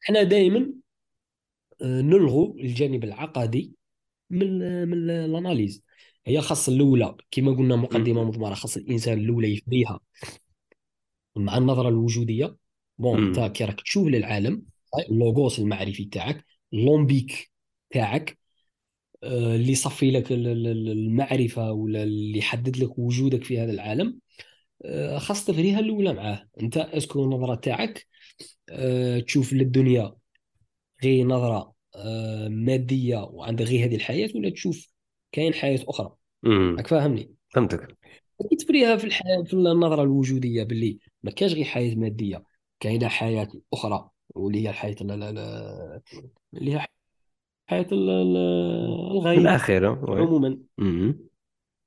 [0.00, 0.72] حنا دائما
[1.82, 3.72] نلغوا الجانب العقدي
[4.30, 4.58] من
[4.88, 5.82] من ال analyse.
[6.26, 8.24] هي خاص الأولى كما قلنا مقدمة.
[8.24, 10.00] مضمرة خاص الإنسان الأولى يفديها
[11.36, 12.56] مع النظرة الوجودية.
[13.02, 13.52] bon انت.
[13.56, 14.62] كي راك تشوف للعالم
[15.10, 17.50] اللوغوس المعرفي تاعك l'alambic
[17.90, 18.38] تاعك
[19.22, 23.72] آه، اللي يصفي لك ال- ال- ال- المعرفة ولا اللي يحدد لك وجودك في هذا
[23.72, 24.18] العالم
[24.84, 28.06] آه، خاص تفريها الأولى معاه انت اسكو النظرة تاعك
[28.70, 30.14] آه، تشوف للدنيا
[31.04, 31.72] غير نظرة
[32.48, 34.88] مادية وعندك غير هذه الحياة ولا تشوف
[35.32, 36.14] كاين حياة أخرى.
[36.76, 37.96] راك فاهمني فهمتك
[38.58, 42.44] تفريها في الحياة في النظرة الوجودية باللي ما كاش غير حياة مادية
[42.82, 46.86] كاينة حياة أخرى واللي هي الحياة اللي هي
[47.66, 48.36] حياة ال- ال-
[49.16, 50.20] الغيب الآخرة وي.
[50.20, 50.58] عموما.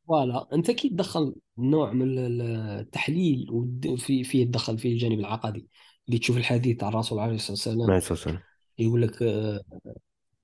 [0.08, 2.42] فوالا أنت كي تدخل نوع من ال- ال-
[2.80, 5.68] التحليل والد- في فيه تدخل فيه الجانب العقدي
[6.08, 7.82] اللي تشوف الحديث تاع الرسول عليه الصلاة والسلام.
[7.82, 8.40] عليه الصلاة والسلام.
[8.80, 9.62] يقول لك آه،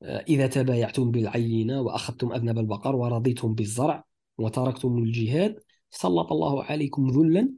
[0.04, 4.04] آه، إذا تبايعتم بالعينة وأخذتم أذنب البقر ورضيتم بالزرع
[4.38, 5.60] وتركتم الجهاد
[5.90, 7.50] سلط الله عليكم ذلا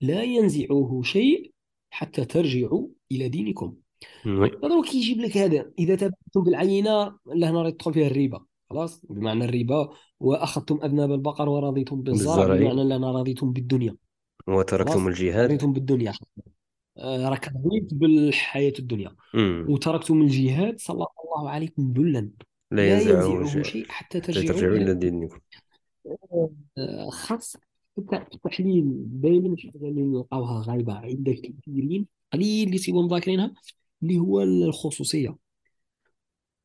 [0.00, 1.52] لا ينزعه شيء
[1.90, 3.74] حتى ترجعوا إلى دينكم.
[4.62, 5.70] دروك كيجيب لك هذا.
[5.78, 9.88] إذا تبايعتم بالعينة لهنا راه تدخل فيها الربا خلاص؟ بمعنى الربا
[10.20, 13.96] وأخذتم أذناب البقر ورضيتم بالزرع بمعنى لنا رضيتم بالدنيا.
[14.48, 15.44] وتركتم الجهاد.
[15.44, 16.12] رضيتم بالدنيا.
[16.98, 19.16] آه، راك رضيت بالحياة الدنيا.
[19.34, 19.66] مم.
[19.68, 22.30] وتركتم الجهاد سلط الله عليكم ذلا
[22.70, 23.86] لا ينزعه شيء.
[23.88, 25.38] حتى ترجعوا إلى دينكم.
[26.78, 27.56] آه، خاص
[27.96, 33.52] في التحليل دائما شغالين نلقاوها غايبة عند الكثيرين قليل اللي سيبهم ذاكرينها
[34.02, 35.36] اللي هو الخصوصية.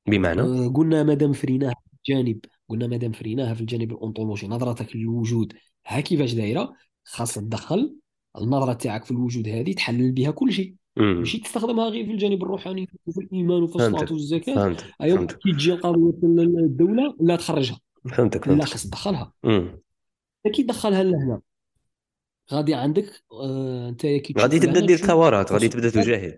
[0.07, 2.39] بمعنى؟ آه، قلنا مادام فريناها في الجانب
[2.69, 5.53] قلنا مادام فريناها في الجانب الأنطولوجي نظرتك للوجود
[5.87, 6.73] ها كيفاش دايرة؟
[7.03, 7.95] خاص تدخل
[8.37, 10.75] النظرة تاعك في الوجود هذه تحلل بها كل شيء.
[10.97, 13.77] ماشي تستخدمها غير في الجانب الروحاني وفي الإيمان وفي
[14.55, 17.79] فهمت أيوة فهمت كي تجي قضية الدولة لا تخرجها.
[18.09, 19.33] فهمتك لا خاص تدخلها.
[19.43, 19.84] مم.
[20.51, 21.41] كي تدخلها لهنا.
[22.51, 26.37] غادي عندك آه، أنت كي غادي تبدأ دير ثورات غادي تبدأ تجاهد.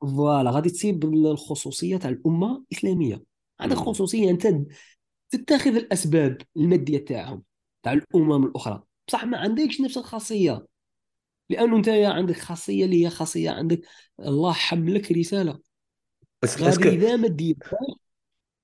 [0.00, 3.22] voilà غادي تصيب الخصوصية تاع الأمة الإسلامية.
[3.60, 3.76] عندك.
[3.76, 4.48] خصوصية أنت
[5.30, 7.42] تتخذ الأسباب المادية تاعهم
[7.82, 8.82] تاع الأمم الأخرى.
[9.08, 10.66] بصح ما عندكش نفس الخاصية.
[11.50, 13.80] لأنه أنت عندك خاصية اللي هي خاصية عندك
[14.20, 15.58] الله حملك رسالة.
[16.58, 18.09] غادي إذا ما ديرهاش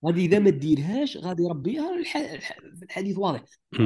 [0.05, 1.98] غادي إذا ما ديرهاش غادي يربيها.
[1.98, 2.16] الح...
[2.82, 3.43] الحديث واضح.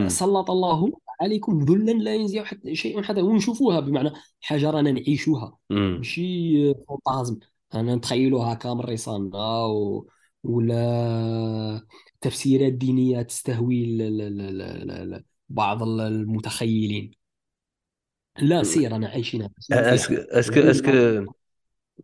[0.07, 5.59] سلط الله عليكم ذلا لا ينزع حتى شيء حتى ونشوفوها بمعنى حاجة رانا نعيشوها.
[5.71, 7.37] ماشي fantasme
[7.75, 10.07] رانا نتخيلوها كامل رسالة و...
[10.45, 11.87] ولا
[12.21, 13.99] تفسيرات دينية تستهوي ل...
[13.99, 14.39] ل...
[14.39, 14.59] ل...
[14.59, 15.11] ل...
[15.11, 15.25] ل...
[15.49, 17.11] بعض المتخيلين
[18.43, 20.89] لا c'est رانا عايشينها est-ce que فيها est-ce que est-ce que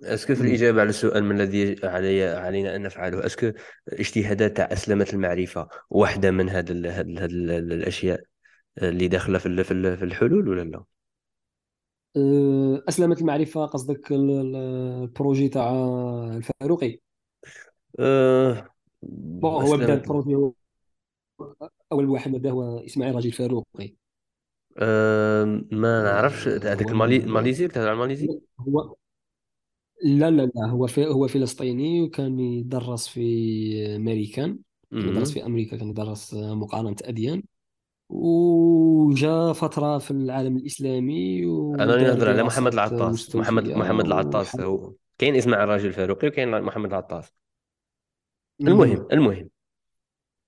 [0.03, 0.47] est-ce que في مم.
[0.47, 3.53] الإجابة على السؤال ما الذي علي علينا أن نفعله est-ce que
[3.89, 8.23] اجتهادات تاع أسلمة المعرفة واحدة من هذا ال- هاد ال- هاد ال- الأشياء
[8.83, 10.85] اللي داخلة في في ال- في الحلول ولا لا؟
[12.17, 14.57] أه، أسلمة المعرفة قصدك ال- ال-
[15.03, 15.71] ال projet تاع
[16.37, 17.01] الفاروقي
[17.99, 18.69] أه
[19.41, 20.35] bon هو بدا ال projet
[21.93, 23.95] أول واحد بدا هو إسماعيل راجي الفاروقي
[24.79, 28.97] أه ما نعرفش أه، هذاك من الماليزي تاع الماليزي هو
[30.05, 34.59] لا لا لا هو في هو فلسطيني وكان يدرس في أمريكان
[34.91, 35.33] كان يدرس.
[35.33, 37.43] في أمريكا كان يدرس مقارنة أديان
[38.09, 44.07] وجاء فترة في العالم الإسلامي أنا راني ودار نهضر على محمد العطاس محمد مستوفية محمد
[44.07, 44.61] العطاس.
[44.61, 47.33] هو كاين إسماعيل راجل الفاروقي وكاين محمد العطاس
[48.61, 49.07] المهم مهم.
[49.13, 49.51] المهم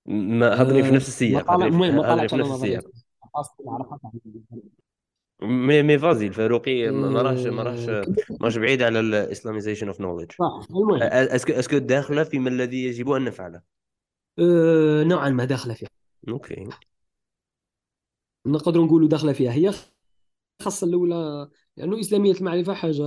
[0.05, 2.83] ما هضرني في نفس السياق المهم ما في نفس السياق
[5.41, 7.89] مي مي فازي الفاروقي ما راهش ما راهش
[8.29, 12.23] ما راهش بعيد على ال Islamization of knowledge صح المهم est-ce que est-ce que داخلة
[12.23, 13.61] فيما الذي يجب أن نفعله؟
[14.39, 15.89] أه، نوعا ما داخلة فيها.
[16.29, 16.69] OK.
[18.45, 19.51] نقدر نقولوا داخلة فيها.
[19.51, 19.73] هي
[20.61, 23.03] خاصة الأولى لأنه إسلامية المعرفة حاجة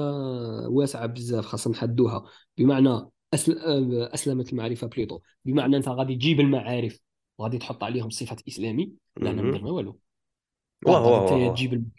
[0.68, 2.24] واسعة بزاف خاصة نحدوها.
[2.58, 3.58] بمعنى أسل...
[3.58, 5.20] أه، أسلمة المعرفة plutôt.
[5.44, 7.00] بمعنى أنت غادي تجيب المعارف
[7.38, 9.98] وغادي تحط عليهم صفة إسلامي لا ما والو.
[10.86, 11.90] واه تجيب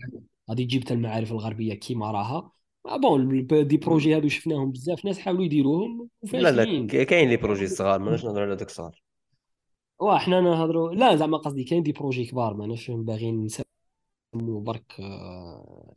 [0.49, 2.51] غادي تجيب حتى المعارف الغربية كيما راها.
[2.85, 7.67] آه bon des projets هادو شفناهم بزاف ناس حاولوا يديروهم لا لا كاين les projets
[7.67, 9.01] صغار ماناش نهضر على دوك الصغار
[9.99, 15.95] واه حنا نهضروا لا زعما قصدي كاين des projets كبار ماناش باغيين نسموا برك آه،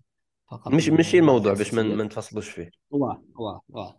[0.50, 2.70] فقط مش ماشي الموضوع باش ما نتفصلوش فيه.
[2.90, 3.96] واه واه واه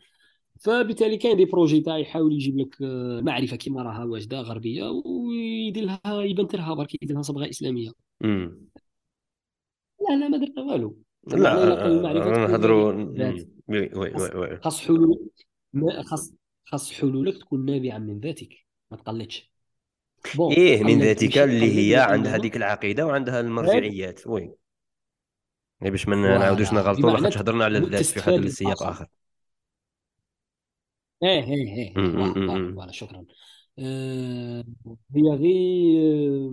[0.60, 5.84] فبالتالي كاين des projets تاع يحاول يجيب لك آه، معرفة كيما راها واجدة غربية ويدير
[5.84, 7.92] لها يبان لها برك يدير لها صبغة إسلامية.
[8.24, 8.62] امم
[10.10, 10.98] لا لا ما درنا والو.
[11.28, 13.48] لا آه، نهضروا مم.
[13.68, 14.60] oui oui خاص oui.
[14.64, 15.30] خاص حلول
[16.06, 16.34] خاص
[16.66, 18.54] خاص حلولك تكون نابعة من ذاتك
[18.92, 19.52] ما تقلدش.
[20.36, 24.28] bon إيه من ذاتك اللي هي عندها هذيك العقيدة وعندها المرجعيات.
[24.28, 24.52] oui.
[25.82, 29.08] يعني باش ما نعاودوش نغلطوا لاخاطش هضرنا على الذات في واحد السياق آخر.
[31.24, 32.74] إيه إيه إيه إيه.
[32.74, 33.26] فوالا شكرا.
[33.80, 34.64] آه
[35.16, 36.52] هي غير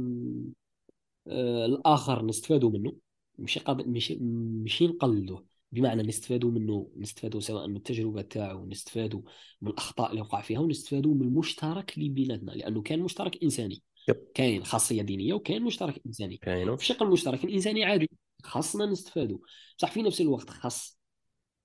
[1.28, 2.93] آه الآخر نستفادوا منه.
[3.39, 3.86] ماشي قض...
[3.86, 9.20] ماشي ماشي نقلدوه بمعنى نستفادوا منه نستفادوا سواء من التجربة تاعو نستفادوا
[9.61, 13.82] من الأخطاء اللي وقع فيها ونستفادوا من المشترك اللي بيناتنا لأنه كان مشترك إنساني.
[14.09, 14.16] يب.
[14.35, 16.36] كاين خاصية دينية وكاين مشترك إنساني.
[16.36, 18.11] كاينو في الشق المشترك الإنساني عادي.
[18.43, 19.39] خاصنا نستفادوا.
[19.78, 20.99] بصح في نفس الوقت خاص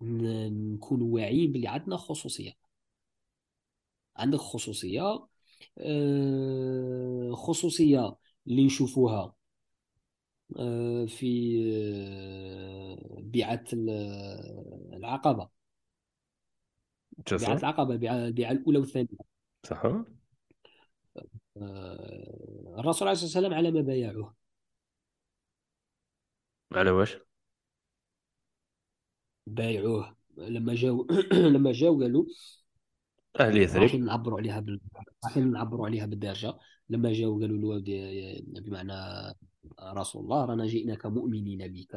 [0.01, 2.51] نكون واعيين باللي عندنا خصوصية.
[4.19, 5.27] عندك خصوصية
[5.77, 8.15] آه، خصوصية
[8.47, 9.33] اللي نشوفوها
[10.59, 15.49] آه، في آه، بيعة العقبة.
[17.31, 17.93] بيعة العقبة
[18.25, 19.29] البيعه الأولى والثانية.
[19.65, 19.81] صح
[22.79, 24.35] الرسول عليه الصلاة والسلام على ما بايعوه.
[26.71, 27.17] على واش؟
[29.47, 30.15] بايعوه.
[30.37, 31.07] لما جاو
[31.53, 32.25] لما جاو قالوا
[33.39, 33.81] أهل يثرب.
[33.81, 34.79] رايحين نعبروا عليها بال...
[35.23, 36.53] رايحين نعبروا عليها بالدارجة.
[36.89, 37.83] لما جاوا قالوا له
[38.61, 38.93] بمعنى
[39.83, 41.95] رسول الله رانا جئناك مؤمنين بك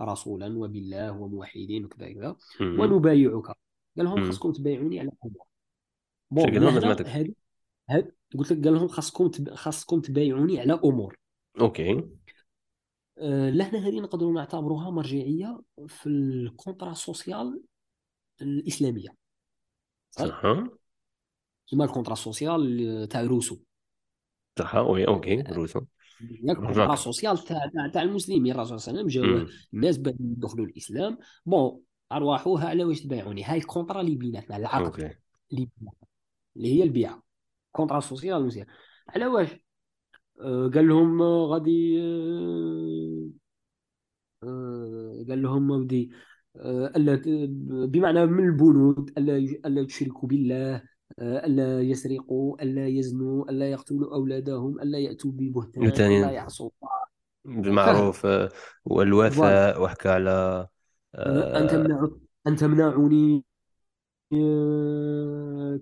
[0.00, 3.46] رسولا وبالله وموحدين وكذا كذا ونبايعك.
[3.96, 5.46] قال لهم خاصكم تبايعوني على امور
[6.30, 6.64] bon
[7.88, 9.54] هاد قلت لك قال لهم خاصكم تب...
[9.54, 11.18] خاصكم تبايعوني على أمور.
[11.60, 12.04] OK.
[13.18, 17.62] أه لهنا هذه نقدروا نعتبروها مرجعية في ال contrat social
[18.42, 19.08] الإسلامية.
[20.18, 20.42] صح
[21.66, 23.58] كيما ال contrat social تاع روسو.
[24.58, 25.80] صح oui OK روسو.
[26.20, 30.66] ال contrat social تاع تاع المسلمين الرسول صلى الله عليه وسلم جاو الناس بداو يدخلوا
[30.66, 31.18] الإسلام.
[31.46, 31.80] bon
[32.12, 35.16] أرواحوها على واش تبايعوني هاي ال contrat اللي بيناتنا العقد
[35.52, 35.68] اللي
[36.56, 37.22] اللي هي البيعه
[37.72, 38.66] contrat social مزيان
[39.08, 39.48] على واش؟
[40.40, 43.30] آه قال لهم غادي آه
[44.42, 46.10] آه قال لهم ودي
[46.56, 47.20] آه، ألا
[47.86, 50.82] بمعنى من البنود ألا ألا تشركوا بالله
[51.18, 56.70] آه، ألا يسرقوا ألا يزنوا ألا يقتلوا أولادهم ألا يأتوا ببهتان ألا يعصوا
[57.44, 58.48] بالمعروف آه،
[58.84, 60.68] والوفاء وحكى على
[61.16, 62.08] ان تمنعوا
[62.46, 63.44] ان تمنعوني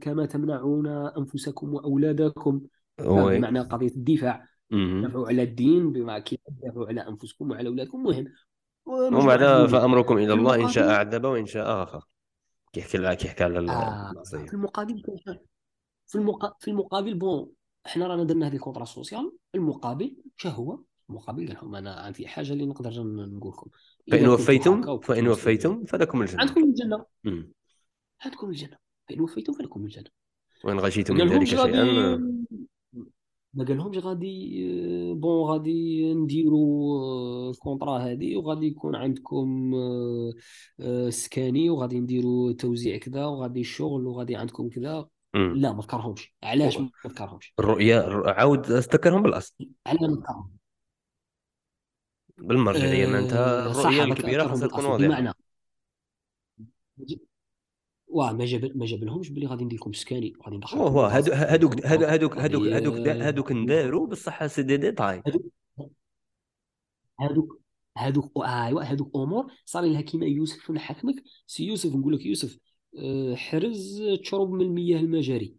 [0.00, 2.60] كما تمنعون أنفسكم وأولادكم.
[2.98, 4.48] بمعنى قضية الدفاع.
[4.70, 8.02] دفعوا على الدين بما كيف تدافعوا على أنفسكم وعلى أولادكم.
[8.02, 8.24] مهم.
[8.86, 12.08] وبعدها فأمركم إلى الله إن شاء عذب وإن شاء غفر
[12.72, 15.02] كيحكي كيحكي على آه في المقابل
[16.06, 17.50] في المقابل في المقابل بون
[17.86, 19.32] إحنا رانا درنا هذه ال contrat social.
[19.54, 20.78] المقابل شو هو؟
[21.10, 23.70] المقابل قال لهم أنا عندي حاجة اللي نقدر نقول لكم
[24.10, 26.40] فإن وفيتم فإن وفيتم فلكم الجنة.
[26.40, 27.04] عندكم الجنة.
[28.20, 28.76] عندكم الجنة.
[29.08, 30.10] فإن وفيتم فلكم الجنة.
[30.64, 32.34] وإن غشيتم من ذلك شيئا
[33.54, 34.64] ما قال لهمش غادي
[35.14, 40.32] bon غادي نديروا ال contrat هذه وغادي يكون عندكم آه،
[40.80, 45.06] آه، سكاني وغادي نديروا توزيع كذا وغادي الشغل وغادي عندكم كذا.
[45.34, 49.54] لا ما ذكرهمش علاش ما ذكرهمش الرؤيا عاود ذكرهم بالأصل.
[49.86, 50.50] على ما ذكرهم
[52.38, 55.06] بالمرجعيه معناتها الرؤيه الكبيرة خاصها تكون واضحة.
[55.06, 55.32] بمعنى
[58.14, 61.34] واه ما جاب ما جاب لهمش بلي غادي ندير لكم سكاني غادي ندخل هو هذوك
[61.34, 65.22] هذوك هذوك هذوك هذوك هذوك نداروا بصح سي دي ديتاي.
[67.20, 67.60] هذوك
[67.98, 69.52] هذوك أيوا هذوك أمور.
[69.64, 71.14] صار لها كيما يوسف نحكمك
[71.46, 72.58] سي يوسف نقول لك يوسف
[72.98, 75.56] آه، حرز تشرب من المياه المجاري.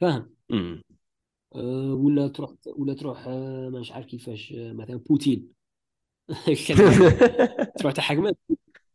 [0.00, 0.34] فاهم؟
[1.54, 5.52] أه ولا تروح ولا تروح أه مش عارف كيفاش مثلا بوتين.
[7.78, 8.36] تروح تحكمك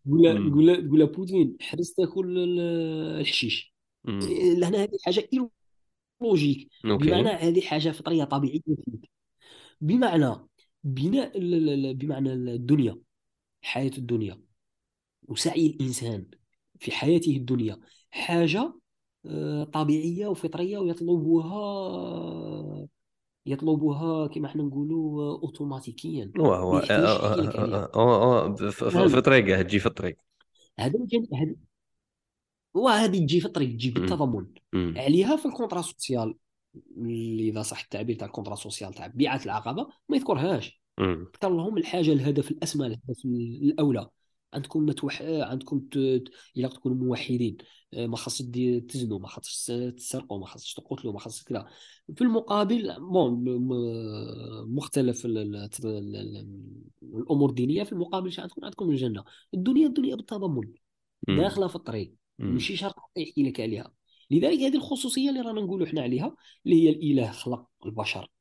[0.07, 2.59] تقول تقول تقول بوتين حرص تاكل
[3.19, 3.73] الحشيش.
[4.59, 5.29] لهنا هذه حاجة
[6.21, 9.09] لوجيك بمعنى هذه حاجة فطرية طبيعية فيك
[9.81, 10.35] بمعنى
[10.83, 11.31] بناء
[11.93, 12.99] بمعنى الدنيا
[13.61, 14.41] حياة الدنيا
[15.27, 16.25] وسعي الإنسان
[16.79, 17.79] في حياته الدنيا
[18.11, 18.73] حاجة
[19.25, 21.51] آه، طبيعية وفطرية ويطلبها
[23.47, 26.81] يطلبها كما إحنا نقولوا اوتوماتيكيا هو هو
[29.09, 30.17] في طريقه تجي في الطريق.
[30.79, 30.99] هذا
[31.33, 31.55] هذا
[32.73, 36.35] وهذه تجي في الطريق تجي بالتضمن عليها في ال contrat social
[36.97, 40.81] اللي إذا صح التعبير تاع ال contrat social تاع بيعة العقبة ما يذكرهاش.
[40.99, 44.09] ذكر لهم الحاجة الهدف الأسمى الهدف الأولى.
[44.53, 45.95] عندكم متوح عندكم ت...
[46.57, 47.57] إلا تكونوا موحدين.
[47.93, 48.41] آه، ما خاصش
[48.87, 49.65] تزنوا ما خاصش
[49.97, 51.67] تسرقوا ما خاصش تقتلوا ما خاصش كذا.
[52.15, 53.43] في المقابل bon
[54.75, 59.23] مختلف الأمور الدينيه في المقابل عندكم عندكم الجنة.
[59.53, 60.71] الدنيا الدنيا بالتضمن
[61.27, 62.13] داخلة في الطريق.
[62.39, 63.93] ماشي شرط يحكي لك عليها.
[64.31, 68.31] لذلك هذه الخصوصية اللي رانا نقولوا إحنا عليها اللي هي الإله خلق البشر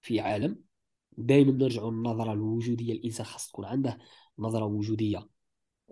[0.00, 0.60] في عالم.
[1.18, 2.92] دائما نرجعوا للنظرة الوجودية.
[2.92, 3.98] الإنسان خاص تكون عنده
[4.38, 5.35] نظرة وجودية.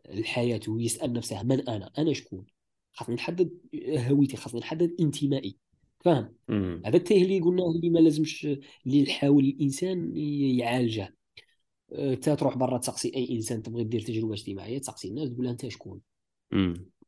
[0.08, 2.46] الحياة ويسأل نفسه من أنا؟ أنا شكون؟
[2.92, 3.50] خاصني نحدد
[3.88, 5.56] هويتي خاصني نحدد انتمائي.
[6.00, 6.34] فاهم؟
[6.86, 8.44] هذا التيه اللي قلنا اللي ما لازمش
[8.86, 10.16] اللي يحاول الإنسان
[10.58, 11.14] يعالجه.
[11.92, 15.68] انت أه، تروح برا تسقسي أي إنسان تبغي دير تجربة اجتماعية تسقسي الناس تقول أنت
[15.68, 16.00] شكون؟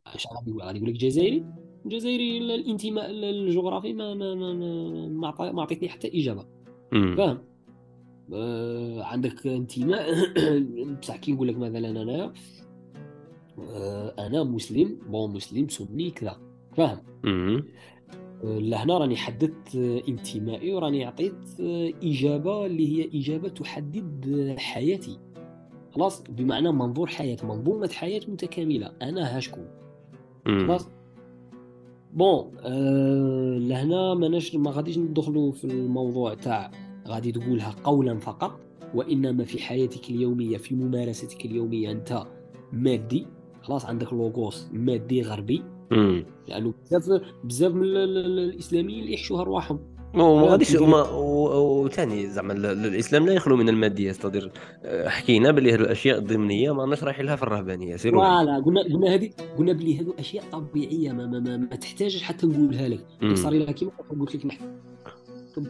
[0.06, 1.44] اش غادي يقول؟ غادي يقول لك جزائري؟
[1.86, 4.52] جزائري الانتماء الجغرافي ما ما ما
[5.08, 6.46] ما, ما عطيتني حتى إجابة.
[6.92, 7.44] فاهم؟
[8.32, 10.06] آه عندك انتماء.
[11.00, 12.32] بصح كي نقول لك مثلا أنا
[14.18, 16.36] أنا مسلم بون مسلم سني كذا
[16.76, 16.98] فاهم.
[18.44, 24.56] آه، لهنا راني حددت آه، انتمائي وراني عطيت آه، إجابة اللي هي إجابة تحدد آه،
[24.60, 25.18] حياتي.
[25.94, 28.92] خلاص؟ بمعنى منظور حياه منظومة حياة متكاملة.
[29.02, 29.68] أنا هشكون
[30.46, 30.66] مم.
[30.66, 30.88] خلاص؟
[32.14, 36.70] بون آه لهنا ماناش ما غاديش ندخلوا في الموضوع تاع
[37.08, 38.60] غادي تقولها قولا فقط
[38.94, 42.22] وإنما في حياتك اليومية في ممارستك اليومية أنت
[42.72, 43.26] مادي
[43.66, 45.62] خلاص عندك لوغوس مادي غربي.
[46.48, 49.80] لأنه بزاف بزاف من ال- ال- ال- الإسلاميين اللي يحشوا هالرواحهم
[50.14, 54.52] وما لا، غاديش و- وثاني زعما ال- ال- الإسلام لا يخلو من المادية c'est-à-dire
[55.06, 59.14] حكينا باللي هاد الأشياء الضمنية ما راناش رايحين لها في الرهبانية سيروا voilà قلنا قلنا
[59.14, 63.06] هذه قلنا بلي هذو أشياء طبيعية ما ما, ما, ما تحتاجش حتى نقولها لك.
[63.34, 63.90] صار لها كيما
[64.20, 64.64] قلت لك نحن.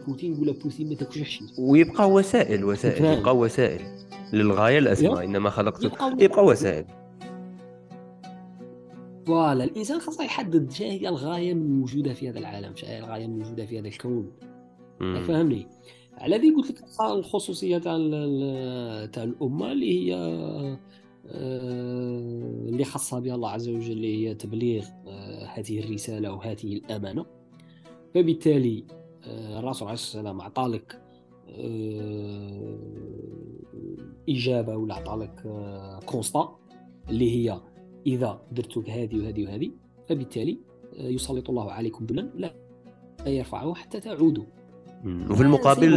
[0.07, 3.19] بوتين لك بوتين ما تاكلش حشيش ويبقى وسائل وسائل.
[3.19, 3.81] يبقى وسائل
[4.33, 5.23] للغاية الاسمى.
[5.25, 5.83] إنما خلقت
[6.19, 6.85] يبقى وسائل.
[9.27, 13.27] voilà الانسان خاصه يحدد شنو هي الغايه من وجوده في هذا العالم شنو هي الغايه
[13.27, 14.31] من وجوده في هذا الكون.
[14.99, 15.23] مم.
[15.27, 15.67] فهمني؟
[16.17, 17.95] على ذي قلت لك الخصوصية تاع
[19.05, 20.77] تاع الأمة اللي هي آه،
[22.69, 27.25] اللي خصها بها الله عز وجل اللي هي تبليغ آه، هذه الرسالة وهذه الأمانة.
[28.15, 28.83] فبالتالي
[29.23, 31.01] آه، الرسول عليه الصلاة والسلام اعطى لك
[31.49, 32.77] آه،
[34.29, 36.55] إجابة ولا اعطى لك آه، كونستا
[37.09, 37.59] اللي هي
[38.07, 39.71] إذا درتوا هذه وهذه وهذه
[40.09, 40.57] فبالتالي
[40.99, 42.53] آه، يسلط الله عليكم ذلا لا
[43.25, 44.43] يرفعه حتى تعودوا.
[45.05, 45.93] آه، وفي المقابل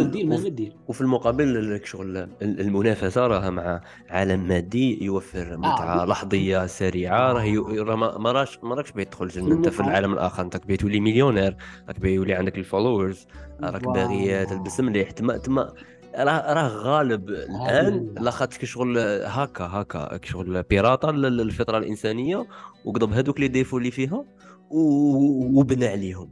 [0.89, 2.29] وفي المقابل شغل ال-
[2.61, 6.07] المنافسة راها مع عالم مادي يوفر متعة آه.
[6.07, 9.55] لحظية سريعة راه ي- راه ما راش ما راكش باغي تدخل الجنة.
[9.55, 11.57] أنت في العالم الآخر أنت باغي تولي مليونير
[11.89, 13.27] راك باغي يولي عندك ال followers
[13.63, 15.11] راك باغي تلبس مليح.
[15.11, 15.73] تما تما
[16.17, 22.47] راه راه غالب الآن لاخاطش شغل هكا هكا شغل بيراطة لل- للفطرة الإنسانية
[22.85, 24.25] وقضب هذوك لي ديفو اللي فيها
[24.71, 26.31] وبنى عليهم.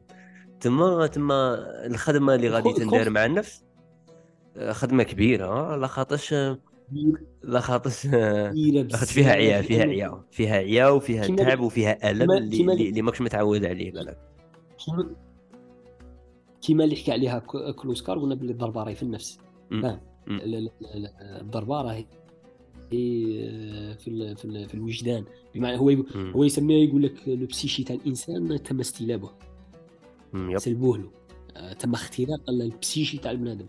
[0.61, 1.55] تما تما
[1.87, 3.65] الخدمة اللي غادي تندار مع النفس
[4.57, 6.35] آه، خدمة كبيرة لا خاطرش
[7.43, 12.63] لا خاطرش كبيرة لاخاطش فيها عيا فيها عيا فيها عيا وفيها تعب وفيها ألم اللي,
[12.89, 14.19] اللي, ماكش متعود عليه بالك.
[16.63, 17.39] كيما اللي حكى عليها
[17.77, 19.39] كلوسكار قلنا باللي الضربة راهي في النفس.
[21.93, 22.07] هي
[22.90, 25.24] في في في الوجدان.
[25.55, 25.90] بمعنى هو.
[26.16, 29.31] هو يسميها يقول لك le psyché تاع الإنسان تم استلابه
[30.57, 31.11] سلبوه له.
[31.57, 33.66] آه، تم اختراق ال psyché تاع البنادم.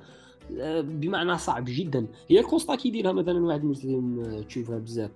[0.59, 2.07] آه، بمعنى صعب جدا.
[2.27, 5.11] هي constat كيديرها مثلا واحد مسلم آه، تشوفها بزاف.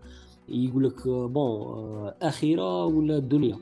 [0.50, 3.60] يقول لك bon اخره ولا الدنيا؟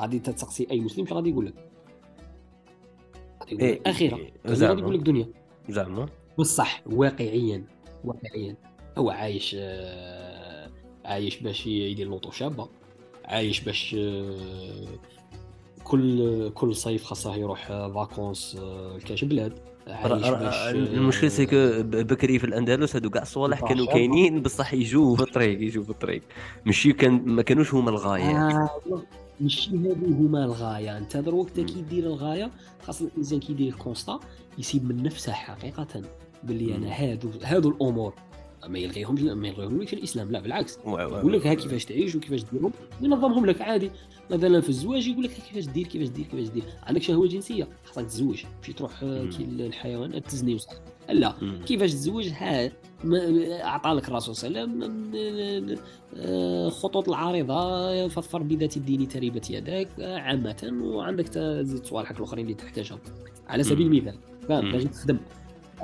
[0.00, 1.54] غادي تتسقسي أي مسلم شنو غادي يقول لك؟
[3.40, 4.80] غادي يقول لك إيه، اخره إيه، غادي زعما.
[4.80, 5.28] يقول لك دنيا
[5.68, 6.08] زعما.
[6.38, 7.64] بصح واقعيا
[8.04, 8.56] واقعيا.
[8.98, 10.70] هو عايش آه،
[11.04, 12.68] عايش باش يدير l'auto شابة.
[13.24, 14.86] عايش باش آه،
[15.84, 19.58] كل كل صيف خاصه يروح vacances آه، لكاش بلاد.
[19.88, 23.86] المشكل c'est كو بكري في الأندلس هادو كاع الصوالح كانوا.
[23.86, 26.22] كاينين بصح يجوا في الطريق يجوا في الطريق.
[26.66, 28.48] ماشي كان ما كانوش هما الغاية.
[28.48, 28.70] آه
[29.40, 30.98] ماشي هادو هما الغاية.
[30.98, 31.50] أنت دروك.
[31.50, 32.50] كي دير الغاية
[32.82, 34.20] خاص الإنسان كي يدير ال constat
[34.58, 36.02] يسيب من نفسه حقيقة.
[36.44, 36.74] باللي.
[36.74, 38.14] أنا هادو هادو الأمور.
[38.66, 40.78] ما يلغيهمش ما يلغيهمش الإسلام لا بالعكس.
[40.86, 42.72] يقول لك ها كيفاش تعيش وكيفاش ديرهم
[43.02, 43.90] وينظمهم لك عادي.
[44.30, 46.62] مثلا في الزواج يقول لك كيفاش دير كيفاش دير كيفاش دير.
[46.82, 49.24] عندك شهوه جنسية خاصك تتزوج ماشي تروح آه،.
[49.24, 50.72] كي الحيوانات تزني وصح
[51.08, 51.34] لا.
[51.66, 52.72] كيفاش تزوج؟ ها
[53.64, 55.74] اعطى لك الرسول صلى الله عليه
[56.16, 60.72] وسلم خطوط العريضة فاظفر بذات الدين تربت يداك آه، عامة.
[60.82, 62.98] وعندك تزيد صوالحك الأخرين اللي تحتاجهم.
[63.48, 63.86] على سبيل.
[63.86, 64.18] المثال
[64.48, 64.72] فاهم.
[64.72, 65.18] باش تخدم.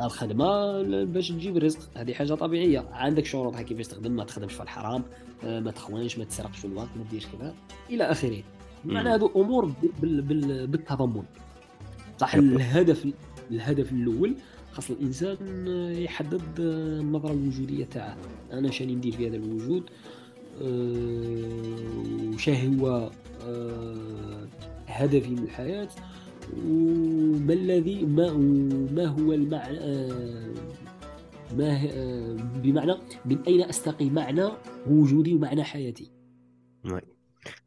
[0.03, 1.79] الخدمة باش تجيب رزق.
[1.97, 2.85] هذه حاجة طبيعية.
[2.93, 5.03] عندك شروطها كيفاش تخدم ما تخدمش في الحرام
[5.45, 7.55] آه، ما تخونش ما تسرقش في الوقت ما ديرش كذا
[7.91, 8.43] إلى آخره.
[8.85, 9.09] معنى.
[9.09, 11.23] هذو أمور بال بال بالتضمن.
[12.19, 12.35] صح.
[12.35, 13.07] الهدف
[13.51, 14.35] الهدف الأول
[14.73, 15.67] خاص الإنسان
[15.97, 18.17] يحدد النظرة الوجودية تاعه.
[18.53, 19.91] أنا شاني ندير في هذا الوجود؟
[20.63, 23.11] آه، وشا هو
[23.47, 24.47] آه،
[24.87, 25.89] هدفي من الحياة؟
[26.57, 28.33] وما الذي ما
[28.93, 30.09] ما هو المعنى
[31.57, 31.71] ما
[32.63, 32.95] بمعنى
[33.25, 34.49] من أين أستقي معنى
[34.87, 36.13] وجودي ومعنى حياتي؟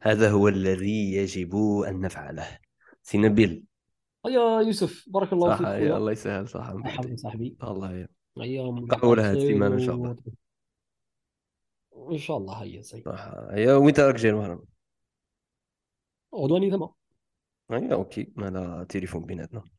[0.00, 1.56] هذا هو الذي يجب
[1.88, 2.58] أن نفعله.
[3.02, 3.64] سي نبيل
[4.26, 5.66] يا يوسف بارك الله فيك.
[5.66, 6.70] يا الله يسهل صح.
[6.70, 7.56] مرحبا صاحبي.
[7.62, 8.08] الله يا.
[8.38, 10.16] هاد السيمانه إن شاء الله.
[12.10, 14.62] إن شاء الله هيا زي صح هيا وين راك جاي المهرم
[16.34, 16.92] غدواني ثما
[17.70, 19.75] هيا أوكي ما لا تليفون بيناتنا.